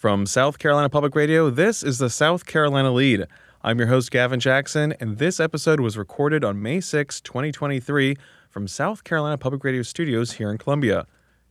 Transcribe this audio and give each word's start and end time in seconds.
From 0.00 0.24
South 0.24 0.58
Carolina 0.58 0.88
Public 0.88 1.14
Radio, 1.14 1.50
this 1.50 1.82
is 1.82 1.98
the 1.98 2.08
South 2.08 2.46
Carolina 2.46 2.88
Lede. 2.88 3.26
I'm 3.62 3.76
your 3.76 3.88
host, 3.88 4.10
Gavin 4.10 4.40
Jackson, 4.40 4.94
and 4.98 5.18
this 5.18 5.38
episode 5.38 5.78
was 5.78 5.98
recorded 5.98 6.42
on 6.42 6.62
May 6.62 6.80
6, 6.80 7.20
2023, 7.20 8.16
from 8.48 8.66
South 8.66 9.04
Carolina 9.04 9.36
Public 9.36 9.62
Radio 9.62 9.82
studios 9.82 10.32
here 10.32 10.50
in 10.50 10.56
Columbia. 10.56 11.06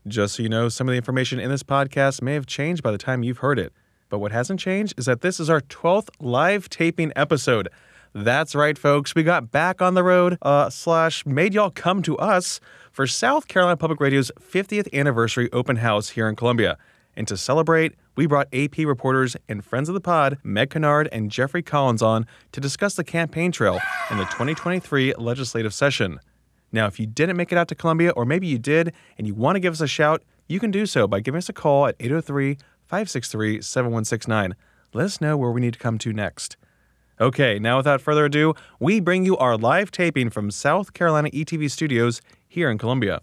Just 0.08 0.34
so 0.34 0.42
you 0.42 0.50
know, 0.50 0.68
some 0.68 0.88
of 0.88 0.94
the 0.94 0.98
information 0.98 1.40
in 1.40 1.52
this 1.52 1.62
podcast 1.62 2.24
may 2.24 2.34
have 2.34 2.48
changed 2.48 2.82
by 2.82 2.90
the 2.90 2.98
time 2.98 3.22
you've 3.22 3.38
heard 3.38 3.60
it. 3.60 3.72
But 4.10 4.18
what 4.18 4.32
hasn't 4.32 4.60
changed 4.60 4.96
is 4.98 5.06
that 5.06 5.22
this 5.22 5.40
is 5.40 5.48
our 5.48 5.62
12th 5.62 6.10
live 6.20 6.70
taping 6.70 7.14
episode. 7.16 7.70
That's 8.16 8.56
right, 8.56 8.80
folks. 8.80 9.14
We 9.14 9.22
got 9.22 9.52
back 9.52 9.80
on 9.80 9.94
the 9.94 10.02
road, 10.02 10.40
uh, 10.42 10.72
slash, 10.72 11.24
made 11.24 11.54
y'all 11.54 11.70
come 11.70 12.02
to 12.02 12.18
us 12.18 12.60
for 12.92 13.06
South 13.06 13.48
Carolina 13.48 13.78
Public 13.78 14.00
Radio's 14.00 14.32
50th 14.40 14.92
anniversary 14.92 15.52
open 15.54 15.76
house 15.76 16.10
here 16.10 16.28
in 16.28 16.36
Columbia. 16.36 16.80
And 17.16 17.28
to 17.28 17.38
celebrate, 17.38 17.96
we 18.16 18.26
brought 18.26 18.48
AP 18.54 18.80
reporters 18.80 19.36
and 19.48 19.64
friends 19.64 19.90
of 19.90 19.94
the 19.94 20.02
pod, 20.02 20.38
Meg 20.44 20.70
Kinnard 20.70 21.08
and 21.12 21.32
Jeffrey 21.32 21.62
Collins, 21.62 22.02
on 22.02 22.26
to 22.52 22.62
discuss 22.62 22.96
the 22.96 23.04
campaign 23.04 23.52
trail 23.52 23.80
in 24.10 24.18
the 24.18 24.26
2023 24.26 25.14
legislative 25.18 25.74
session. 25.74 26.20
Now, 26.72 26.86
if 26.88 27.00
you 27.00 27.08
didn't 27.08 27.38
make 27.38 27.52
it 27.52 27.58
out 27.58 27.68
to 27.70 27.76
Columbia, 27.76 28.12
or 28.12 28.26
maybe 28.26 28.48
you 28.48 28.60
did 28.60 28.94
and 29.18 29.26
you 29.26 29.34
want 29.34 29.56
to 29.56 29.60
give 29.60 29.74
us 29.74 29.82
a 29.82 29.88
shout, 29.88 30.24
you 30.48 30.60
can 30.60 30.72
do 30.72 30.86
so 30.86 31.08
by 31.08 31.20
giving 31.20 31.38
us 31.38 31.50
a 31.50 31.54
call 31.54 31.88
at 31.88 31.96
803 32.00 32.58
563 32.86 33.62
7169. 33.62 34.56
Let 34.94 35.06
us 35.06 35.22
know 35.22 35.38
where 35.38 35.52
we 35.52 35.62
need 35.62 35.74
to 35.74 35.80
come 35.80 35.98
to 36.00 36.14
next. 36.14 36.58
Okay, 37.22 37.60
now 37.60 37.78
without 37.78 38.02
further 38.02 38.26
ado, 38.26 38.54
we 38.80 39.00
bring 39.00 39.26
you 39.26 39.38
our 39.38 39.58
live 39.58 39.92
taping 39.92 40.30
from 40.30 40.50
South 40.52 40.94
Carolina 40.94 41.30
ETV 41.30 41.70
studios 41.70 42.22
here 42.48 42.72
in 42.72 42.78
Columbia. 42.78 43.22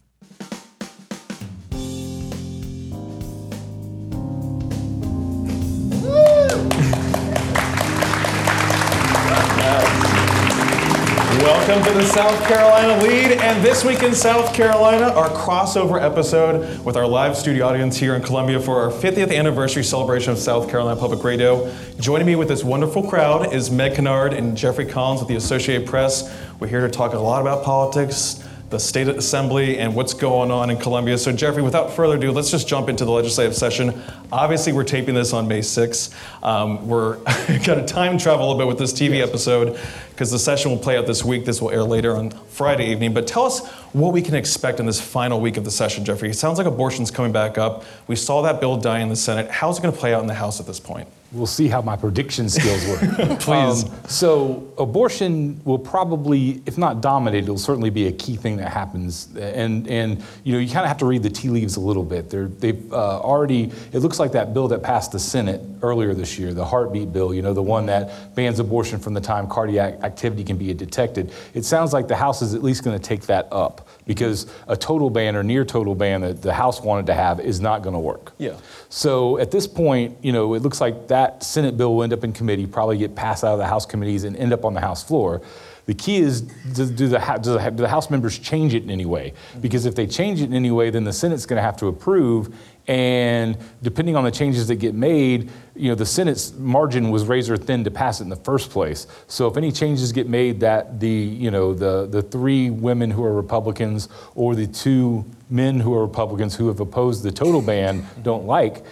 To 11.87 11.92
the 11.92 12.03
South 12.03 12.42
Carolina 12.48 13.01
Lede, 13.01 13.39
and 13.39 13.65
this 13.65 13.84
week 13.84 14.03
in 14.03 14.12
South 14.12 14.53
Carolina, 14.53 15.06
our 15.12 15.29
crossover 15.29 16.03
episode 16.03 16.84
with 16.84 16.97
our 16.97 17.06
live 17.06 17.37
studio 17.37 17.65
audience 17.65 17.97
here 17.97 18.17
in 18.17 18.23
Columbia 18.23 18.59
for 18.59 18.81
our 18.81 18.91
50th 18.91 19.33
anniversary 19.33 19.84
celebration 19.84 20.33
of 20.33 20.39
South 20.39 20.69
Carolina 20.69 20.98
Public 20.98 21.23
Radio. 21.23 21.73
Joining 22.01 22.27
me 22.27 22.34
with 22.34 22.48
this 22.48 22.65
wonderful 22.65 23.09
crowd 23.09 23.55
is 23.55 23.70
Meg 23.70 23.93
Kinnard 23.93 24.37
and 24.37 24.56
Jeffrey 24.56 24.84
Collins 24.84 25.20
with 25.20 25.28
the 25.28 25.37
Associated 25.37 25.87
Press. 25.87 26.37
We're 26.59 26.67
here 26.67 26.81
to 26.81 26.91
talk 26.91 27.15
a 27.15 27.19
lot 27.20 27.41
about 27.41 27.65
politics, 27.65 28.45
the 28.69 28.78
state 28.78 29.06
assembly, 29.09 29.78
and 29.78 29.95
what's 29.95 30.12
going 30.12 30.50
on 30.50 30.70
in 30.70 30.77
Columbia. 30.77 31.17
So, 31.19 31.31
Jeffrey, 31.31 31.62
without 31.62 31.92
further 31.92 32.17
ado, 32.17 32.33
let's 32.33 32.50
just 32.50 32.67
jump 32.67 32.89
into 32.89 33.05
the 33.05 33.11
legislative 33.12 33.55
session. 33.55 34.03
Obviously, 34.33 34.72
we're 34.72 34.84
taping 34.84 35.14
this 35.14 35.33
on 35.33 35.47
May 35.47 35.61
6th. 35.61 36.12
Um, 36.42 36.89
we're 36.89 37.17
going 37.64 37.78
to 37.78 37.84
time 37.87 38.19
travel 38.19 38.44
a 38.44 38.47
little 38.47 38.59
bit 38.59 38.67
with 38.67 38.78
this 38.78 38.92
TV 38.92 39.22
episode 39.22 39.78
because 40.11 40.31
the 40.33 40.39
session 40.39 40.70
will 40.70 40.78
play 40.78 40.97
out 40.97 41.06
this 41.06 41.25
week. 41.25 41.44
This 41.44 41.62
will 41.62 41.70
air 41.70 41.84
later 41.84 42.17
on 42.17 42.31
Friday 42.31 42.91
evening. 42.91 43.14
But 43.14 43.27
tell 43.27 43.44
us 43.44 43.64
what 43.92 44.12
we 44.12 44.20
can 44.20 44.34
expect 44.34 44.81
in 44.81 44.87
this 44.87 45.00
final 45.00 45.41
week 45.41 45.56
of 45.56 45.64
the 45.64 45.70
session, 45.70 46.05
Jeffrey. 46.05 46.31
It 46.31 46.34
sounds 46.34 46.59
like 46.59 46.67
abortion's 46.67 47.11
coming 47.11 47.33
back 47.33 47.59
up. 47.59 47.84
We 48.09 48.17
saw 48.17 48.42
that 48.42 48.61
bill 48.61 48.77
die 48.77 48.98
in 48.98 49.09
the 49.09 49.17
Senate. 49.17 49.48
How's 49.50 49.78
it 49.78 49.83
going 49.83 49.94
to 49.94 50.00
play 50.00 50.12
out 50.12 50.22
in 50.22 50.27
the 50.27 50.34
House 50.34 50.59
at 50.59 50.67
this 50.67 50.81
point? 50.81 51.09
We'll 51.37 51.47
see 51.47 51.69
how 51.69 51.83
my 51.83 51.97
prediction 51.97 52.48
skills 52.48 52.87
work. 52.89 53.01
Please. 53.41 53.84
Um, 53.84 53.91
so, 54.09 54.73
abortion 54.79 55.61
will 55.65 55.78
probably, 55.78 56.62
if 56.65 56.78
not 56.78 57.01
dominate, 57.01 57.45
it'll 57.45 57.59
certainly 57.59 57.91
be 57.91 58.06
a 58.06 58.12
key 58.12 58.37
thing 58.37 58.56
that 58.56 58.73
happens. 58.73 59.28
And 59.37 59.87
and 59.89 60.23
you 60.45 60.55
know, 60.55 60.59
you 60.59 60.69
kind 60.69 60.84
of 60.84 60.89
have 60.89 60.98
to 60.98 61.06
read 61.06 61.23
the 61.23 61.31
tea 61.31 61.51
leaves 61.51 61.77
a 61.77 61.81
little 61.81 62.05
bit. 62.05 62.31
They're, 62.31 62.48
they've 62.48 62.93
uh, 62.93 63.20
already. 63.20 63.70
It 63.93 63.98
looks 63.98 64.19
like 64.19 64.33
that 64.33 64.55
bill 64.55 64.69
that 64.69 64.83
passed 64.83 65.12
the 65.12 65.19
Senate 65.19 65.61
earlier 65.83 66.15
this 66.15 66.39
year, 66.39 66.55
the 66.55 66.65
heartbeat 66.65 67.12
bill. 67.12 67.34
You 67.34 67.43
know, 67.43 67.53
the 67.53 67.62
one 67.62 67.87
that 67.87 68.34
bans 68.34 68.59
abortion 68.59 68.98
from 68.98 69.15
the 69.15 69.21
time 69.21 69.47
cardiac 69.48 70.03
activity 70.03 70.45
can 70.45 70.56
be 70.56 70.73
detected. 70.73 71.33
It 71.55 71.65
sounds 71.65 71.93
like 71.93 72.09
the 72.09 72.17
House 72.17 72.43
is 72.43 72.55
at 72.55 72.62
least 72.62 72.83
going 72.84 72.99
to 72.99 73.03
take 73.03 73.22
that 73.27 73.49
up 73.53 73.89
because 74.06 74.50
a 74.69 74.77
total 74.77 75.10
ban 75.10 75.37
or 75.37 75.43
near 75.43 75.65
total 75.65 75.94
ban 75.94 76.22
that 76.22 76.43
the 76.43 76.55
House 76.55 76.81
wanted 76.81 77.06
to 77.06 77.15
have 77.15 77.41
is 77.41 77.60
not 77.60 77.83
going 77.83 77.94
to 77.94 78.00
work. 78.00 78.33
Yeah. 78.39 78.56
So 78.88 79.38
at 79.38 79.50
this 79.50 79.66
point, 79.66 80.16
you 80.22 80.32
know, 80.32 80.54
it 80.54 80.62
looks 80.62 80.80
like 80.80 81.08
that 81.08 81.42
Senate 81.42 81.76
bill 81.76 81.94
will 81.94 82.02
end 82.02 82.12
up 82.12 82.24
in 82.24 82.32
committee, 82.32 82.66
probably 82.66 82.98
get 82.98 83.14
passed 83.14 83.44
out 83.44 83.52
of 83.52 83.58
the 83.58 83.66
House 83.66 83.86
committees 83.86 84.24
and 84.24 84.36
end 84.36 84.52
up 84.52 84.64
on 84.64 84.74
the 84.74 84.80
House 84.80 85.02
floor. 85.02 85.42
The 85.86 85.94
key 85.94 86.16
is 86.16 86.42
do, 86.42 86.86
do, 86.86 87.08
the, 87.08 87.19
do, 87.42 87.52
the, 87.52 87.70
do 87.70 87.82
the 87.82 87.88
House 87.88 88.10
members 88.10 88.38
change 88.38 88.74
it 88.74 88.82
in 88.82 88.91
any 88.91 89.06
way? 89.06 89.34
Because 89.60 89.86
if 89.86 89.94
they 89.94 90.06
change 90.06 90.41
it 90.41 90.44
in 90.44 90.54
any 90.54 90.72
way, 90.72 90.91
then 90.91 91.04
the 91.04 91.12
Senate's 91.12 91.47
going 91.47 91.58
to 91.58 91.62
have 91.62 91.76
to 91.78 91.86
approve. 91.86 92.54
And 92.88 93.58
depending 93.82 94.14
on 94.14 94.24
the 94.24 94.30
changes 94.30 94.69
that 94.69 94.76
get 94.76 94.94
made, 94.94 95.50
you 95.74 95.88
know, 95.88 95.97
the 95.97 96.06
Senate's 96.06 96.52
margin 96.54 97.10
was 97.10 97.24
razor 97.24 97.56
thin 97.56 97.82
to 97.84 97.91
pass 97.91 98.20
it 98.20 98.24
in 98.24 98.30
the 98.30 98.36
first 98.36 98.70
place. 98.70 99.06
So 99.26 99.48
if 99.48 99.56
any 99.56 99.72
changes 99.72 100.12
get 100.12 100.28
made 100.28 100.60
that 100.60 101.00
the, 101.00 101.08
you 101.08 101.50
know, 101.50 101.74
the, 101.74 102.06
the 102.06 102.22
three 102.22 102.70
women 102.70 103.10
who 103.10 103.24
are 103.24 103.32
Republicans 103.32 104.08
or 104.34 104.54
the 104.54 104.69
two 104.69 105.24
men 105.50 105.80
who 105.80 105.94
are 105.94 106.02
Republicans 106.02 106.54
who 106.54 106.69
have 106.69 106.78
opposed 106.78 107.22
the 107.22 107.32
total 107.32 107.60
ban 107.60 108.06
don't 108.22 108.47
like, 108.47 108.84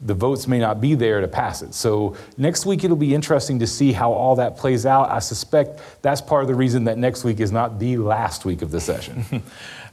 the 0.00 0.14
votes 0.14 0.46
may 0.46 0.58
not 0.58 0.80
be 0.80 0.94
there 0.94 1.20
to 1.20 1.26
pass 1.26 1.62
it. 1.62 1.74
So 1.74 2.16
next 2.36 2.66
week 2.66 2.84
it'll 2.84 2.96
be 2.96 3.14
interesting 3.14 3.58
to 3.58 3.66
see 3.66 3.92
how 3.92 4.12
all 4.12 4.36
that 4.36 4.56
plays 4.56 4.86
out. 4.86 5.10
I 5.10 5.18
suspect 5.18 5.80
that's 6.02 6.20
part 6.20 6.42
of 6.42 6.48
the 6.48 6.54
reason 6.54 6.84
that 6.84 6.98
next 6.98 7.24
week 7.24 7.40
is 7.40 7.50
not 7.50 7.80
the 7.80 7.96
last 7.96 8.44
week 8.44 8.62
of 8.62 8.70
the 8.70 8.80
session. 8.80 9.24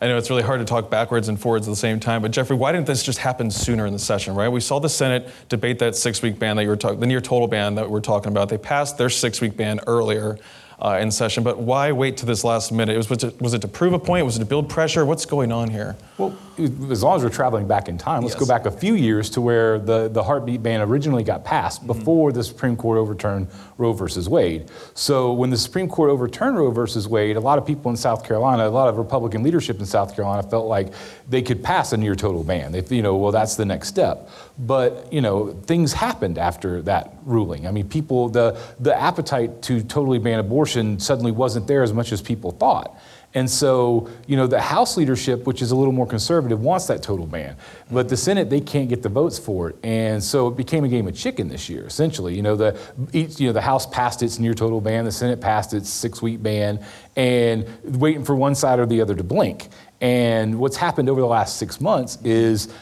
I 0.02 0.08
know 0.08 0.18
it's 0.18 0.30
really 0.30 0.44
hard 0.44 0.60
to 0.60 0.66
talk 0.66 0.92
backwards 0.92 1.28
and 1.28 1.40
forwards 1.40 1.68
at 1.68 1.72
the 1.72 1.76
same 1.76 2.00
time, 2.00 2.22
but 2.22 2.32
Jeffrey, 2.32 2.56
why 2.56 2.72
didn't 2.72 2.86
this 2.86 3.02
just 3.02 3.18
happen 3.18 3.50
sooner 3.50 3.86
in 3.88 3.94
the 3.94 4.00
session, 4.00 4.36
right? 4.36 4.50
We 4.50 4.60
saw 4.60 4.80
the 4.80 4.90
Senate 4.90 5.30
debate 5.50 5.80
that 5.80 5.96
six 5.96 6.22
week 6.22 6.38
ban 6.38 6.58
that 6.58 6.64
you 6.64 6.70
were 6.70 6.76
talking, 6.76 7.00
the 7.00 7.08
near 7.08 7.22
total 7.22 7.48
ban 7.48 7.76
that 7.76 7.90
we're 7.90 8.02
talking 8.02 8.32
about. 8.32 8.50
They 8.50 8.58
passed 8.58 8.98
their 8.98 9.10
six 9.10 9.42
week 9.42 9.58
ban 9.58 9.80
earlier. 9.88 10.38
Uh, 10.78 11.00
in 11.00 11.10
session, 11.10 11.42
but 11.42 11.58
why 11.58 11.94
wait 11.94 12.18
to 12.18 12.26
this 12.26 12.44
last 12.44 12.70
minute? 12.70 12.96
It 12.96 12.98
was, 12.98 13.10
was, 13.10 13.24
it, 13.24 13.42
was 13.42 13.54
it 13.54 13.62
to 13.62 13.68
prove 13.70 13.94
a 13.94 13.98
point? 13.98 14.26
Was 14.26 14.36
it 14.36 14.40
to 14.40 14.46
build 14.46 14.68
pressure? 14.68 15.06
What's 15.06 15.26
going 15.26 15.54
on 15.54 15.70
here? 15.70 15.96
Well, 16.18 16.38
as 16.58 17.04
long 17.04 17.18
as 17.18 17.24
we're 17.24 17.30
traveling 17.30 17.68
back 17.68 17.90
in 17.90 17.98
time, 17.98 18.22
let's 18.24 18.34
Yes. 18.36 18.40
go 18.40 18.46
back 18.46 18.66
a 18.66 18.72
few 18.72 18.94
years 18.96 19.30
to 19.32 19.42
where 19.42 19.80
the, 19.80 20.08
the 20.08 20.24
heartbeat 20.24 20.64
ban 20.64 20.82
originally 20.82 21.24
got 21.24 21.44
passed 21.44 21.80
mm-hmm. 21.80 21.88
before 21.88 22.32
the 22.32 22.44
Supreme 22.44 22.76
Court 22.76 22.98
overturned 22.98 23.48
Roe 23.78 23.94
versus 23.94 24.30
Wade. 24.30 24.70
So 24.94 25.34
when 25.34 25.50
the 25.50 25.58
Supreme 25.58 25.90
Court 25.90 26.10
overturned 26.10 26.58
Roe 26.58 26.72
versus 26.72 27.08
Wade, 27.08 27.36
a 27.36 27.40
lot 27.40 27.58
of 27.58 27.66
people 27.66 27.92
in 27.92 27.98
South 27.98 28.26
Carolina, 28.26 28.68
a 28.68 28.70
lot 28.70 28.88
of 28.88 28.98
Republican 28.98 29.44
leadership 29.44 29.80
in 29.80 29.86
South 29.86 30.16
Carolina 30.16 30.44
felt 30.44 30.68
like 30.68 30.94
they 31.30 31.42
could 31.42 31.64
pass 31.64 31.92
a 31.94 31.98
near 31.98 32.16
total 32.16 32.44
ban. 32.44 32.72
They, 32.72 32.84
you 32.96 33.02
know, 33.02 33.16
well, 33.18 33.32
that's 33.32 33.56
the 33.56 33.66
next 33.66 33.90
step. 33.90 34.30
But 34.58 35.12
you 35.12 35.22
know, 35.22 35.54
things 35.66 35.92
happened 35.92 36.38
after 36.38 36.82
that 36.84 37.14
ruling. 37.26 37.68
I 37.68 37.72
mean, 37.72 37.90
people, 37.90 38.30
the 38.30 38.58
the 38.80 38.96
appetite 38.98 39.62
to 39.64 39.82
totally 39.84 40.20
ban 40.20 40.40
abortion 40.40 41.00
suddenly 41.00 41.32
wasn't 41.32 41.68
there 41.68 41.84
as 41.84 41.92
much 41.92 42.12
as 42.12 42.22
people 42.22 42.52
thought. 42.52 42.98
And 43.36 43.50
so, 43.50 44.10
you 44.28 44.38
know, 44.38 44.48
the 44.48 44.62
House 44.62 44.96
leadership, 44.96 45.46
which 45.46 45.62
is 45.62 45.72
a 45.72 45.76
little 45.76 45.92
more 45.92 46.08
conservative, 46.08 46.62
wants 46.62 46.88
that 46.88 47.04
total 47.04 47.28
ban. 47.28 47.58
But 47.92 48.08
the 48.08 48.16
Senate, 48.16 48.50
they 48.50 48.62
can't 48.62 48.88
get 48.88 49.04
the 49.04 49.10
votes 49.10 49.38
for 49.38 49.70
it. 49.70 49.76
And 49.84 50.24
so 50.24 50.48
it 50.48 50.56
became 50.56 50.86
a 50.86 50.88
game 50.88 51.06
of 51.06 51.16
chicken 51.16 51.50
this 51.50 51.70
year, 51.70 51.86
essentially. 51.86 52.34
You 52.34 52.42
know, 52.42 52.56
the, 52.56 52.80
each, 53.12 53.40
you 53.40 53.48
know, 53.48 53.54
the 53.54 53.62
House 53.62 53.86
passed 53.86 54.24
its 54.24 54.40
near 54.40 54.54
total 54.54 54.80
ban, 54.80 55.04
the 55.04 55.12
Senate 55.12 55.42
passed 55.42 55.74
its 55.74 55.90
six 55.90 56.22
week 56.22 56.42
ban, 56.42 56.84
and 57.18 57.68
waiting 57.84 58.24
for 58.24 58.36
one 58.36 58.56
side 58.56 58.80
or 58.80 58.86
the 58.86 59.02
other 59.02 59.16
to 59.16 59.24
blink. 59.24 59.68
And 60.00 60.58
what's 60.60 60.78
happened 60.78 61.10
over 61.10 61.20
the 61.20 61.28
last 61.28 61.58
six 61.58 61.82
months 61.82 62.18
is 62.24 62.74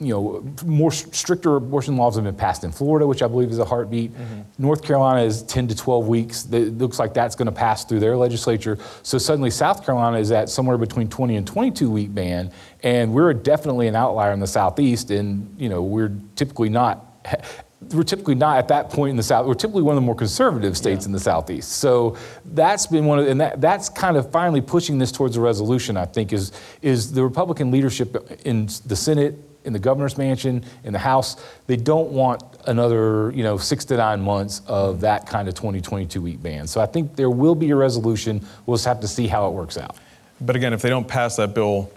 you 0.00 0.14
know, 0.14 0.54
more 0.64 0.90
stricter 0.90 1.56
abortion 1.56 1.98
laws 1.98 2.14
have 2.14 2.24
been 2.24 2.34
passed 2.34 2.64
in 2.64 2.72
Florida, 2.72 3.06
which 3.06 3.22
I 3.22 3.28
believe 3.28 3.50
is 3.50 3.58
a 3.58 3.66
heartbeat. 3.66 4.12
Mm-hmm. 4.12 4.40
North 4.58 4.82
Carolina 4.82 5.22
is 5.22 5.42
10 5.42 5.68
to 5.68 5.76
12 5.76 6.08
weeks. 6.08 6.46
It 6.50 6.78
looks 6.78 6.98
like 6.98 7.12
that's 7.12 7.36
going 7.36 7.46
to 7.46 7.52
pass 7.52 7.84
through 7.84 8.00
their 8.00 8.16
legislature. 8.16 8.78
So 9.02 9.18
suddenly 9.18 9.50
South 9.50 9.84
Carolina 9.84 10.18
is 10.18 10.32
at 10.32 10.48
somewhere 10.48 10.78
between 10.78 11.08
20 11.08 11.36
and 11.36 11.46
22 11.46 11.90
week 11.90 12.14
ban, 12.14 12.50
and 12.82 13.12
we're 13.12 13.34
definitely 13.34 13.88
an 13.88 13.94
outlier 13.94 14.32
in 14.32 14.40
the 14.40 14.46
Southeast, 14.46 15.10
and 15.10 15.54
you 15.60 15.68
know, 15.68 15.82
we're 15.82 16.16
typically 16.34 16.70
not. 16.70 17.06
We're 17.94 18.02
typically 18.02 18.34
not 18.34 18.58
at 18.58 18.68
that 18.68 18.90
point 18.90 19.12
in 19.12 19.16
the 19.16 19.22
South. 19.22 19.46
We're 19.46 19.54
typically 19.54 19.80
one 19.80 19.96
of 19.96 20.02
the 20.02 20.04
more 20.04 20.14
conservative 20.14 20.76
states 20.76 21.06
in 21.06 21.12
the 21.12 21.18
Southeast. 21.18 21.72
So 21.72 22.18
that's 22.44 22.86
been 22.86 23.06
one 23.06 23.20
of, 23.20 23.26
and 23.26 23.40
that, 23.40 23.58
that's 23.58 23.88
kind 23.88 24.18
of 24.18 24.30
finally 24.30 24.60
pushing 24.60 24.98
this 24.98 25.10
towards 25.10 25.38
a 25.38 25.40
resolution. 25.40 25.96
I 25.96 26.04
think 26.04 26.34
is 26.34 26.52
is 26.82 27.10
the 27.10 27.24
Republican 27.24 27.70
leadership 27.70 28.42
in 28.44 28.68
the 28.84 28.94
Senate 28.94 29.49
in 29.64 29.72
the 29.72 29.78
governor's 29.78 30.16
mansion, 30.16 30.64
in 30.84 30.92
the 30.92 30.98
House, 30.98 31.36
they 31.66 31.76
don't 31.76 32.10
want 32.10 32.42
another, 32.66 33.30
you 33.34 33.42
know, 33.42 33.58
six 33.58 33.84
to 33.86 33.96
nine 33.96 34.20
months 34.20 34.62
of 34.66 35.00
that 35.00 35.26
kind 35.26 35.48
of 35.48 35.54
2022 35.54 36.20
week 36.20 36.42
ban. 36.42 36.66
So 36.66 36.80
I 36.80 36.86
think 36.86 37.16
there 37.16 37.30
will 37.30 37.54
be 37.54 37.70
a 37.70 37.76
resolution. 37.76 38.44
We'll 38.66 38.76
just 38.76 38.86
have 38.86 39.00
to 39.00 39.08
see 39.08 39.26
how 39.26 39.48
it 39.48 39.52
works 39.52 39.76
out. 39.76 39.96
But 40.40 40.56
again, 40.56 40.72
if 40.72 40.82
they 40.82 40.88
don't 40.88 41.06
pass 41.06 41.36
that 41.36 41.54
bill 41.54 41.90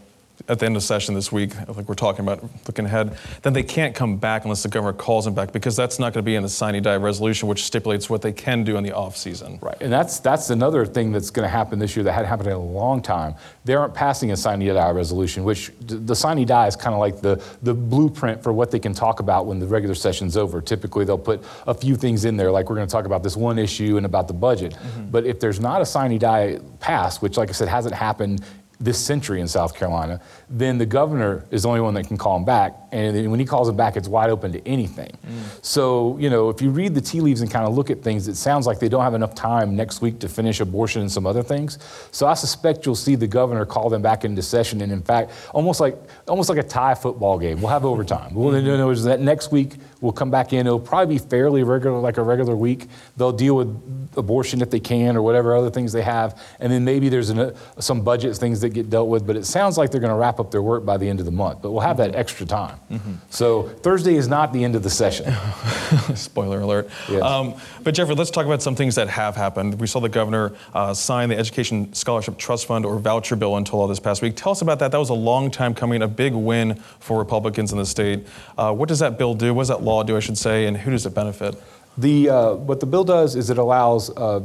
at 0.47 0.59
the 0.59 0.65
end 0.65 0.75
of 0.75 0.83
session 0.83 1.15
this 1.15 1.31
week, 1.31 1.55
like 1.69 1.87
we're 1.87 1.95
talking 1.95 2.25
about, 2.25 2.43
looking 2.67 2.85
ahead, 2.85 3.17
then 3.43 3.53
they 3.53 3.63
can't 3.63 3.95
come 3.95 4.17
back 4.17 4.43
unless 4.43 4.63
the 4.63 4.69
governor 4.69 4.91
calls 4.91 5.23
them 5.23 5.33
back 5.33 5.53
because 5.53 5.75
that's 5.75 5.99
not 5.99 6.13
going 6.13 6.23
to 6.23 6.25
be 6.25 6.35
in 6.35 6.43
the 6.43 6.49
sine 6.49 6.81
die 6.83 6.97
resolution, 6.97 7.47
which 7.47 7.63
stipulates 7.63 8.09
what 8.09 8.21
they 8.21 8.33
can 8.33 8.63
do 8.63 8.75
in 8.75 8.83
the 8.83 8.91
off 8.91 9.15
season. 9.15 9.57
Right, 9.61 9.77
and 9.79 9.91
that's 9.91 10.19
that's 10.19 10.49
another 10.49 10.85
thing 10.85 11.11
that's 11.13 11.29
going 11.29 11.45
to 11.45 11.49
happen 11.49 11.79
this 11.79 11.95
year 11.95 12.03
that 12.03 12.11
hadn't 12.11 12.27
happened 12.27 12.47
in 12.47 12.55
a 12.55 12.59
long 12.59 13.01
time. 13.01 13.35
They 13.63 13.73
aren't 13.73 13.93
passing 13.93 14.31
a 14.31 14.37
sine 14.37 14.59
die 14.59 14.91
resolution, 14.91 15.45
which 15.45 15.71
the 15.79 16.15
sine 16.15 16.45
die 16.45 16.67
is 16.67 16.75
kind 16.75 16.93
of 16.93 16.99
like 16.99 17.21
the 17.21 17.41
the 17.61 17.73
blueprint 17.73 18.43
for 18.43 18.51
what 18.51 18.69
they 18.69 18.79
can 18.79 18.93
talk 18.93 19.21
about 19.21 19.45
when 19.45 19.59
the 19.59 19.67
regular 19.67 19.95
session's 19.95 20.35
over. 20.35 20.61
Typically, 20.61 21.05
they'll 21.05 21.17
put 21.17 21.41
a 21.67 21.73
few 21.73 21.95
things 21.95 22.25
in 22.25 22.35
there, 22.35 22.51
like 22.51 22.69
we're 22.69 22.75
going 22.75 22.87
to 22.87 22.91
talk 22.91 23.05
about 23.05 23.23
this 23.23 23.37
one 23.37 23.57
issue 23.57 23.95
and 23.95 24.05
about 24.05 24.27
the 24.27 24.33
budget. 24.33 24.73
Mm-hmm. 24.73 25.05
But 25.09 25.25
if 25.25 25.39
there's 25.39 25.61
not 25.61 25.81
a 25.81 25.85
sine 25.85 26.17
die 26.17 26.59
passed, 26.81 27.21
which, 27.21 27.37
like 27.37 27.49
I 27.49 27.53
said, 27.53 27.69
hasn't 27.69 27.95
happened 27.95 28.43
this 28.79 28.97
century 28.97 29.39
in 29.39 29.47
South 29.47 29.75
Carolina, 29.75 30.21
then 30.49 30.77
the 30.77 30.85
governor 30.85 31.45
is 31.51 31.63
the 31.63 31.69
only 31.69 31.81
one 31.81 31.93
that 31.93 32.07
can 32.07 32.17
call 32.17 32.35
him 32.35 32.45
back. 32.45 32.75
And 32.91 33.31
when 33.31 33.39
he 33.39 33.45
calls 33.45 33.69
him 33.69 33.75
back, 33.75 33.95
it's 33.95 34.07
wide 34.07 34.29
open 34.29 34.51
to 34.51 34.67
anything. 34.67 35.11
Mm. 35.25 35.65
So, 35.65 36.17
you 36.19 36.29
know, 36.29 36.49
if 36.49 36.61
you 36.61 36.69
read 36.69 36.93
the 36.93 37.01
tea 37.01 37.21
leaves 37.21 37.41
and 37.41 37.49
kind 37.49 37.65
of 37.65 37.75
look 37.75 37.89
at 37.89 38.03
things, 38.03 38.27
it 38.27 38.35
sounds 38.35 38.67
like 38.67 38.79
they 38.79 38.89
don't 38.89 39.01
have 39.01 39.13
enough 39.13 39.33
time 39.33 39.75
next 39.75 40.01
week 40.01 40.19
to 40.19 40.29
finish 40.29 40.59
abortion 40.59 41.01
and 41.01 41.11
some 41.11 41.25
other 41.25 41.41
things. 41.41 41.79
So 42.11 42.27
I 42.27 42.33
suspect 42.33 42.85
you'll 42.85 42.95
see 42.95 43.15
the 43.15 43.27
governor 43.27 43.65
call 43.65 43.89
them 43.89 44.01
back 44.01 44.25
into 44.25 44.41
session. 44.41 44.81
And 44.81 44.91
in 44.91 45.01
fact, 45.01 45.31
almost 45.53 45.79
like 45.79 45.97
almost 46.27 46.49
like 46.49 46.59
a 46.59 46.63
tie 46.63 46.93
football 46.93 47.39
game, 47.39 47.61
we'll 47.61 47.71
have 47.71 47.85
overtime. 47.85 48.33
We'll, 48.33 48.53
mm-hmm. 48.53 48.67
you 48.67 48.95
that 49.03 49.19
next 49.19 49.51
week 49.51 49.75
we'll 50.01 50.11
come 50.11 50.29
back 50.29 50.53
in. 50.53 50.67
It'll 50.67 50.79
probably 50.79 51.15
be 51.15 51.19
fairly 51.19 51.63
regular, 51.63 51.99
like 51.99 52.17
a 52.17 52.23
regular 52.23 52.55
week. 52.55 52.87
They'll 53.17 53.31
deal 53.31 53.55
with 53.55 53.69
abortion 54.17 54.61
if 54.61 54.69
they 54.69 54.79
can 54.79 55.15
or 55.15 55.21
whatever 55.21 55.55
other 55.55 55.69
things 55.69 55.91
they 55.91 56.01
have. 56.01 56.39
And 56.59 56.71
then 56.71 56.83
maybe 56.83 57.09
there's 57.09 57.29
an, 57.29 57.39
uh, 57.39 57.55
some 57.79 58.01
budget 58.01 58.35
things 58.37 58.61
that 58.63 58.69
get 58.69 58.89
dealt 58.89 59.07
with. 59.07 59.25
But 59.25 59.35
it 59.35 59.45
sounds 59.45 59.77
like 59.77 59.91
they're 59.91 60.01
going 60.01 60.11
to 60.11 60.17
wrap 60.17 60.39
up 60.39 60.51
their 60.51 60.61
work 60.61 60.83
by 60.83 60.97
the 60.97 61.07
end 61.07 61.19
of 61.19 61.25
the 61.25 61.31
month, 61.31 61.61
but 61.61 61.71
we'll 61.71 61.81
have 61.81 61.97
that 61.97 62.15
extra 62.15 62.45
time. 62.45 62.79
Mm-hmm. 62.91 63.13
So 63.29 63.63
Thursday 63.63 64.15
is 64.15 64.27
not 64.27 64.51
the 64.51 64.63
end 64.63 64.75
of 64.75 64.83
the 64.83 64.89
session. 64.89 65.33
Spoiler 66.15 66.61
alert. 66.61 66.89
Yes. 67.07 67.21
Um, 67.21 67.53
but 67.83 67.93
Jeffrey, 67.93 68.15
let's 68.15 68.31
talk 68.31 68.45
about 68.45 68.61
some 68.61 68.75
things 68.75 68.95
that 68.95 69.07
have 69.09 69.35
happened. 69.35 69.79
We 69.79 69.87
saw 69.87 69.99
the 69.99 70.09
governor 70.09 70.53
uh, 70.73 70.93
sign 70.93 71.29
the 71.29 71.37
Education 71.37 71.93
Scholarship 71.93 72.37
Trust 72.37 72.65
Fund 72.65 72.85
or 72.85 72.97
voucher 72.97 73.35
bill 73.35 73.55
into 73.57 73.75
law 73.75 73.87
this 73.87 73.99
past 73.99 74.21
week. 74.21 74.35
Tell 74.35 74.51
us 74.51 74.61
about 74.61 74.79
that. 74.79 74.91
That 74.91 74.99
was 74.99 75.09
a 75.09 75.13
long 75.13 75.51
time 75.51 75.73
coming, 75.73 76.01
a 76.01 76.07
big 76.07 76.33
win 76.33 76.75
for 76.99 77.19
Republicans 77.19 77.71
in 77.71 77.77
the 77.77 77.85
state. 77.85 78.25
Uh, 78.57 78.73
what 78.73 78.89
does 78.89 78.99
that 78.99 79.17
bill 79.17 79.35
do? 79.35 79.53
What 79.53 79.61
does 79.61 79.69
that 79.69 79.83
law 79.83 80.03
do, 80.03 80.17
I 80.17 80.19
should 80.19 80.37
say, 80.37 80.65
and 80.65 80.77
who 80.77 80.91
does 80.91 81.05
it 81.05 81.13
benefit? 81.13 81.55
The, 81.97 82.29
uh, 82.29 82.53
what 82.55 82.79
the 82.79 82.87
bill 82.87 83.03
does 83.03 83.35
is 83.35 83.49
it 83.49 83.57
allows 83.59 84.09
uh, 84.17 84.41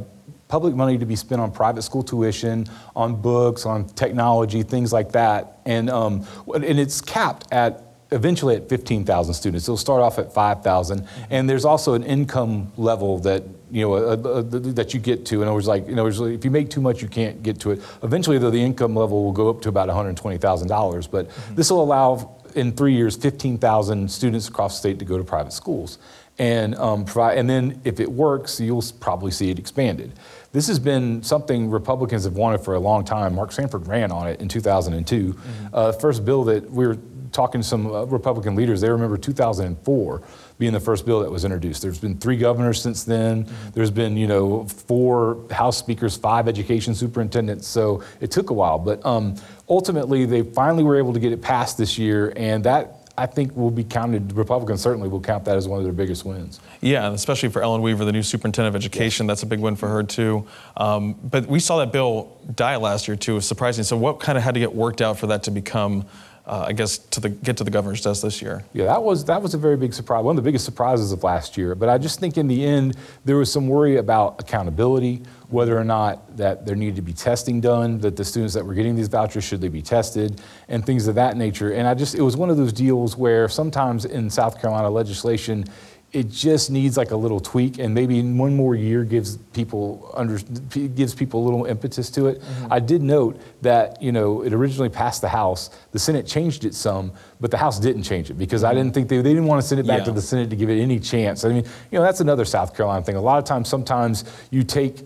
public 0.49 0.75
money 0.75 0.97
to 0.97 1.05
be 1.05 1.15
spent 1.15 1.39
on 1.39 1.51
private 1.51 1.83
school 1.83 2.03
tuition, 2.03 2.65
on 2.95 3.21
books, 3.21 3.65
on 3.65 3.85
technology, 3.85 4.63
things 4.63 4.91
like 4.91 5.13
that. 5.13 5.59
And, 5.65 5.89
um, 5.89 6.25
and 6.53 6.79
it's 6.79 6.99
capped 6.99 7.47
at 7.53 7.85
eventually 8.11 8.55
at 8.55 8.67
15,000 8.67 9.33
students. 9.33 9.65
It'll 9.65 9.77
start 9.77 10.01
off 10.01 10.17
at 10.17 10.33
5,000. 10.33 11.07
And 11.29 11.47
there's 11.47 11.65
also 11.65 11.93
an 11.93 12.03
income 12.03 12.71
level 12.75 13.19
that 13.19 13.43
you 13.71 13.81
know, 13.81 13.93
a, 13.93 14.17
a, 14.17 14.39
a, 14.39 14.43
that 14.43 14.93
you 14.93 14.99
get 14.99 15.25
to. 15.27 15.35
In 15.35 15.41
other 15.43 15.53
words, 15.53 15.67
like, 15.67 15.87
you 15.87 15.93
know, 15.93 16.07
if 16.07 16.43
you 16.43 16.49
make 16.49 16.71
too 16.71 16.81
much, 16.81 17.01
you 17.03 17.07
can't 17.07 17.43
get 17.43 17.59
to 17.61 17.71
it. 17.71 17.81
Eventually, 18.01 18.39
though, 18.39 18.49
the 18.49 18.61
income 18.61 18.95
level 18.95 19.23
will 19.23 19.31
go 19.31 19.49
up 19.49 19.61
to 19.61 19.69
about 19.69 19.89
$120,000. 19.89 21.11
But 21.11 21.29
mm-hmm. 21.29 21.55
this 21.55 21.69
will 21.69 21.83
allow, 21.83 22.37
in 22.55 22.71
three 22.71 22.95
years, 22.95 23.15
15,000 23.15 24.09
students 24.09 24.47
across 24.47 24.73
the 24.73 24.79
state 24.79 24.99
to 24.99 25.05
go 25.05 25.19
to 25.19 25.23
private 25.23 25.53
schools. 25.53 25.99
And, 26.39 26.73
um, 26.75 27.03
provide, 27.05 27.37
and 27.37 27.49
then 27.49 27.81
if 27.83 27.99
it 27.99 28.09
works, 28.09 28.59
you'll 28.59 28.83
probably 28.99 29.29
see 29.29 29.51
it 29.51 29.59
expanded. 29.59 30.13
This 30.51 30.67
has 30.67 30.79
been 30.79 31.21
something 31.21 31.69
Republicans 31.69 32.23
have 32.23 32.33
wanted 32.33 32.61
for 32.61 32.73
a 32.73 32.79
long 32.79 33.05
time. 33.05 33.35
Mark 33.35 33.51
Sanford 33.51 33.87
ran 33.87 34.11
on 34.11 34.27
it 34.27 34.41
in 34.41 34.47
2002. 34.47 35.33
Mm-hmm. 35.33 35.67
Uh, 35.71 35.91
first 35.91 36.25
bill 36.25 36.43
that 36.45 36.69
we 36.71 36.87
were 36.87 36.97
talking 37.31 37.61
to 37.61 37.67
some 37.67 37.87
uh, 37.87 38.05
Republican 38.05 38.55
leaders, 38.55 38.81
they 38.81 38.89
remember 38.89 39.17
2004 39.17 40.21
being 40.57 40.73
the 40.73 40.79
first 40.79 41.05
bill 41.05 41.21
that 41.21 41.31
was 41.31 41.45
introduced. 41.45 41.81
There's 41.81 41.99
been 41.99 42.17
three 42.17 42.35
governors 42.35 42.81
since 42.81 43.03
then. 43.03 43.45
Mm-hmm. 43.45 43.69
There's 43.73 43.91
been, 43.91 44.17
you 44.17 44.27
know, 44.27 44.65
four 44.65 45.45
House 45.51 45.77
speakers, 45.77 46.17
five 46.17 46.47
education 46.47 46.95
superintendents. 46.95 47.67
So 47.67 48.03
it 48.19 48.31
took 48.31 48.49
a 48.49 48.53
while, 48.53 48.79
but 48.79 49.05
um, 49.05 49.35
ultimately 49.69 50.25
they 50.25 50.41
finally 50.41 50.83
were 50.83 50.97
able 50.97 51.13
to 51.13 51.19
get 51.19 51.31
it 51.31 51.41
passed 51.41 51.77
this 51.77 51.97
year, 51.97 52.33
and 52.35 52.63
that 52.65 52.98
I 53.19 53.25
think 53.25 53.55
will 53.55 53.69
be 53.69 53.83
counted, 53.83 54.31
Republicans 54.31 54.81
certainly 54.81 55.09
will 55.09 55.19
count 55.19 55.43
that 55.43 55.57
as 55.57 55.67
one 55.67 55.77
of 55.77 55.83
their 55.83 55.93
biggest 55.93 56.23
wins. 56.23 56.61
Yeah, 56.79 57.11
especially 57.11 57.49
for 57.49 57.61
Ellen 57.61 57.81
Weaver, 57.81 58.05
the 58.05 58.13
new 58.13 58.23
superintendent 58.23 58.73
of 58.73 58.79
education. 58.79 59.25
Yes. 59.25 59.31
That's 59.31 59.43
a 59.43 59.45
big 59.45 59.59
win 59.59 59.75
for 59.75 59.89
her, 59.89 60.03
too. 60.03 60.47
Um, 60.77 61.15
but 61.21 61.45
we 61.47 61.59
saw 61.59 61.79
that 61.79 61.91
bill 61.91 62.37
die 62.55 62.77
last 62.77 63.09
year, 63.09 63.17
too. 63.17 63.33
It 63.33 63.35
was 63.35 63.47
surprising. 63.47 63.83
So, 63.83 63.97
what 63.97 64.21
kind 64.21 64.37
of 64.37 64.43
had 64.45 64.53
to 64.53 64.59
get 64.61 64.73
worked 64.73 65.01
out 65.01 65.19
for 65.19 65.27
that 65.27 65.43
to 65.43 65.51
become? 65.51 66.05
Uh, 66.45 66.65
I 66.67 66.73
guess 66.73 66.97
to 66.97 67.19
the, 67.19 67.29
get 67.29 67.57
to 67.57 67.63
the 67.63 67.69
governor's 67.69 68.01
desk 68.01 68.23
this 68.23 68.41
year. 68.41 68.63
Yeah, 68.73 68.85
that 68.85 69.03
was 69.03 69.23
that 69.25 69.39
was 69.39 69.53
a 69.53 69.57
very 69.59 69.77
big 69.77 69.93
surprise. 69.93 70.23
One 70.23 70.35
of 70.35 70.43
the 70.43 70.47
biggest 70.47 70.65
surprises 70.65 71.11
of 71.11 71.23
last 71.23 71.57
year. 71.57 71.75
But 71.75 71.89
I 71.89 71.99
just 71.99 72.19
think 72.19 72.39
in 72.39 72.47
the 72.47 72.65
end 72.65 72.95
there 73.23 73.37
was 73.37 73.51
some 73.51 73.67
worry 73.67 73.97
about 73.97 74.41
accountability, 74.41 75.21
whether 75.49 75.77
or 75.77 75.83
not 75.83 76.37
that 76.37 76.65
there 76.65 76.75
needed 76.75 76.95
to 76.95 77.01
be 77.01 77.13
testing 77.13 77.59
done, 77.59 77.99
that 77.99 78.15
the 78.15 78.23
students 78.23 78.53
that 78.53 78.65
were 78.65 78.73
getting 78.73 78.95
these 78.95 79.07
vouchers 79.07 79.43
should 79.43 79.61
they 79.61 79.67
be 79.67 79.81
tested, 79.81 80.41
and 80.67 80.85
things 80.85 81.07
of 81.07 81.15
that 81.15 81.37
nature. 81.37 81.71
And 81.73 81.87
I 81.87 81.93
just 81.93 82.15
it 82.15 82.21
was 82.21 82.37
one 82.37 82.49
of 82.49 82.57
those 82.57 82.73
deals 82.73 83.17
where 83.17 83.49
sometimes 83.49 84.05
in 84.05 84.29
South 84.29 84.61
Carolina 84.61 84.89
legislation 84.89 85.65
it 86.11 86.29
just 86.29 86.71
needs 86.71 86.97
like 86.97 87.11
a 87.11 87.15
little 87.15 87.39
tweak 87.39 87.77
and 87.77 87.93
maybe 87.93 88.21
one 88.21 88.55
more 88.55 88.73
year 88.73 89.03
gives 89.03 89.37
people 89.53 90.11
under 90.15 90.39
gives 90.39 91.13
people 91.13 91.43
a 91.43 91.45
little 91.45 91.65
impetus 91.65 92.09
to 92.09 92.27
it 92.27 92.41
mm-hmm. 92.41 92.73
i 92.73 92.79
did 92.79 93.01
note 93.01 93.39
that 93.61 94.01
you 94.01 94.11
know 94.11 94.41
it 94.41 94.51
originally 94.51 94.89
passed 94.89 95.21
the 95.21 95.29
house 95.29 95.69
the 95.91 95.99
senate 95.99 96.25
changed 96.25 96.65
it 96.65 96.73
some 96.73 97.11
but 97.39 97.51
the 97.51 97.57
house 97.57 97.79
didn't 97.79 98.01
change 98.01 98.31
it 98.31 98.35
because 98.35 98.63
mm-hmm. 98.63 98.71
i 98.71 98.73
didn't 98.73 98.93
think 98.93 99.07
they, 99.07 99.17
they 99.17 99.29
didn't 99.29 99.45
want 99.45 99.61
to 99.61 99.67
send 99.67 99.79
it 99.79 99.85
back 99.85 99.99
yeah. 99.99 100.05
to 100.05 100.11
the 100.11 100.21
senate 100.21 100.49
to 100.49 100.55
give 100.55 100.69
it 100.69 100.81
any 100.81 100.99
chance 100.99 101.45
i 101.45 101.49
mean 101.49 101.63
you 101.91 101.99
know 101.99 102.01
that's 102.01 102.21
another 102.21 102.45
south 102.45 102.75
carolina 102.75 103.05
thing 103.05 103.15
a 103.15 103.21
lot 103.21 103.37
of 103.37 103.43
times 103.43 103.69
sometimes 103.69 104.23
you 104.49 104.63
take 104.63 105.03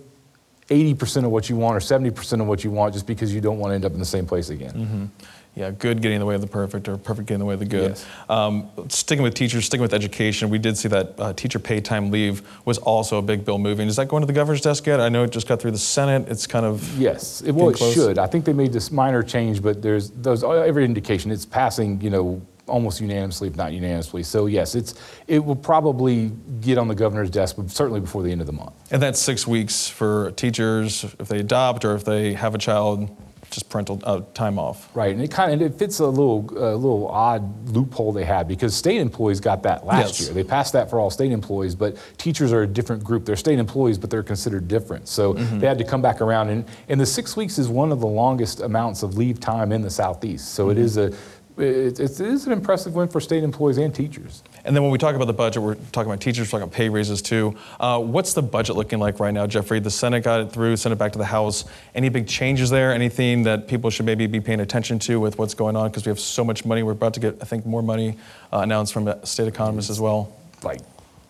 80% 0.73 1.25
of 1.25 1.31
what 1.31 1.49
you 1.49 1.55
want 1.55 1.75
or 1.75 1.79
70% 1.79 2.41
of 2.41 2.47
what 2.47 2.63
you 2.63 2.71
want 2.71 2.93
just 2.93 3.07
because 3.07 3.33
you 3.33 3.41
don't 3.41 3.59
want 3.59 3.71
to 3.71 3.75
end 3.75 3.85
up 3.85 3.93
in 3.93 3.99
the 3.99 4.05
same 4.05 4.25
place 4.25 4.49
again 4.49 4.73
mm-hmm 4.73 5.25
yeah, 5.55 5.69
good 5.69 6.01
getting 6.01 6.15
in 6.15 6.19
the 6.19 6.25
way 6.25 6.33
of 6.33 6.41
the 6.41 6.47
perfect 6.47 6.87
or 6.87 6.97
perfect 6.97 7.27
getting 7.27 7.35
in 7.35 7.39
the 7.41 7.45
way 7.45 7.53
of 7.53 7.59
the 7.59 7.65
good. 7.65 7.91
Yes. 7.91 8.05
Um, 8.27 8.69
sticking 8.87 9.21
with 9.21 9.35
teachers, 9.35 9.65
sticking 9.65 9.83
with 9.83 9.93
education, 9.93 10.49
we 10.49 10.57
did 10.57 10.77
see 10.77 10.87
that 10.89 11.13
uh, 11.19 11.33
teacher 11.33 11.59
paid 11.59 11.85
time 11.85 12.09
leave 12.09 12.41
was 12.65 12.79
also 12.79 13.19
a 13.19 13.21
big 13.21 13.45
bill 13.45 13.59
moving. 13.59 13.87
Is 13.87 13.95
that 13.97 14.07
going 14.07 14.21
to 14.21 14.27
the 14.27 14.33
governor's 14.33 14.61
desk 14.61 14.87
yet? 14.87 14.99
I 14.99 15.09
know 15.09 15.23
it 15.23 15.31
just 15.31 15.47
got 15.47 15.61
through 15.61 15.71
the 15.71 15.77
Senate. 15.77 16.27
It's 16.27 16.47
kind 16.47 16.65
of 16.65 16.97
yes, 16.97 17.41
it, 17.41 17.51
well, 17.51 17.69
it 17.69 17.77
should. 17.77 18.17
I 18.17 18.25
think 18.25 18.45
they 18.45 18.53
made 18.53 18.73
this 18.73 18.91
minor 18.91 19.21
change, 19.21 19.61
but 19.61 19.81
there's 19.81 20.09
those 20.09 20.43
every 20.43 20.85
indication 20.85 21.29
it's 21.29 21.45
passing. 21.45 22.01
You 22.01 22.09
know, 22.09 22.41
almost 22.67 23.01
unanimously, 23.01 23.47
if 23.47 23.55
not 23.55 23.73
unanimously. 23.73 24.23
So 24.23 24.45
yes, 24.45 24.75
it's 24.75 24.95
it 25.27 25.43
will 25.43 25.55
probably 25.55 26.31
get 26.61 26.77
on 26.77 26.87
the 26.87 26.95
governor's 26.95 27.29
desk, 27.29 27.55
but 27.57 27.69
certainly 27.69 27.99
before 27.99 28.23
the 28.23 28.31
end 28.31 28.41
of 28.41 28.47
the 28.47 28.53
month. 28.53 28.73
And 28.91 29.01
that's 29.01 29.19
six 29.19 29.45
weeks 29.47 29.87
for 29.87 30.31
teachers 30.31 31.03
if 31.19 31.27
they 31.27 31.39
adopt 31.39 31.85
or 31.85 31.95
if 31.95 32.05
they 32.05 32.33
have 32.33 32.55
a 32.55 32.57
child 32.57 33.15
just 33.53 33.69
parental 33.69 34.01
uh, 34.03 34.21
time 34.33 34.57
off. 34.57 34.89
Right, 34.95 35.13
and 35.13 35.23
it 35.23 35.31
kind 35.31 35.53
of 35.53 35.61
it 35.61 35.77
fits 35.77 35.99
a 35.99 36.07
little 36.07 36.39
a 36.51 36.75
little 36.75 37.07
odd 37.07 37.69
loophole 37.69 38.11
they 38.11 38.25
had 38.25 38.47
because 38.47 38.75
state 38.75 38.99
employees 38.99 39.39
got 39.39 39.63
that 39.63 39.85
last 39.85 40.19
yes. 40.19 40.21
year. 40.21 40.33
They 40.33 40.43
passed 40.43 40.73
that 40.73 40.89
for 40.89 40.99
all 40.99 41.09
state 41.09 41.31
employees, 41.31 41.75
but 41.75 41.97
teachers 42.17 42.51
are 42.51 42.63
a 42.63 42.67
different 42.67 43.03
group. 43.03 43.25
They're 43.25 43.35
state 43.35 43.59
employees, 43.59 43.97
but 43.97 44.09
they're 44.09 44.23
considered 44.23 44.67
different. 44.67 45.07
So 45.07 45.35
mm-hmm. 45.35 45.59
they 45.59 45.67
had 45.67 45.77
to 45.77 45.83
come 45.83 46.01
back 46.01 46.21
around, 46.21 46.49
and 46.49 46.65
and 46.89 46.99
the 46.99 47.05
six 47.05 47.37
weeks 47.37 47.57
is 47.57 47.69
one 47.69 47.91
of 47.91 47.99
the 47.99 48.07
longest 48.07 48.61
amounts 48.61 49.03
of 49.03 49.17
leave 49.17 49.39
time 49.39 49.71
in 49.71 49.81
the 49.81 49.91
southeast. 49.91 50.53
So 50.53 50.67
mm-hmm. 50.67 50.79
it 50.79 50.83
is 50.83 50.97
a 50.97 51.13
it, 51.57 51.99
it 51.99 52.19
is 52.19 52.45
an 52.45 52.51
impressive 52.51 52.95
win 52.95 53.07
for 53.07 53.19
state 53.19 53.43
employees 53.43 53.77
and 53.77 53.93
teachers. 53.93 54.43
And 54.65 54.75
then 54.75 54.83
when 54.83 54.91
we 54.91 54.97
talk 54.97 55.15
about 55.15 55.25
the 55.25 55.33
budget, 55.33 55.61
we're 55.61 55.75
talking 55.91 56.09
about 56.09 56.21
teachers, 56.21 56.47
we're 56.47 56.59
talking 56.59 56.63
about 56.63 56.75
pay 56.75 56.89
raises 56.89 57.21
too. 57.21 57.55
Uh, 57.79 57.99
what's 57.99 58.33
the 58.33 58.41
budget 58.41 58.75
looking 58.75 58.99
like 58.99 59.19
right 59.19 59.33
now, 59.33 59.45
Jeffrey? 59.45 59.79
The 59.79 59.91
Senate 59.91 60.23
got 60.23 60.41
it 60.41 60.51
through, 60.51 60.77
sent 60.77 60.93
it 60.93 60.97
back 60.97 61.11
to 61.13 61.17
the 61.17 61.25
House. 61.25 61.65
Any 61.93 62.09
big 62.09 62.27
changes 62.27 62.69
there? 62.69 62.93
Anything 62.93 63.43
that 63.43 63.67
people 63.67 63.89
should 63.89 64.05
maybe 64.05 64.27
be 64.27 64.39
paying 64.39 64.61
attention 64.61 64.99
to 64.99 65.19
with 65.19 65.37
what's 65.37 65.53
going 65.53 65.75
on? 65.75 65.89
Because 65.89 66.05
we 66.05 66.09
have 66.09 66.19
so 66.19 66.43
much 66.43 66.65
money. 66.65 66.83
We're 66.83 66.93
about 66.93 67.13
to 67.15 67.19
get, 67.19 67.37
I 67.41 67.45
think, 67.45 67.65
more 67.65 67.81
money 67.81 68.17
uh, 68.51 68.59
announced 68.59 68.93
from 68.93 69.13
state 69.23 69.47
economists 69.47 69.89
as 69.89 69.99
well. 69.99 70.35
Like 70.63 70.79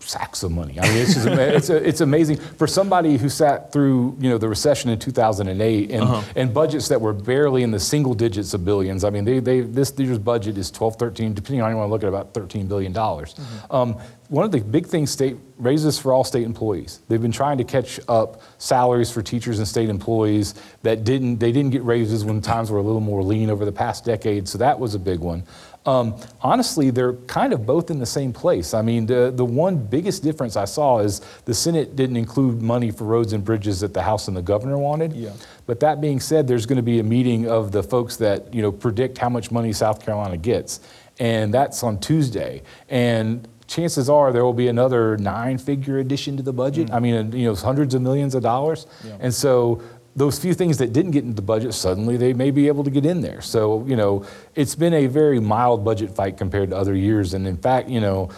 sacks 0.08 0.44
of 0.44 0.52
money. 0.52 0.80
I 0.80 0.84
mean, 0.84 0.98
it's, 0.98 1.14
just, 1.14 1.28
it's, 1.28 1.70
it's 1.70 2.02
amazing 2.02 2.38
for 2.38 2.68
somebody 2.68 3.18
who 3.18 3.30
sat 3.30 3.72
through 3.72 4.16
you 4.20 4.30
know 4.30 4.38
the 4.38 4.50
recession 4.50 4.90
in 4.90 5.00
2008 5.00 5.92
and, 5.92 6.04
uh-huh. 6.04 6.22
and 6.36 6.54
budgets 6.54 6.88
that 6.90 7.00
were 7.00 7.14
barely 7.14 7.64
in 7.64 7.72
the 7.72 7.80
single 7.80 8.14
digits 8.14 8.54
of 8.54 8.64
billions. 8.66 9.04
I 9.04 9.10
mean, 9.10 9.26
they, 9.26 9.40
they 9.40 9.62
this 9.62 9.94
year's 9.98 10.20
budget 10.20 10.58
is 10.58 10.72
12, 10.72 10.96
13, 10.96 11.34
depending 11.34 11.62
on 11.62 11.66
how 11.66 11.72
you 11.72 11.78
want 11.78 11.88
to 11.88 11.92
look 11.92 12.04
at, 12.04 12.10
about 12.10 12.34
13 12.34 12.68
billion 12.68 12.94
dollars. 12.94 13.34
Mm-hmm. 13.34 13.76
Um, 13.76 14.02
one 14.30 14.46
of 14.46 14.52
the 14.52 14.62
big 14.62 14.88
things 14.88 15.12
state 15.12 15.38
raises 15.60 16.00
for 16.00 16.12
all 16.12 16.24
state 16.24 16.44
employees. 16.44 17.02
They've 17.08 17.22
been 17.22 17.32
trying 17.32 17.60
to 17.60 17.64
catch 17.64 18.00
up 18.08 18.42
salaries 18.58 19.12
for 19.12 19.22
teachers 19.22 19.60
and 19.60 19.68
state 19.68 19.90
employees 19.90 20.56
that 20.82 21.04
didn't 21.04 21.38
they 21.38 21.52
didn't 21.52 21.72
get 21.72 21.84
raises 21.84 22.26
when 22.26 22.42
times 22.42 22.72
were 22.72 22.80
a 22.80 22.82
little 22.82 23.02
more 23.02 23.22
lean 23.22 23.50
over 23.50 23.64
the 23.64 23.72
past 23.72 24.06
decade. 24.06 24.48
So 24.48 24.58
that 24.58 24.80
was 24.80 24.96
a 24.96 25.00
big 25.00 25.20
one. 25.20 25.44
Um, 25.86 26.16
honestly, 26.42 26.92
they're 26.92 27.14
kind 27.28 27.52
of 27.52 27.66
both 27.66 27.92
in 27.92 28.00
the 28.00 28.06
same 28.06 28.32
place. 28.32 28.74
I 28.74 28.82
mean, 28.82 29.06
the, 29.06 29.34
the 29.36 29.44
one 29.44 29.78
biggest 29.78 30.24
difference 30.24 30.56
I 30.56 30.64
saw 30.66 31.00
is 31.00 31.20
the 31.44 31.54
Senate 31.54 31.98
didn't 31.98 32.16
include 32.16 32.62
money 32.62 32.90
for 32.90 33.04
roads 33.04 33.34
and 33.34 33.44
bridges 33.44 33.82
that 33.82 33.94
the 33.94 34.02
House 34.02 34.30
and 34.30 34.38
the 34.38 34.42
governor 34.42 34.78
wanted. 34.78 35.12
Yeah. 35.12 35.34
But 35.66 35.82
that 35.82 36.00
being 36.00 36.22
said, 36.22 36.48
there's 36.48 36.66
going 36.66 36.78
to 36.78 36.84
be 36.84 37.00
a 37.00 37.04
meeting 37.04 37.50
of 37.50 37.72
the 37.72 37.84
folks 37.84 38.16
that 38.18 38.54
you 38.54 38.62
know 38.62 38.72
predict 38.72 39.18
how 39.18 39.30
much 39.30 39.52
money 39.52 39.74
South 39.74 40.04
Carolina 40.04 40.38
gets, 40.38 40.80
and 41.20 41.54
that's 41.54 41.84
on 41.84 42.00
Tuesday. 42.00 42.62
And 42.90 43.48
chances 43.68 44.10
are 44.10 44.32
there 44.32 44.44
will 44.44 44.54
be 44.54 44.68
another 44.68 45.18
nine-figure 45.18 45.98
addition 46.00 46.38
to 46.38 46.44
the 46.44 46.54
budget. 46.54 46.92
I 46.92 47.00
mean, 47.00 47.32
you 47.32 47.46
know, 47.46 47.56
hundreds 47.56 47.94
of 47.94 48.02
millions 48.02 48.36
of 48.36 48.44
dollars. 48.44 48.88
Yeah. 49.06 49.18
And 49.20 49.34
so 49.34 49.82
those 50.16 50.38
few 50.38 50.54
things 50.54 50.78
that 50.78 50.94
didn't 50.94 51.12
get 51.12 51.24
into 51.24 51.36
the 51.36 51.42
budget, 51.42 51.74
suddenly 51.74 52.18
they 52.18 52.34
may 52.34 52.52
be 52.52 52.68
able 52.68 52.84
to 52.84 52.92
get 52.92 53.06
in 53.06 53.22
there. 53.22 53.42
So, 53.42 53.86
you 53.86 53.96
know, 53.96 54.26
it's 54.56 54.76
been 54.76 54.94
a 54.94 55.08
very 55.08 55.40
mild 55.40 55.84
budget 55.84 56.16
fight 56.16 56.38
compared 56.38 56.70
to 56.70 56.78
other 56.78 56.94
years. 56.94 57.34
And 57.34 57.48
in 57.48 57.58
fact, 57.58 57.90
you 57.90 58.00
know, 58.00 58.30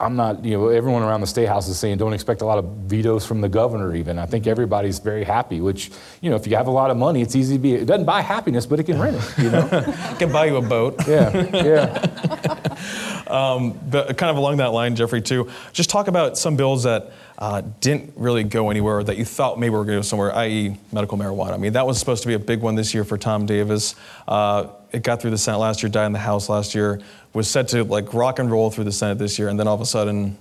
I'm 0.00 0.16
not, 0.16 0.44
you 0.44 0.56
know, 0.56 0.68
everyone 0.68 1.02
around 1.02 1.20
the 1.20 1.26
State 1.26 1.46
House 1.46 1.68
is 1.68 1.78
saying 1.78 1.98
don't 1.98 2.14
expect 2.14 2.40
a 2.40 2.46
lot 2.46 2.56
of 2.58 2.64
vetoes 2.64 3.26
from 3.26 3.42
the 3.42 3.50
governor, 3.50 3.94
even. 3.94 4.18
I 4.18 4.24
think 4.24 4.46
everybody's 4.46 4.98
very 4.98 5.24
happy, 5.24 5.60
which, 5.60 5.90
you 6.22 6.30
know, 6.30 6.36
if 6.36 6.46
you 6.46 6.56
have 6.56 6.68
a 6.68 6.70
lot 6.70 6.90
of 6.90 6.96
money, 6.96 7.20
it's 7.20 7.36
easy 7.36 7.56
to 7.56 7.60
be, 7.60 7.74
it 7.74 7.84
doesn't 7.84 8.06
buy 8.06 8.22
happiness, 8.22 8.64
but 8.64 8.80
it 8.80 8.84
can 8.84 8.98
rent 8.98 9.16
it, 9.20 9.42
you 9.42 9.50
know? 9.50 9.68
Can 10.18 10.32
buy 10.32 10.46
you 10.46 10.56
a 10.56 10.62
boat. 10.62 10.96
yeah, 11.06 11.50
yeah. 11.54 13.06
But 13.30 14.16
kind 14.16 14.30
of 14.30 14.36
along 14.36 14.58
that 14.58 14.72
line, 14.72 14.96
Jeffrey, 14.96 15.22
too, 15.22 15.48
just 15.72 15.90
talk 15.90 16.08
about 16.08 16.36
some 16.36 16.56
bills 16.56 16.82
that 16.82 17.12
uh, 17.38 17.62
didn't 17.80 18.12
really 18.16 18.44
go 18.44 18.70
anywhere 18.70 19.02
that 19.02 19.16
you 19.16 19.24
thought 19.24 19.58
maybe 19.58 19.70
were 19.70 19.78
going 19.84 19.96
to 19.96 19.98
go 19.98 20.02
somewhere, 20.02 20.34
i.e., 20.36 20.76
medical 20.92 21.16
marijuana. 21.16 21.52
I 21.54 21.56
mean, 21.56 21.72
that 21.72 21.86
was 21.86 21.98
supposed 21.98 22.22
to 22.22 22.28
be 22.28 22.34
a 22.34 22.38
big 22.38 22.60
one 22.60 22.74
this 22.74 22.92
year 22.92 23.04
for 23.04 23.16
Tom 23.16 23.46
Davis. 23.46 23.94
Uh, 24.28 24.66
it 24.92 25.02
got 25.02 25.22
through 25.22 25.30
the 25.30 25.38
Senate 25.38 25.58
last 25.58 25.82
year, 25.82 25.88
died 25.90 26.06
in 26.06 26.12
the 26.12 26.18
House 26.18 26.48
last 26.48 26.74
year, 26.74 27.00
was 27.32 27.48
set 27.48 27.68
to 27.68 27.84
like 27.84 28.12
rock 28.12 28.38
and 28.40 28.50
roll 28.50 28.70
through 28.70 28.84
the 28.84 28.92
Senate 28.92 29.18
this 29.18 29.38
year, 29.38 29.48
and 29.48 29.58
then 29.58 29.66
all 29.68 29.74
of 29.74 29.80
a 29.80 29.86
sudden, 29.86 30.36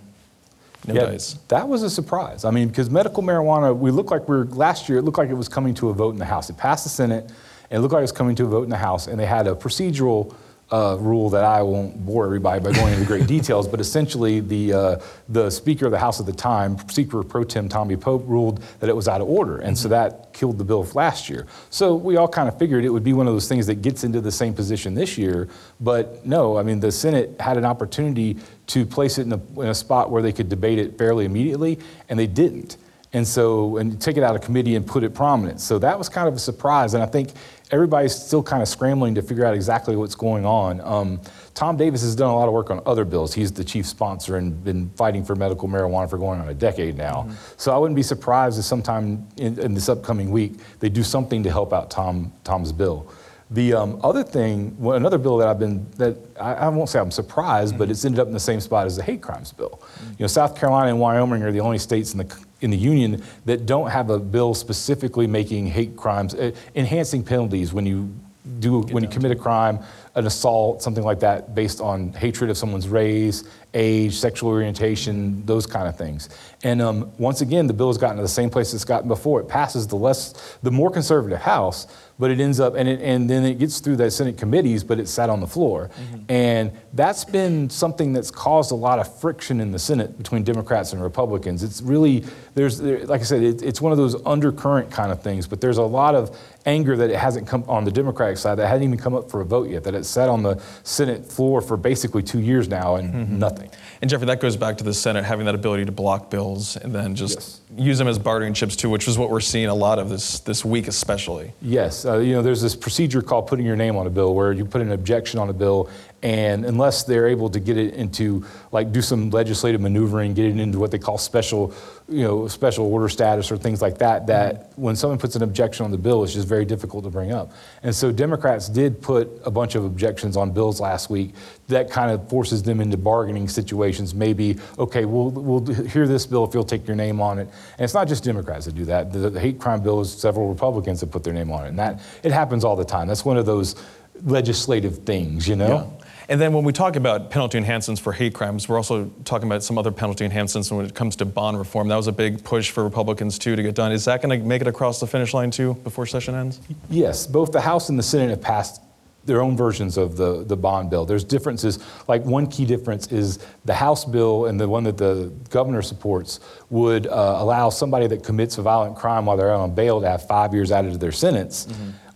no 0.88 0.94
Yeah, 0.94 1.06
dice. 1.06 1.34
that 1.50 1.68
was 1.70 1.84
a 1.84 1.90
surprise. 1.90 2.44
I 2.46 2.52
mean, 2.52 2.68
because 2.68 2.90
medical 2.90 3.22
marijuana, 3.24 3.78
we 3.78 3.92
looked 3.92 4.12
like 4.12 4.28
we 4.28 4.38
were, 4.38 4.46
last 4.46 4.90
year, 4.90 4.98
it 4.98 5.04
looked 5.04 5.18
like 5.18 5.30
it 5.30 5.36
was 5.36 5.48
coming 5.48 5.74
to 5.76 5.90
a 5.90 5.94
vote 5.94 6.12
in 6.12 6.20
the 6.20 6.26
House. 6.26 6.50
It 6.50 6.58
passed 6.58 6.84
the 6.84 6.90
Senate, 6.90 7.26
and 7.70 7.78
it 7.78 7.80
looked 7.80 7.94
like 7.94 8.00
it 8.00 8.04
was 8.04 8.12
coming 8.12 8.36
to 8.38 8.46
a 8.46 8.48
vote 8.50 8.64
in 8.64 8.70
the 8.70 8.78
House, 8.78 9.08
and 9.08 9.20
they 9.20 9.26
had 9.26 9.48
a 9.48 9.54
procedural 9.54 10.34
uh, 10.72 10.98
rule 11.00 11.30
that 11.32 11.44
I 11.44 11.62
won't 11.62 12.06
bore 12.06 12.26
everybody 12.26 12.64
by 12.64 12.72
going 12.72 12.94
into 12.94 13.06
great 13.06 13.28
details, 13.38 13.68
but 13.68 13.80
essentially 13.80 14.40
the, 14.40 14.74
uh, 14.74 15.00
the 15.28 15.50
Speaker 15.50 15.86
of 15.86 15.92
the 15.92 16.00
House 16.00 16.20
at 16.20 16.26
the 16.26 16.34
time, 16.34 16.78
Speaker 16.90 17.24
Pro 17.24 17.44
Tem 17.44 17.68
Tommy 17.68 17.98
Pope, 17.98 18.24
ruled 18.28 18.62
that 18.80 18.90
it 18.90 18.96
was 18.96 19.08
out 19.08 19.22
of 19.22 19.28
order, 19.28 19.60
and 19.60 19.78
so 19.78 19.88
that 19.88 20.32
killed 20.34 20.58
the 20.58 20.64
bill 20.64 20.88
last 20.94 21.30
year. 21.30 21.48
So 21.70 21.96
we 21.96 22.18
all 22.18 22.28
kind 22.28 22.48
of 22.48 22.58
figured 22.60 22.86
it 22.86 22.90
would 22.90 23.04
be 23.04 23.14
one 23.14 23.28
of 23.28 23.34
those 23.34 23.48
things 23.48 23.66
that 23.68 23.82
gets 23.82 24.04
into 24.04 24.22
the 24.22 24.32
same 24.32 24.54
position 24.54 24.94
this 24.94 25.18
year, 25.18 25.50
but 25.80 26.26
no, 26.26 26.58
I 26.58 26.64
mean, 26.64 26.80
the 26.80 26.92
Senate 26.92 27.36
had 27.40 27.58
an 27.58 27.66
opportunity 27.66 28.38
to 28.68 28.86
place 28.86 29.18
it 29.18 29.24
in 29.24 29.34
a, 29.34 29.62
in 29.62 29.70
a 29.70 29.76
spot 29.76 30.12
where 30.12 30.22
they 30.22 30.32
could 30.32 30.50
debate 30.50 30.78
it 30.78 30.98
fairly 30.98 31.26
immediately, 31.26 31.80
and 32.10 32.20
they 32.20 32.28
didn't. 32.28 32.78
And 33.12 33.28
so, 33.28 33.78
and 33.78 34.00
take 34.00 34.18
it 34.18 34.24
out 34.24 34.36
of 34.36 34.42
committee 34.44 34.76
and 34.76 34.86
put 34.86 35.04
it 35.04 35.16
prominent. 35.16 35.62
So 35.62 35.80
that 35.80 35.98
was 35.98 36.10
kind 36.10 36.28
of 36.28 36.36
a 36.36 36.40
surprise. 36.40 36.94
And 36.94 37.02
I 37.02 37.08
think 37.08 37.32
everybody's 37.72 38.16
still 38.16 38.42
kind 38.42 38.62
of 38.62 38.68
scrambling 38.68 39.16
to 39.16 39.22
figure 39.22 39.46
out 39.46 39.54
exactly 39.54 39.96
what's 39.96 40.16
going 40.16 40.46
on. 40.46 40.82
Um, 40.82 41.22
Tom 41.54 41.78
Davis 41.78 42.02
has 42.02 42.16
done 42.16 42.30
a 42.30 42.36
lot 42.36 42.48
of 42.48 42.54
work 42.54 42.72
on 42.72 42.82
other 42.86 43.06
bills. 43.06 43.34
He's 43.34 43.52
the 43.52 43.64
chief 43.64 43.86
sponsor 43.86 44.38
and 44.38 44.64
been 44.64 44.90
fighting 44.92 45.24
for 45.24 45.36
medical 45.36 45.68
marijuana 45.68 46.10
for 46.10 46.18
going 46.18 46.40
on 46.40 46.50
a 46.50 46.54
decade 46.54 46.98
now. 46.98 47.30
So 47.58 47.74
I 47.74 47.78
wouldn't 47.78 47.96
be 47.96 48.04
surprised 48.04 48.58
if 48.58 48.66
sometime 48.66 49.28
in, 49.38 49.60
in 49.60 49.74
this 49.74 49.90
upcoming 49.90 50.32
week 50.32 50.54
they 50.80 50.90
do 50.90 51.04
something 51.04 51.44
to 51.44 51.52
help 51.52 51.74
out 51.74 51.92
Tom, 51.92 52.32
Tom's 52.44 52.72
bill. 52.72 53.12
The 53.52 53.74
um, 53.74 54.00
other 54.04 54.24
thing, 54.24 54.76
well, 54.78 54.96
another 54.96 55.18
bill 55.18 55.38
that 55.38 55.48
I've 55.48 55.58
been, 55.58 55.90
that 55.98 56.16
I, 56.40 56.54
I 56.54 56.68
won't 56.70 56.88
say 56.88 57.00
I'm 57.00 57.10
surprised, 57.10 57.80
but 57.80 57.90
it's 57.90 58.06
ended 58.06 58.20
up 58.20 58.28
in 58.28 58.34
the 58.34 58.40
same 58.40 58.60
spot 58.60 58.86
as 58.86 58.96
the 58.96 59.02
hate 59.02 59.22
crimes 59.22 59.52
bill. 59.52 59.82
You 60.12 60.24
know, 60.24 60.28
South 60.28 60.56
Carolina 60.56 60.90
and 60.90 61.00
Wyoming 61.00 61.42
are 61.42 61.52
the 61.52 61.60
only 61.60 61.80
states 61.80 62.12
in 62.14 62.20
the, 62.20 62.46
in 62.62 62.72
the 62.72 62.78
union 62.78 63.24
that 63.46 63.66
don't 63.66 63.90
have 63.90 64.10
a 64.10 64.20
bill 64.20 64.54
specifically 64.54 65.28
making 65.28 65.68
hate 65.68 65.96
crimes, 65.96 66.34
uh, 66.36 66.52
enhancing 66.76 67.24
penalties 67.24 67.74
when 67.74 67.86
you 67.86 68.14
do, 68.60 68.82
when 68.82 69.04
you 69.04 69.10
commit 69.10 69.32
a 69.32 69.36
crime, 69.36 69.80
an 70.16 70.26
assault, 70.26 70.82
something 70.82 71.04
like 71.04 71.20
that, 71.20 71.54
based 71.54 71.80
on 71.80 72.14
hatred 72.14 72.50
of 72.50 72.58
someone's 72.58 72.88
race, 72.88 73.44
age, 73.74 74.16
sexual 74.16 74.50
orientation, 74.50 75.46
those 75.46 75.68
kind 75.68 75.88
of 75.88 75.96
things. 75.96 76.30
And 76.64 76.82
um, 76.82 77.12
once 77.18 77.42
again, 77.42 77.68
the 77.68 77.74
bill 77.74 77.88
has 77.88 77.98
gotten 77.98 78.18
to 78.18 78.24
the 78.24 78.28
same 78.28 78.50
place 78.50 78.74
it's 78.74 78.84
gotten 78.84 79.08
before. 79.08 79.40
It 79.42 79.48
passes 79.48 79.88
the 79.88 79.96
less, 79.96 80.58
the 80.64 80.72
more 80.72 80.90
conservative 80.90 81.40
House, 81.40 81.88
but 82.18 82.32
it 82.32 82.40
ends 82.40 82.60
up, 82.60 82.76
and, 82.76 82.90
it, 82.90 83.00
and 83.02 83.30
then 83.30 83.46
it 83.46 83.60
gets 83.60 83.80
through 83.80 83.96
the 83.98 84.10
Senate 84.10 84.38
committees, 84.38 84.84
but 84.84 85.00
it 85.00 85.08
sat 85.08 85.30
on 85.30 85.40
the 85.40 85.48
floor. 85.48 85.90
And 86.28 86.72
that's 86.94 87.24
been 87.24 87.70
something 87.70 88.12
that's 88.12 88.32
caused 88.32 88.72
a 88.72 88.76
lot 88.76 89.00
of 89.00 89.20
friction 89.20 89.62
in 89.62 89.72
the 89.72 89.80
Senate 89.80 90.18
between 90.18 90.44
Democrats 90.44 90.92
and 90.92 91.02
Republicans. 91.02 91.64
It's 91.64 91.82
really, 91.82 92.26
there's, 92.60 92.78
there, 92.78 93.06
like 93.06 93.22
I 93.22 93.24
said, 93.24 93.42
it, 93.42 93.62
it's 93.64 93.80
one 93.80 93.94
of 93.94 93.98
those 93.98 94.22
undercurrent 94.26 94.92
kind 94.92 95.14
of 95.14 95.22
things, 95.24 95.48
but 95.48 95.62
there's 95.62 95.78
a 95.78 95.84
lot 95.84 96.14
of 96.14 96.38
anger 96.66 96.98
that 96.98 97.10
it 97.10 97.16
hasn't 97.16 97.48
come 97.48 97.64
on 97.70 97.86
the 97.86 97.92
Democratic 97.92 98.38
side 98.38 98.56
that 98.56 98.68
hadn't 98.68 98.84
even 98.84 98.98
come 99.00 99.16
up 99.16 99.32
for 99.32 99.40
a 99.40 99.46
vote 99.46 99.70
yet, 99.70 99.86
that 99.86 99.96
it's 99.96 100.10
sat 100.10 100.28
on 100.28 100.44
the 100.44 100.62
Senate 100.84 101.26
floor 101.26 101.62
for 101.62 101.78
basically 101.78 102.22
two 102.22 102.42
years 102.42 102.68
now 102.68 102.96
and 102.96 103.40
nothing. 103.40 103.70
And 104.02 104.10
Jeffrey, 104.10 104.28
that 104.28 104.42
goes 104.42 104.58
back 104.58 104.78
to 104.80 104.84
the 104.84 104.94
Senate 104.94 105.24
having 105.24 105.46
that 105.46 105.56
ability 105.56 105.86
to 105.86 105.92
block 105.94 106.30
bills 106.30 106.76
and 106.76 106.94
then 106.94 107.16
just 107.16 107.30
Yes. 107.38 107.62
use 107.78 107.98
them 107.98 108.10
as 108.10 108.20
bartering 108.20 108.54
chips 108.54 108.76
too, 108.76 108.90
which 108.90 109.08
is 109.08 109.18
what 109.18 109.30
we're 109.30 109.40
seeing 109.40 109.68
a 109.68 109.74
lot 109.74 109.98
of 109.98 110.10
this 110.10 110.42
this 110.42 110.66
week, 110.66 110.90
especially. 110.90 111.54
Yes, 111.62 112.06
uh, 112.06 112.18
you 112.18 112.34
know, 112.34 112.42
there's 112.42 112.62
this 112.62 112.76
procedure 112.76 113.22
called 113.22 113.48
putting 113.48 113.66
your 113.66 113.78
name 113.78 113.96
on 113.96 114.06
a 114.06 114.10
bill 114.10 114.36
where 114.36 114.52
you 114.52 114.66
put 114.66 114.82
an 114.82 114.92
objection 114.92 115.40
on 115.40 115.50
a 115.50 115.54
bill, 115.54 115.90
and 116.22 116.66
unless 116.66 117.04
they're 117.04 117.28
able 117.28 117.50
to 117.50 117.60
get 117.62 117.78
it 117.78 117.94
into, 117.94 118.46
like, 118.74 118.92
do 118.92 119.02
some 119.02 119.30
legislative 119.30 119.80
maneuvering, 119.80 120.34
get 120.34 120.46
it 120.46 120.60
into 120.60 120.78
what 120.78 120.92
they 120.92 120.98
call 121.00 121.18
special, 121.18 121.74
you 122.10 122.24
know, 122.24 122.48
special 122.48 122.92
order 122.92 123.08
status 123.08 123.52
or 123.52 123.58
things 123.58 123.82
like 123.82 124.00
that, 124.00 124.28
that 124.28 124.56
mm-hmm. 124.56 124.82
when 124.82 124.96
someone 124.96 125.20
puts 125.20 125.36
an 125.36 125.44
objection 125.44 125.86
on 125.86 125.92
the 125.92 125.98
bill, 125.98 126.24
it's 126.24 126.34
just 126.34 126.48
very 126.48 126.66
difficult 126.66 127.04
to 127.04 127.10
bring 127.10 127.32
up. 127.32 127.52
And 127.84 127.94
so 127.94 128.12
Democrats 128.12 128.68
did 128.68 129.02
put 129.02 129.30
a 129.46 129.52
bunch 129.52 129.76
of 129.76 129.86
objections 129.86 130.36
on 130.36 130.52
bills 130.52 130.82
last 130.82 131.10
week. 131.10 131.34
That 131.68 131.92
kind 131.92 132.12
of 132.12 132.28
forces 132.30 132.64
them 132.64 132.82
into 132.82 132.98
bargaining 132.98 133.48
situations. 133.48 134.16
Maybe, 134.16 134.58
okay, 134.78 135.06
we'll, 135.06 135.30
we'll 135.30 135.66
hear 135.86 136.08
this 136.08 136.26
bill 136.26 136.44
if 136.46 136.54
you'll 136.54 136.64
take 136.64 136.88
your 136.88 136.96
name 136.96 137.22
on 137.22 137.38
it. 137.38 137.44
And 137.78 137.84
it's 137.86 137.94
not 137.94 138.08
just 138.08 138.24
Democrats 138.24 138.66
that 138.66 138.76
do 138.76 138.86
that. 138.86 139.14
The, 139.14 139.30
the 139.30 139.40
hate 139.40 139.60
crime 139.60 139.82
bill 139.82 140.02
is 140.02 140.12
several 140.12 140.50
Republicans 140.50 141.00
that 141.02 141.12
put 141.12 141.24
their 141.24 141.34
name 141.34 141.52
on 141.52 141.66
it. 141.66 141.70
And 141.70 141.80
that, 141.80 142.02
it 142.24 142.32
happens 142.32 142.64
all 142.64 142.76
the 142.76 142.86
time. 142.86 143.08
That's 143.08 143.24
one 143.24 143.38
of 143.38 143.46
those 143.46 143.76
legislative 144.24 145.00
things, 145.06 145.48
you 145.48 145.56
know? 145.56 145.96
And 146.30 146.40
then 146.40 146.54
when 146.54 146.64
we 146.64 146.72
talk 146.72 146.96
about 146.96 147.32
penalty 147.32 147.58
enhancements 147.58 148.00
for 148.00 148.14
hate 148.14 148.36
crimes, 148.36 148.70
we're 148.70 148.78
also 148.78 149.12
talking 149.26 149.48
about 149.48 149.64
some 149.64 149.80
other 149.80 149.92
penalty 149.92 150.26
enhancements 150.26 150.72
when 150.72 150.86
it 150.86 150.94
comes 150.94 151.16
to 151.16 151.26
bond 151.26 151.58
reform. 151.58 151.88
That 151.88 151.96
was 151.96 152.06
a 152.06 152.12
big 152.12 152.44
push 152.44 152.70
for 152.70 152.84
Republicans 152.84 153.40
too 153.40 153.56
to 153.56 153.64
get 153.64 153.74
done. 153.74 153.92
Is 153.92 154.06
that 154.06 154.22
going 154.22 154.40
to 154.40 154.46
make 154.46 154.62
it 154.62 154.68
across 154.68 155.00
the 155.00 155.08
finish 155.08 155.34
line 155.34 155.50
too 155.50 155.74
before 155.84 156.06
session 156.06 156.36
ends? 156.36 156.60
Yes, 156.88 157.26
both 157.26 157.52
the 157.52 157.62
House 157.62 157.90
and 157.90 157.98
the 157.98 158.04
Senate 158.04 158.30
have 158.30 158.42
passed 158.42 158.80
their 159.26 159.42
own 159.42 159.58
versions 159.58 159.98
of 159.98 160.18
the, 160.18 160.44
the 160.44 160.56
bond 160.56 160.92
bill. 160.92 161.04
There's 161.04 161.24
differences, 161.24 161.80
like 162.08 162.24
one 162.24 162.46
key 162.46 162.66
difference 162.66 163.12
is 163.12 163.40
the 163.66 163.74
House 163.74 164.06
bill 164.06 164.46
and 164.46 164.60
the 164.60 164.70
one 164.70 164.84
that 164.84 164.98
the 164.98 165.34
governor 165.50 165.82
supports 165.82 166.42
would 166.70 167.08
uh, 167.08 167.38
allow 167.40 167.72
somebody 167.72 168.06
that 168.06 168.24
commits 168.24 168.60
a 168.60 168.62
violent 168.62 168.96
crime 168.96 169.26
while 169.26 169.36
they're 169.36 169.52
out 169.52 169.62
on 169.62 169.74
bail 169.74 170.00
to 170.00 170.08
have 170.08 170.28
five 170.28 170.54
years 170.54 170.72
added 170.72 170.92
to 170.92 171.00
their 171.00 171.12
sentence. 171.12 171.68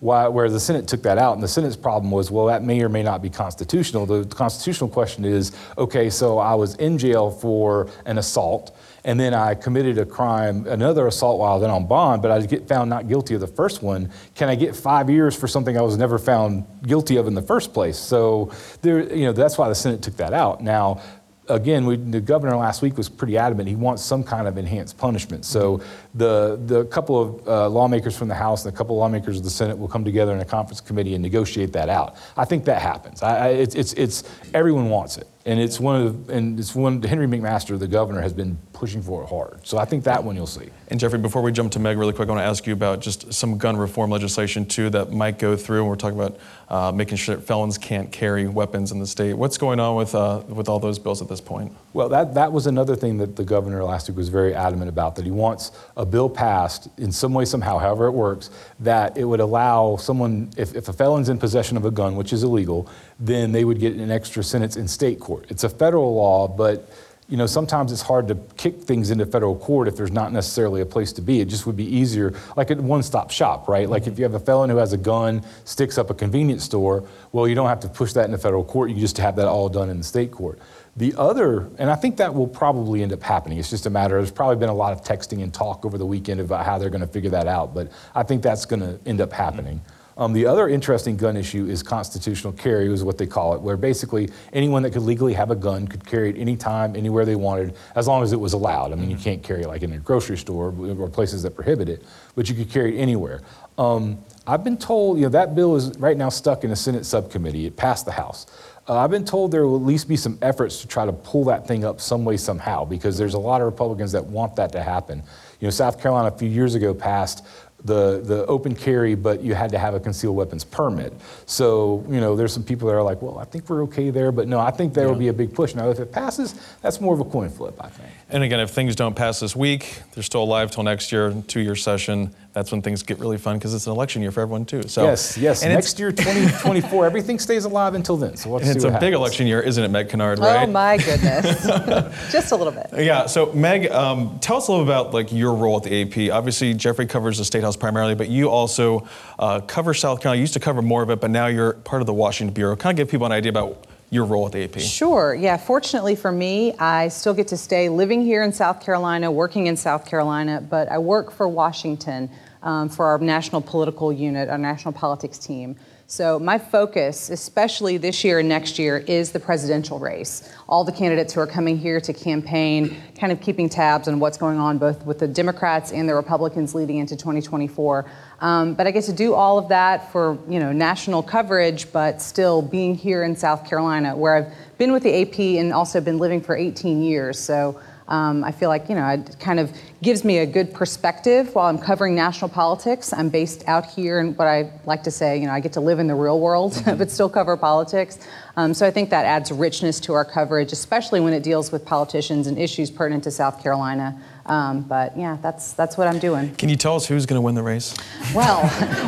Why, 0.03 0.27
where 0.27 0.50
the 0.50 0.60
Senate 0.60 0.86
took 0.86 1.01
that 1.03 1.17
out, 1.17 1.36
and 1.36 1.41
the 1.41 1.48
Senate's 1.48 1.77
problem 1.77 2.12
was, 2.12 2.29
well, 2.29 2.48
that 2.48 2.62
may 2.62 2.83
or 2.83 2.89
may 2.89 3.03
not 3.03 3.22
be 3.22 3.29
constitutional. 3.29 4.05
The 4.05 4.25
constitutional 4.25 4.89
question 4.89 5.24
is, 5.24 5.53
okay, 5.77 6.10
so 6.10 6.39
I 6.39 6.55
was 6.55 6.75
in 6.75 6.98
jail 6.98 7.31
for 7.31 7.88
an 8.05 8.17
assault, 8.17 8.75
and 9.05 9.17
then 9.17 9.33
I 9.33 9.55
committed 9.55 9.98
a 9.98 10.05
crime, 10.05 10.67
another 10.67 11.07
assault 11.07 11.39
while 11.39 11.57
then 11.57 11.69
on 11.69 11.88
bond, 11.88 12.22
but 12.22 12.31
I 12.31 12.45
get 12.45 12.67
found 12.67 12.89
not 12.89 13.07
guilty 13.07 13.33
of 13.33 13.39
the 13.39 13.48
first 13.48 13.81
one. 13.81 14.12
Can 14.36 14.50
I 14.50 14.55
get 14.55 14.75
five 14.75 15.10
years 15.10 15.38
for 15.38 15.48
something 15.48 15.77
I 15.77 15.81
was 15.81 15.95
never 15.95 16.19
found 16.19 16.65
guilty 16.86 17.15
of 17.15 17.25
in 17.25 17.33
the 17.33 17.41
first 17.41 17.74
place? 17.74 17.98
So 17.98 18.51
there, 18.81 19.01
you 19.15 19.24
know, 19.24 19.31
that's 19.31 19.57
why 19.57 19.69
the 19.69 19.75
Senate 19.75 20.01
took 20.01 20.17
that 20.17 20.33
out. 20.33 20.62
Now, 20.62 21.01
again, 21.50 21.85
we, 21.85 21.95
the 21.97 22.21
governor 22.21 22.55
last 22.55 22.81
week 22.81 22.97
was 22.97 23.09
pretty 23.09 23.38
adamant. 23.38 23.67
He 23.67 23.75
wants 23.75 24.03
some 24.03 24.23
kind 24.23 24.47
of 24.47 24.57
enhanced 24.57 24.97
punishment. 24.97 25.45
So 25.45 25.81
the 26.15 26.59
the 26.65 26.85
couple 26.85 27.21
of 27.21 27.47
uh, 27.47 27.69
lawmakers 27.69 28.17
from 28.17 28.27
the 28.27 28.35
House 28.35 28.65
and 28.65 28.73
a 28.73 28.77
couple 28.77 28.95
of 28.95 29.00
lawmakers 29.00 29.38
of 29.38 29.43
the 29.43 29.50
Senate 29.50 29.77
will 29.77 29.88
come 29.88 30.03
together 30.05 30.33
in 30.33 30.39
a 30.39 30.45
conference 30.45 30.81
committee 30.81 31.13
and 31.15 31.21
negotiate 31.21 31.73
that 31.73 31.89
out. 31.89 32.15
I 32.38 32.45
think 32.45 32.65
that 32.65 32.81
happens. 32.81 33.21
I, 33.21 33.38
I, 33.38 33.47
it's, 33.50 33.75
it's, 33.75 33.93
it's 33.93 34.23
everyone 34.53 34.89
wants 34.89 35.17
it. 35.17 35.27
And 35.45 35.59
it's 35.59 35.77
one 35.77 36.01
of 36.01 36.27
the, 36.27 36.33
and 36.33 36.57
it's 36.57 36.73
one 36.73 37.01
Henry 37.01 37.27
McMaster, 37.27 37.77
the 37.77 37.88
governor, 37.88 38.21
has 38.21 38.31
been 38.31 38.57
pushing 38.74 39.01
for 39.01 39.24
it 39.24 39.27
hard. 39.27 39.65
So 39.65 39.77
I 39.77 39.86
think 39.86 40.03
that 40.03 40.24
one 40.24 40.36
you'll 40.36 40.48
see. 40.48 40.70
And 40.89 41.00
Jeffrey, 41.00 41.20
before 41.20 41.42
we 41.42 41.51
jump 41.51 41.72
to 41.74 41.80
Meg, 41.80 41.98
really 41.98 42.13
quick, 42.13 42.27
I 42.27 42.32
want 42.32 42.44
to 42.44 42.50
ask 42.50 42.68
you 42.68 42.74
about 42.74 43.00
just 43.00 43.32
some 43.32 43.58
gun 43.58 43.77
reform 43.77 44.10
legislation 44.10 44.65
too 44.65 44.89
that 44.89 45.12
might 45.12 45.39
go 45.39 45.56
through. 45.56 45.82
And 45.82 45.88
we're 45.89 45.96
talking 45.96 46.20
about 46.20 46.39
uh, 46.70 46.92
making 46.92 47.18
sure 47.18 47.36
that 47.36 47.44
felons 47.44 47.77
can't 47.77 48.12
carry 48.12 48.48
weapons 48.48 48.92
in 48.92 49.00
the 49.00 49.08
state. 49.08 49.34
What's 49.34 49.58
going 49.58 49.80
on 49.80 49.96
with 49.96 50.15
uh, 50.15 50.42
with 50.48 50.68
all 50.68 50.80
those 50.80 51.00
bills 51.00 51.22
at 51.22 51.30
this 51.30 51.42
point? 51.42 51.72
Well, 51.94 52.10
that, 52.10 52.34
that 52.34 52.51
was 52.51 52.68
another 52.68 52.96
thing 52.96 53.18
that 53.18 53.36
the 53.36 53.46
governor 53.46 53.84
last 53.84 54.10
week 54.10 54.18
was 54.18 54.30
very 54.30 54.53
adamant 54.56 54.89
about 54.89 55.15
that 55.15 55.25
he 55.25 55.32
wants 55.32 55.72
a 55.96 56.06
bill 56.06 56.30
passed 56.30 56.89
in 56.98 57.12
some 57.12 57.34
way, 57.34 57.46
somehow, 57.46 57.77
however 57.77 58.08
it 58.08 58.12
works, 58.12 58.50
that 58.80 59.15
it 59.18 59.25
would 59.25 59.39
allow 59.39 59.96
someone, 59.98 60.50
if, 60.58 60.75
if 60.75 60.89
a 60.89 60.94
felon's 60.94 61.30
in 61.30 61.38
possession 61.38 61.77
of 61.77 61.86
a 61.86 61.92
gun, 61.92 62.15
which 62.15 62.34
is 62.34 62.44
illegal, 62.44 62.89
then 63.20 63.51
they 63.51 63.63
would 63.63 63.80
get 63.80 63.94
an 63.94 64.10
extra 64.10 64.44
sentence 64.44 64.75
in 64.75 64.88
state 64.88 65.20
court. 65.20 65.46
It's 65.50 65.63
a 65.63 65.70
federal 65.70 66.15
law, 66.15 66.48
but 66.48 66.89
you 67.33 67.37
know, 67.37 67.47
sometimes 67.47 67.91
it's 67.91 68.03
hard 68.03 68.27
to 68.27 68.35
kick 68.57 68.79
things 68.83 69.09
into 69.09 69.25
federal 69.25 69.55
court 69.55 69.87
if 69.87 69.97
there's 69.97 70.11
not 70.11 70.31
necessarily 70.31 70.81
a 70.81 70.85
place 70.85 71.11
to 71.13 71.21
be. 71.23 71.41
It 71.41 71.45
just 71.45 71.65
would 71.65 71.75
be 71.75 71.83
easier, 71.83 72.35
like 72.55 72.69
a 72.69 72.75
one-stop 72.75 73.31
shop, 73.31 73.67
right? 73.67 73.89
Like 73.89 74.03
if 74.03 74.09
mm-hmm. 74.09 74.19
you 74.19 74.23
have 74.25 74.35
a 74.35 74.39
felon 74.39 74.69
who 74.69 74.77
has 74.77 74.93
a 74.93 74.99
gun, 74.99 75.43
sticks 75.65 75.97
up 75.97 76.11
a 76.11 76.13
convenience 76.13 76.63
store, 76.63 77.09
well, 77.31 77.47
you 77.47 77.55
don't 77.55 77.67
have 77.67 77.79
to 77.79 77.89
push 77.89 78.13
that 78.13 78.25
into 78.25 78.37
federal 78.37 78.63
court. 78.63 78.91
You 78.91 78.97
just 78.97 79.17
have 79.17 79.35
that 79.37 79.47
all 79.47 79.67
done 79.67 79.89
in 79.89 79.97
the 79.97 80.03
state 80.03 80.29
court. 80.31 80.59
The 80.95 81.15
other, 81.17 81.71
and 81.79 81.89
I 81.89 81.95
think 81.95 82.17
that 82.17 82.35
will 82.35 82.47
probably 82.47 83.01
end 83.01 83.11
up 83.13 83.23
happening. 83.23 83.57
It's 83.57 83.71
just 83.71 83.87
a 83.87 83.89
matter. 83.89 84.17
There's 84.17 84.29
probably 84.29 84.57
been 84.57 84.69
a 84.69 84.75
lot 84.75 84.93
of 84.93 85.01
texting 85.01 85.41
and 85.41 85.51
talk 85.51 85.85
over 85.85 85.97
the 85.97 86.05
weekend 86.05 86.39
about 86.39 86.67
how 86.67 86.77
they're 86.77 86.91
going 86.91 87.01
to 87.01 87.07
figure 87.07 87.31
that 87.31 87.47
out, 87.47 87.73
but 87.73 87.91
I 88.13 88.21
think 88.21 88.43
that's 88.43 88.65
going 88.65 88.81
to 88.81 88.99
end 89.07 89.21
up 89.21 89.33
happening. 89.33 89.81
Um, 90.17 90.34
the 90.34 90.46
other 90.46 90.70
interesting 90.70 91.17
gun 91.17 91.36
issue 91.36 91.65
is 91.65 91.82
constitutional 91.82 92.53
carry, 92.53 92.91
is 92.91 93.03
what 93.03 93.17
they 93.17 93.25
call 93.25 93.55
it, 93.55 93.62
where 93.62 93.77
basically 93.77 94.29
anyone 94.51 94.84
that 94.84 94.91
could 94.91 95.01
legally 95.01 95.34
have 95.34 95.50
a 95.51 95.55
gun 95.55 95.88
could 95.88 96.05
carry 96.05 96.29
it 96.29 96.38
anytime, 96.38 96.96
anywhere 96.96 97.25
they 97.25 97.36
wanted, 97.36 97.75
as 97.96 98.08
long 98.08 98.22
as 98.24 98.32
it 98.32 98.39
was 98.39 98.53
allowed. 98.53 98.91
I 98.91 98.96
mean, 98.96 99.10
you 99.10 99.17
can't 99.17 99.41
carry 99.41 99.63
it 99.63 99.67
like 99.67 99.82
in 99.82 99.93
a 99.93 99.98
grocery 99.98 100.38
store 100.38 100.74
or 100.77 101.10
places 101.10 101.43
that 101.43 101.55
prohibit 101.55 101.89
it, 101.89 102.03
but 102.36 102.48
you 102.48 102.55
could 102.55 102.70
carry 102.70 102.98
it 102.98 103.01
anywhere. 103.01 103.41
Um, 103.77 104.20
I've 104.46 104.63
been 104.63 104.77
told, 104.77 105.17
you 105.17 105.24
know, 105.24 105.29
that 105.29 105.55
bill 105.55 105.75
is 105.75 105.98
right 105.98 106.17
now 106.17 106.29
stuck 106.29 106.63
in 106.63 106.72
a 106.72 106.75
Senate 106.75 107.05
subcommittee. 107.05 107.65
It 107.65 107.75
passed 107.75 108.05
the 108.05 108.12
House. 108.12 108.46
Uh, 108.88 108.98
I've 108.98 109.12
been 109.12 109.24
told 109.24 109.51
there 109.51 109.65
will 109.65 109.77
at 109.77 109.84
least 109.84 110.10
be 110.10 110.17
some 110.17 110.38
efforts 110.41 110.82
to 110.82 110.88
try 110.88 111.05
to 111.05 111.13
pull 111.13 111.46
that 111.46 111.65
thing 111.65 111.86
up 111.86 112.01
some 112.01 112.25
way, 112.25 112.36
somehow, 112.36 112.84
because 112.84 113.17
there's 113.17 113.34
a 113.34 113.39
lot 113.39 113.62
of 113.62 113.65
Republicans 113.65 114.12
that 114.12 114.25
want 114.25 114.58
that 114.58 114.74
to 114.74 114.84
happen. 114.84 115.24
You 115.62 115.67
know, 115.67 115.72
South 115.72 116.01
Carolina 116.01 116.27
a 116.27 116.38
few 116.38 116.50
years 116.50 116.75
ago 116.75 116.93
passed 116.93 117.46
the, 117.85 118.21
the 118.23 118.45
open 118.45 118.75
carry, 118.75 119.15
but 119.15 119.41
you 119.41 119.53
had 119.53 119.71
to 119.71 119.77
have 119.77 119.93
a 119.93 119.99
concealed 119.99 120.35
weapons 120.35 120.63
permit. 120.63 121.13
So, 121.45 122.05
you 122.09 122.19
know, 122.19 122.35
there's 122.35 122.53
some 122.53 122.63
people 122.63 122.87
that 122.87 122.95
are 122.95 123.03
like, 123.03 123.21
well, 123.21 123.37
I 123.37 123.45
think 123.45 123.69
we're 123.69 123.83
okay 123.83 124.09
there, 124.09 124.31
but 124.31 124.47
no, 124.47 124.59
I 124.59 124.71
think 124.71 124.93
there 124.93 125.05
yeah. 125.05 125.11
will 125.11 125.19
be 125.19 125.27
a 125.27 125.33
big 125.33 125.53
push. 125.53 125.75
Now, 125.75 125.89
if 125.89 125.99
it 125.99 126.11
passes, 126.11 126.55
that's 126.81 127.01
more 127.01 127.13
of 127.13 127.19
a 127.19 127.25
coin 127.25 127.49
flip, 127.49 127.75
I 127.79 127.89
think. 127.89 128.09
And 128.29 128.43
again, 128.43 128.59
if 128.59 128.69
things 128.69 128.95
don't 128.95 129.15
pass 129.15 129.39
this 129.39 129.55
week, 129.55 130.01
they're 130.13 130.23
still 130.23 130.43
alive 130.43 130.71
till 130.71 130.83
next 130.83 131.11
year, 131.11 131.33
two 131.47 131.59
year 131.59 131.75
session 131.75 132.33
that's 132.53 132.72
when 132.72 132.81
things 132.81 133.01
get 133.03 133.19
really 133.19 133.38
fun 133.38 133.57
because 133.57 133.74
it's 133.74 133.88
an 133.88 133.91
election 133.91 134.22
year 134.22 134.31
for 134.31 134.41
everyone 134.41 134.63
too. 134.63 134.83
So 134.88 135.03
yes, 135.03 135.38
yes. 135.38 135.63
And 135.63 135.74
Next 135.74 136.00
year, 136.00 136.12
2024, 136.12 137.05
everything 137.05 137.39
stays 137.39 137.65
alive 137.65 137.95
until 137.95 138.15
then. 138.15 138.38
So 138.38 138.51
let's 138.51 138.67
and 138.67 138.75
it's 138.75 138.86
a 138.86 138.91
happens. 138.91 139.07
big 139.07 139.13
election 139.13 139.48
year, 139.48 139.60
isn't 139.60 139.83
it, 139.83 139.89
Meg 139.89 140.07
Kinnard? 140.07 140.38
Oh, 140.38 140.43
right? 140.43 140.67
Oh 140.67 140.72
my 140.72 140.98
goodness, 140.98 141.65
just 142.31 142.51
a 142.51 142.55
little 142.55 142.72
bit. 142.72 142.88
Yeah. 142.95 143.25
So 143.25 143.51
Meg, 143.53 143.91
um, 143.91 144.38
tell 144.39 144.57
us 144.57 144.67
a 144.67 144.72
little 144.72 144.86
about 144.86 145.13
like 145.13 145.31
your 145.31 145.55
role 145.55 145.77
at 145.77 145.83
the 145.83 146.01
AP. 146.01 146.31
Obviously, 146.31 146.74
Jeffrey 146.75 147.07
covers 147.07 147.39
the 147.39 147.45
state 147.45 147.63
house 147.63 147.75
primarily, 147.75 148.15
but 148.15 148.29
you 148.29 148.50
also 148.50 149.07
uh, 149.39 149.60
cover 149.62 149.93
South 149.93 150.22
Carolina. 150.22 150.38
You 150.38 150.41
used 150.41 150.53
to 150.53 150.60
cover 150.60 150.81
more 150.81 151.01
of 151.01 151.10
it, 151.10 151.19
but 151.19 151.31
now 151.31 151.48
you're 151.48 151.74
part 151.74 152.01
of 152.01 152.05
the 152.05 152.13
Washington 152.13 152.53
bureau. 152.53 152.75
Kind 152.75 152.98
of 152.98 153.03
give 153.03 153.12
people 153.12 153.25
an 153.25 153.31
idea 153.31 153.50
about 153.50 153.88
your 154.13 154.25
role 154.25 154.46
at 154.46 154.51
the 154.51 154.63
AP? 154.63 154.79
Sure. 154.79 155.34
Yeah. 155.34 155.58
Fortunately 155.58 156.15
for 156.15 156.32
me, 156.32 156.74
I 156.77 157.08
still 157.08 157.34
get 157.34 157.48
to 157.50 157.58
stay 157.58 157.89
living 157.89 158.22
here 158.22 158.43
in 158.43 158.53
South 158.53 158.79
Carolina, 158.79 159.32
working 159.32 159.67
in 159.67 159.75
South 159.75 160.05
Carolina, 160.05 160.62
but 160.62 160.89
I 160.89 161.00
work 161.00 161.32
for 161.32 161.48
Washington 161.48 162.29
um, 162.62 162.89
for 162.89 163.05
our 163.05 163.17
national 163.17 163.62
political 163.62 164.13
unit, 164.13 164.50
our 164.50 164.58
national 164.58 164.93
politics 164.93 165.39
team. 165.39 165.75
So, 166.05 166.38
my 166.38 166.57
focus, 166.57 167.29
especially 167.29 167.95
this 167.98 168.24
year 168.24 168.39
and 168.39 168.50
next 168.50 168.77
year, 168.77 168.98
is 168.98 169.31
the 169.31 169.39
presidential 169.39 170.00
race. 170.00 170.53
All 170.67 170.83
the 170.83 170.91
candidates 170.91 171.33
who 171.33 171.39
are 171.39 171.48
coming 171.48 171.77
here 171.77 172.01
to 172.01 172.13
campaign, 172.13 172.98
kind 173.17 173.31
of 173.31 173.39
keeping 173.39 173.69
tabs 173.69 174.10
on 174.10 174.19
what's 174.19 174.38
going 174.38 174.60
on 174.60 174.77
both 174.77 175.05
with 175.05 175.19
the 175.19 175.27
Democrats 175.27 175.91
and 175.93 176.07
the 176.07 176.13
Republicans 176.13 176.75
leading 176.75 176.98
into 176.98 177.15
2024. 177.15 178.05
Um, 178.41 178.74
but 178.74 178.86
I 178.86 178.91
get 178.91 179.05
to 179.05 179.13
do 179.13 179.33
all 179.33 179.57
of 179.57 179.69
that 179.69 180.12
for 180.12 180.38
you 180.50 180.60
know 180.60 180.74
national 180.74 181.24
coverage, 181.24 181.91
but 181.93 182.22
still 182.22 182.62
being 182.62 182.95
here 182.95 183.24
in 183.24 183.36
South 183.36 183.67
Carolina, 183.67 184.15
where 184.15 184.36
I've 184.36 184.53
been 184.77 184.91
with 184.91 185.03
the 185.03 185.22
AP 185.22 185.39
and 185.60 185.72
also 185.72 186.01
been 186.01 186.17
living 186.17 186.41
for 186.41 186.55
18 186.55 187.01
years. 187.01 187.39
So 187.39 187.79
um, 188.07 188.43
I 188.43 188.51
feel 188.51 188.69
like, 188.69 188.89
you 188.89 188.95
know, 188.95 189.07
it 189.07 189.38
kind 189.39 189.60
of 189.60 189.72
gives 190.01 190.24
me 190.24 190.39
a 190.39 190.45
good 190.45 190.74
perspective 190.74 191.55
while 191.55 191.67
I'm 191.67 191.77
covering 191.77 192.15
national 192.15 192.50
politics. 192.50 193.13
I'm 193.13 193.29
based 193.29 193.63
out 193.67 193.86
here, 193.86 194.19
and 194.19 194.38
what 194.38 194.48
I 194.48 194.72
like 194.86 195.03
to 195.03 195.12
say, 195.12 195.38
you 195.38 195.48
know, 195.48 195.53
I 195.53 195.62
get 195.62 195.74
to 195.74 195.81
live 195.81 196.00
in 196.00 196.07
the 196.07 196.15
real 196.15 196.39
world, 196.39 196.74
mm-hmm. 196.74 196.98
but 196.98 197.10
still 197.10 197.29
cover 197.29 197.55
politics. 197.55 198.19
Um, 198.55 198.74
so 198.74 198.86
I 198.86 198.91
think 198.91 199.10
that 199.10 199.25
adds 199.25 199.51
richness 199.51 200.00
to 200.01 200.13
our 200.13 200.25
coverage, 200.25 200.72
especially 200.74 201.22
when 201.22 201.33
it 201.33 201.43
deals 201.43 201.72
with 201.72 201.86
politicians 201.86 202.48
and 202.48 202.57
issues 202.57 202.91
pertinent 202.91 203.24
to 203.24 203.31
South 203.31 203.63
Carolina. 203.63 204.22
Um, 204.45 204.81
but 204.81 205.17
yeah, 205.17 205.38
that's 205.41 205.72
that's 205.74 205.98
what 205.98 206.07
I'm 206.07 206.19
doing. 206.19 206.53
Can 206.55 206.67
you 206.67 206.75
tell 206.75 206.98
us 206.98 207.07
who's 207.07 207.25
going 207.25 207.38
to 207.38 207.41
win 207.41 207.55
the 207.55 207.63
race? 207.63 207.95
Well, 208.36 208.62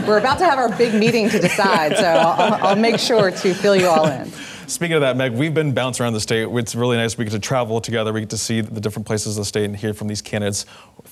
we're 0.08 0.18
about 0.18 0.40
to 0.40 0.46
have 0.46 0.58
our 0.58 0.76
big 0.78 0.94
meeting 0.96 1.30
to 1.30 1.40
decide, 1.40 1.98
so 1.98 2.06
I'll, 2.06 2.68
I'll 2.68 2.76
make 2.76 2.98
sure 2.98 3.30
to 3.30 3.54
fill 3.54 3.76
you 3.76 3.88
all 3.88 4.08
in. 4.08 4.32
Speaking 4.68 4.96
of 4.96 5.02
that, 5.02 5.16
Meg, 5.16 5.34
we've 5.34 5.54
been 5.54 5.74
bouncing 5.74 6.04
around 6.04 6.14
the 6.14 6.20
state. 6.20 6.48
It's 6.50 6.74
really 6.74 6.98
nice. 6.98 7.18
We 7.18 7.26
get 7.26 7.32
to 7.32 7.40
travel 7.40 7.80
together. 7.80 8.12
We 8.12 8.22
get 8.22 8.32
to 8.32 8.38
see 8.38 8.62
the 8.62 8.82
different 8.82 9.06
places 9.06 9.38
of 9.38 9.42
the 9.42 9.46
state 9.46 9.66
and 9.66 9.76
hear 9.76 9.94
from 9.94 10.08
these 10.08 10.24
candidates 10.24 10.66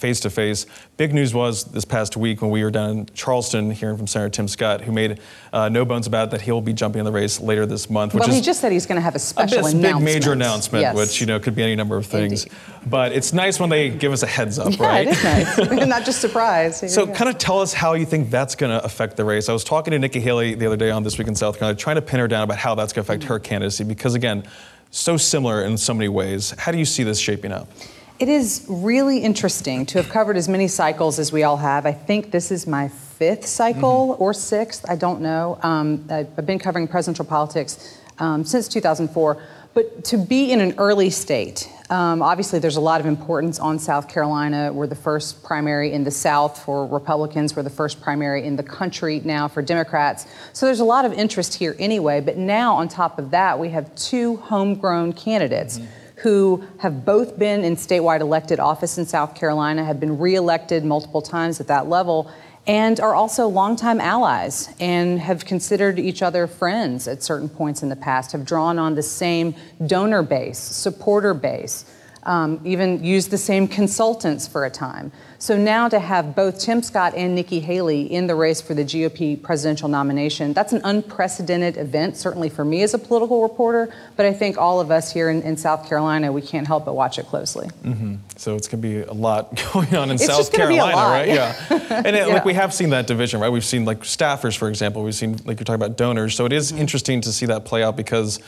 face 0.04 0.20
to 0.20 0.30
face. 0.30 0.66
Big 0.98 1.14
news 1.14 1.34
was 1.34 1.64
this 1.64 1.86
past 1.86 2.18
week 2.18 2.42
when 2.42 2.52
we 2.52 2.62
were 2.62 2.70
down 2.70 2.90
in 2.90 3.06
Charleston 3.14 3.72
hearing 3.72 3.96
from 3.96 4.06
Senator 4.06 4.30
Tim 4.30 4.50
Scott, 4.50 4.82
who 4.82 4.92
made 4.92 5.22
uh, 5.54 5.70
no 5.70 5.86
bones 5.86 6.08
about 6.08 6.30
that 6.32 6.42
he'll 6.42 6.60
be 6.60 6.74
jumping 6.74 7.00
in 7.00 7.06
the 7.06 7.12
race 7.12 7.40
later 7.40 7.66
this 7.66 7.90
month. 7.90 8.14
Which 8.14 8.20
well, 8.20 8.36
he 8.36 8.42
just 8.42 8.60
said 8.60 8.74
he's 8.74 8.86
going 8.86 8.98
to 8.98 9.02
have 9.02 9.16
a 9.16 9.20
special 9.20 9.66
a 9.66 9.72
big 9.72 10.02
major 10.02 10.34
announcement, 10.34 10.82
yes. 10.82 10.94
which 10.94 11.22
you 11.22 11.26
know 11.26 11.40
could 11.40 11.56
be 11.56 11.64
any 11.64 11.78
number 11.78 11.96
of 11.96 12.06
things. 12.06 12.44
Indeed. 12.44 12.60
But 12.86 13.14
it's 13.14 13.32
nice 13.32 13.62
when 13.62 13.70
they 13.70 13.92
give 13.92 14.12
us 14.12 14.24
a 14.24 14.28
heads 14.28 14.60
up, 14.60 14.78
yeah, 14.78 14.86
right? 14.86 15.08
it 15.08 15.12
is 15.12 15.24
nice. 15.24 15.88
Not 15.88 16.04
just 16.04 16.20
surprise. 16.20 16.82
Here 16.82 16.90
so, 16.90 17.08
kind 17.08 17.30
of 17.30 17.38
tell 17.38 17.62
us 17.62 17.72
how 17.72 17.94
you 17.94 18.06
think 18.06 18.30
that's 18.30 18.56
going 18.56 18.78
to 18.78 18.84
affect 18.84 19.16
the 19.16 19.24
race. 19.24 19.48
I 19.48 19.54
was 19.54 19.64
talking 19.64 19.92
to 19.92 20.00
Nikki 20.00 20.20
Haley 20.20 20.54
the 20.56 20.66
other 20.66 20.76
day 20.76 20.92
on 20.92 21.04
This 21.04 21.18
Week 21.18 21.30
in 21.30 21.36
South 21.36 21.60
Carolina, 21.60 21.80
trying 21.80 21.96
to 21.96 22.02
pin 22.02 22.20
her 22.20 22.28
down 22.28 22.44
about 22.44 22.58
how 22.58 22.76
that's 22.76 22.92
going 22.92 23.06
to 23.06 23.10
affect 23.10 23.24
her 23.30 23.40
candidacy 23.40 23.86
because, 23.86 24.16
again, 24.16 24.44
so 24.92 25.16
similar 25.16 25.64
in 25.64 25.78
so 25.78 25.94
many 25.94 26.10
ways. 26.10 26.54
How 26.58 26.74
do 26.74 26.78
you 26.78 26.84
see 26.84 27.04
this 27.04 27.20
shaping 27.20 27.54
up? 27.54 27.70
It 28.20 28.30
is 28.30 28.66
really 28.70 29.20
interesting 29.20 29.86
to 29.88 29.98
have 29.98 30.10
covered 30.10 30.38
as 30.38 30.48
many 30.48 30.68
cycles 30.68 31.18
as 31.18 31.32
we 31.32 31.44
all 31.44 31.58
have. 31.58 31.86
I 31.86 31.94
think 31.94 32.32
this 32.32 32.52
is 32.52 32.68
my 32.68 32.88
fifth 32.88 33.46
cycle 33.46 34.14
mm-hmm. 34.14 34.24
or 34.24 34.34
sixth. 34.34 34.88
I 34.88 34.96
don't 34.96 35.22
know. 35.22 35.58
Um, 35.64 36.06
I've 36.10 36.46
been 36.46 36.60
covering 36.60 36.88
presidential 36.88 37.26
politics 37.26 37.98
um, 38.20 38.46
since 38.46 38.68
2004. 38.68 39.42
But 39.74 40.04
to 40.06 40.18
be 40.18 40.52
in 40.52 40.62
an 40.62 40.76
early 40.78 41.10
state, 41.10 41.68
um, 41.90 42.22
obviously 42.22 42.60
there's 42.60 42.76
a 42.76 42.82
lot 42.82 43.02
of 43.02 43.08
importance 43.08 43.60
on 43.60 43.80
South 43.80 44.08
Carolina. 44.08 44.72
We're 44.72 44.86
the 44.86 44.94
first 44.94 45.44
primary 45.44 45.92
in 45.92 46.04
the 46.04 46.12
South 46.12 46.64
for 46.64 46.86
Republicans. 46.86 47.56
We're 47.56 47.64
the 47.64 47.72
first 47.72 48.00
primary 48.00 48.46
in 48.46 48.56
the 48.56 48.64
country 48.64 49.22
now 49.26 49.48
for 49.48 49.64
Democrats. 49.64 50.28
So 50.54 50.68
there's 50.68 50.80
a 50.80 50.86
lot 50.86 51.06
of 51.06 51.14
interest 51.14 51.56
here 51.56 51.76
anyway. 51.80 52.22
But 52.22 52.38
now, 52.38 52.76
on 52.76 52.88
top 52.88 53.18
of 53.18 53.32
that, 53.32 53.58
we 53.58 53.70
have 53.70 53.94
two 53.96 54.36
homegrown 54.38 55.14
candidates. 55.14 55.80
Mm-hmm 55.80 56.03
who 56.24 56.64
have 56.80 57.04
both 57.04 57.38
been 57.38 57.66
in 57.66 57.76
statewide 57.76 58.22
elected 58.22 58.58
office 58.58 58.98
in 58.98 59.06
South 59.06 59.36
Carolina, 59.36 59.84
have 59.84 60.00
been 60.00 60.18
reelected 60.18 60.86
multiple 60.86 61.22
times 61.22 61.60
at 61.60 61.68
that 61.68 61.90
level, 61.90 62.32
and 62.66 63.02
are 63.02 63.14
also 63.14 63.46
longtime 63.46 64.00
allies 64.00 64.70
and 64.80 65.20
have 65.20 65.44
considered 65.44 66.00
each 66.00 66.22
other 66.22 66.48
friends 66.48 67.10
at 67.10 67.22
certain 67.22 67.50
points 67.50 67.84
in 67.84 67.90
the 67.90 67.96
past, 67.98 68.32
have 68.32 68.46
drawn 68.46 68.80
on 68.80 68.96
the 68.96 69.04
same 69.04 69.54
donor 69.86 70.24
base, 70.24 70.58
supporter 70.58 71.34
base, 71.34 71.84
um, 72.26 72.60
even 72.64 73.04
used 73.04 73.32
the 73.32 73.38
same 73.38 73.68
consultants 73.68 74.48
for 74.48 74.66
a 74.66 74.70
time. 74.70 75.12
So 75.40 75.58
now 75.58 75.90
to 75.90 76.00
have 76.00 76.36
both 76.36 76.58
Tim 76.58 76.82
Scott 76.82 77.14
and 77.18 77.36
Nikki 77.36 77.60
Haley 77.60 78.04
in 78.04 78.28
the 78.28 78.36
race 78.36 78.62
for 78.62 78.74
the 78.74 78.84
GOP 78.84 79.42
presidential 79.42 79.90
nomination, 79.90 80.54
that's 80.54 80.72
an 80.72 80.80
unprecedented 80.86 81.76
event, 81.76 82.16
certainly 82.16 82.48
for 82.48 82.64
me 82.64 82.82
as 82.82 82.94
a 82.94 82.98
political 82.98 83.42
reporter, 83.42 83.94
but 84.16 84.26
I 84.26 84.32
think 84.32 84.58
all 84.58 84.80
of 84.80 84.90
us 84.90 85.12
here 85.12 85.30
in, 85.30 85.42
in 85.42 85.58
South 85.58 85.90
Carolina, 85.90 86.32
we 86.32 86.42
can't 86.42 86.66
help 86.66 86.86
but 86.86 86.96
watch 86.96 87.20
it 87.20 87.26
closely. 87.26 87.68
Mm-hmm. 87.84 88.16
So 88.38 88.56
it's 88.56 88.70
going 88.70 88.82
to 88.82 88.88
be 88.88 89.02
a 89.02 89.12
lot 89.12 89.62
going 89.74 89.94
on 89.94 90.10
in 90.10 90.16
it's 90.16 90.26
South 90.26 90.52
Carolina, 90.54 90.96
right? 90.96 91.28
Yeah. 91.28 91.56
and 91.70 92.08
it, 92.16 92.16
yeah. 92.16 92.26
like 92.28 92.46
we 92.46 92.54
have 92.54 92.74
seen 92.74 92.92
that 92.92 93.08
division, 93.08 93.42
right? 93.42 93.50
We've 93.50 93.66
seen 93.66 93.84
like 93.84 94.00
staffers, 94.02 94.56
for 94.58 94.70
example. 94.70 95.04
We've 95.04 95.14
seen 95.14 95.34
like 95.44 95.60
you're 95.60 95.66
talking 95.66 95.76
about 95.76 95.98
donors. 95.98 96.36
So 96.36 96.46
it 96.46 96.54
is 96.54 96.72
mm-hmm. 96.72 96.82
interesting 96.82 97.20
to 97.20 97.34
see 97.34 97.48
that 97.48 97.66
play 97.66 97.84
out 97.84 97.98
because 97.98 98.40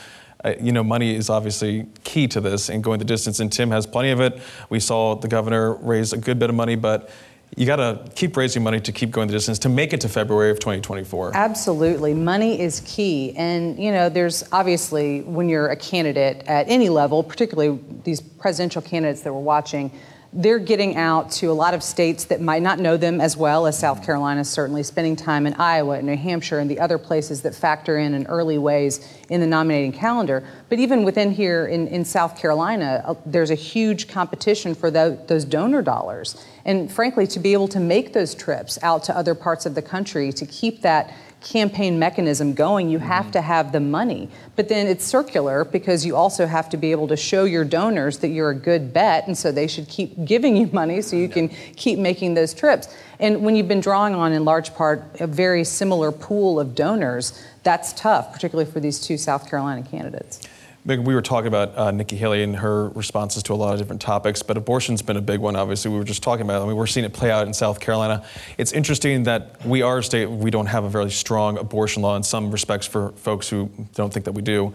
uh, 0.44 0.54
you 0.60 0.72
know, 0.72 0.84
money 0.84 1.14
is 1.14 1.30
obviously 1.30 1.86
key 2.04 2.28
to 2.28 2.40
this 2.40 2.68
and 2.68 2.84
going 2.84 2.98
the 2.98 3.04
distance, 3.04 3.40
and 3.40 3.52
Tim 3.52 3.70
has 3.70 3.86
plenty 3.86 4.10
of 4.10 4.20
it. 4.20 4.40
We 4.68 4.80
saw 4.80 5.14
the 5.14 5.28
governor 5.28 5.74
raise 5.74 6.12
a 6.12 6.18
good 6.18 6.38
bit 6.38 6.50
of 6.50 6.56
money, 6.56 6.76
but 6.76 7.10
you 7.54 7.64
got 7.64 7.76
to 7.76 8.02
keep 8.14 8.36
raising 8.36 8.62
money 8.62 8.80
to 8.80 8.92
keep 8.92 9.10
going 9.10 9.28
the 9.28 9.32
distance 9.32 9.58
to 9.60 9.68
make 9.68 9.92
it 9.92 10.00
to 10.00 10.08
February 10.08 10.50
of 10.50 10.58
2024. 10.58 11.32
Absolutely. 11.34 12.12
Money 12.12 12.60
is 12.60 12.80
key. 12.84 13.34
And, 13.36 13.78
you 13.78 13.92
know, 13.92 14.08
there's 14.08 14.44
obviously, 14.52 15.22
when 15.22 15.48
you're 15.48 15.68
a 15.68 15.76
candidate 15.76 16.44
at 16.48 16.68
any 16.68 16.88
level, 16.88 17.22
particularly 17.22 17.78
these 18.02 18.20
presidential 18.20 18.82
candidates 18.82 19.22
that 19.22 19.32
we're 19.32 19.40
watching, 19.40 19.90
they're 20.32 20.58
getting 20.58 20.96
out 20.96 21.30
to 21.30 21.50
a 21.50 21.52
lot 21.52 21.72
of 21.72 21.82
states 21.82 22.24
that 22.24 22.40
might 22.40 22.62
not 22.62 22.78
know 22.78 22.96
them 22.96 23.20
as 23.20 23.36
well 23.36 23.66
as 23.66 23.78
South 23.78 24.04
Carolina, 24.04 24.44
certainly 24.44 24.82
spending 24.82 25.16
time 25.16 25.46
in 25.46 25.54
Iowa 25.54 25.98
and 25.98 26.06
New 26.06 26.16
Hampshire 26.16 26.58
and 26.58 26.70
the 26.70 26.80
other 26.80 26.98
places 26.98 27.42
that 27.42 27.54
factor 27.54 27.98
in 27.98 28.14
in 28.14 28.26
early 28.26 28.58
ways 28.58 29.06
in 29.30 29.40
the 29.40 29.46
nominating 29.46 29.92
calendar. 29.92 30.46
But 30.68 30.78
even 30.78 31.04
within 31.04 31.30
here 31.30 31.66
in, 31.66 31.88
in 31.88 32.04
South 32.04 32.38
Carolina, 32.38 33.02
uh, 33.06 33.14
there's 33.24 33.50
a 33.50 33.54
huge 33.54 34.08
competition 34.08 34.74
for 34.74 34.90
the, 34.90 35.18
those 35.26 35.44
donor 35.44 35.82
dollars. 35.82 36.44
And 36.64 36.90
frankly, 36.90 37.26
to 37.28 37.38
be 37.38 37.52
able 37.52 37.68
to 37.68 37.80
make 37.80 38.12
those 38.12 38.34
trips 38.34 38.78
out 38.82 39.04
to 39.04 39.16
other 39.16 39.34
parts 39.34 39.66
of 39.66 39.74
the 39.74 39.82
country 39.82 40.32
to 40.32 40.44
keep 40.46 40.82
that 40.82 41.14
campaign 41.46 41.98
mechanism 41.98 42.54
going, 42.54 42.90
you 42.90 42.98
have 42.98 43.26
mm-hmm. 43.26 43.32
to 43.32 43.40
have 43.40 43.70
the 43.70 43.78
money. 43.78 44.28
But 44.56 44.68
then 44.68 44.88
it's 44.88 45.04
circular 45.04 45.64
because 45.64 46.04
you 46.04 46.16
also 46.16 46.46
have 46.46 46.68
to 46.70 46.76
be 46.76 46.90
able 46.90 47.06
to 47.08 47.16
show 47.16 47.44
your 47.44 47.64
donors 47.64 48.18
that 48.18 48.28
you're 48.28 48.50
a 48.50 48.54
good 48.54 48.92
bet, 48.92 49.28
and 49.28 49.38
so 49.38 49.52
they 49.52 49.68
should 49.68 49.88
keep 49.88 50.24
giving 50.24 50.56
you 50.56 50.68
money 50.72 51.00
so 51.02 51.14
you 51.14 51.28
can 51.28 51.48
keep 51.76 51.98
making 51.98 52.34
those 52.34 52.52
trips. 52.52 52.92
And 53.20 53.42
when 53.44 53.54
you've 53.54 53.68
been 53.68 53.80
drawing 53.80 54.14
on, 54.14 54.32
in 54.32 54.44
large 54.44 54.74
part, 54.74 55.04
a 55.20 55.26
very 55.26 55.62
similar 55.62 56.10
pool 56.10 56.58
of 56.58 56.74
donors, 56.74 57.40
that's 57.62 57.92
tough, 57.92 58.32
particularly 58.32 58.70
for 58.70 58.80
these 58.80 59.00
two 59.00 59.16
South 59.16 59.48
Carolina 59.48 59.82
candidates. 59.82 60.40
We 60.86 60.98
were 60.98 61.22
talking 61.22 61.48
about 61.48 61.76
uh, 61.76 61.90
Nikki 61.90 62.16
Haley 62.16 62.44
and 62.44 62.54
her 62.54 62.90
responses 62.90 63.42
to 63.44 63.52
a 63.52 63.56
lot 63.56 63.72
of 63.72 63.80
different 63.80 64.00
topics, 64.00 64.44
but 64.44 64.56
abortion's 64.56 65.02
been 65.02 65.16
a 65.16 65.20
big 65.20 65.40
one. 65.40 65.56
Obviously, 65.56 65.90
we 65.90 65.98
were 65.98 66.04
just 66.04 66.22
talking 66.22 66.46
about 66.46 66.60
it. 66.60 66.64
I 66.64 66.68
mean, 66.68 66.76
we're 66.76 66.86
seeing 66.86 67.04
it 67.04 67.12
play 67.12 67.28
out 67.28 67.44
in 67.48 67.52
South 67.52 67.80
Carolina. 67.80 68.24
It's 68.56 68.70
interesting 68.70 69.24
that 69.24 69.66
we 69.66 69.82
are 69.82 69.98
a 69.98 70.02
state 70.04 70.30
we 70.30 70.52
don't 70.52 70.66
have 70.66 70.84
a 70.84 70.88
very 70.88 71.10
strong 71.10 71.58
abortion 71.58 72.02
law 72.02 72.14
in 72.14 72.22
some 72.22 72.52
respects 72.52 72.86
for 72.86 73.10
folks 73.12 73.48
who 73.48 73.68
don't 73.96 74.12
think 74.12 74.26
that 74.26 74.32
we 74.32 74.42
do. 74.42 74.74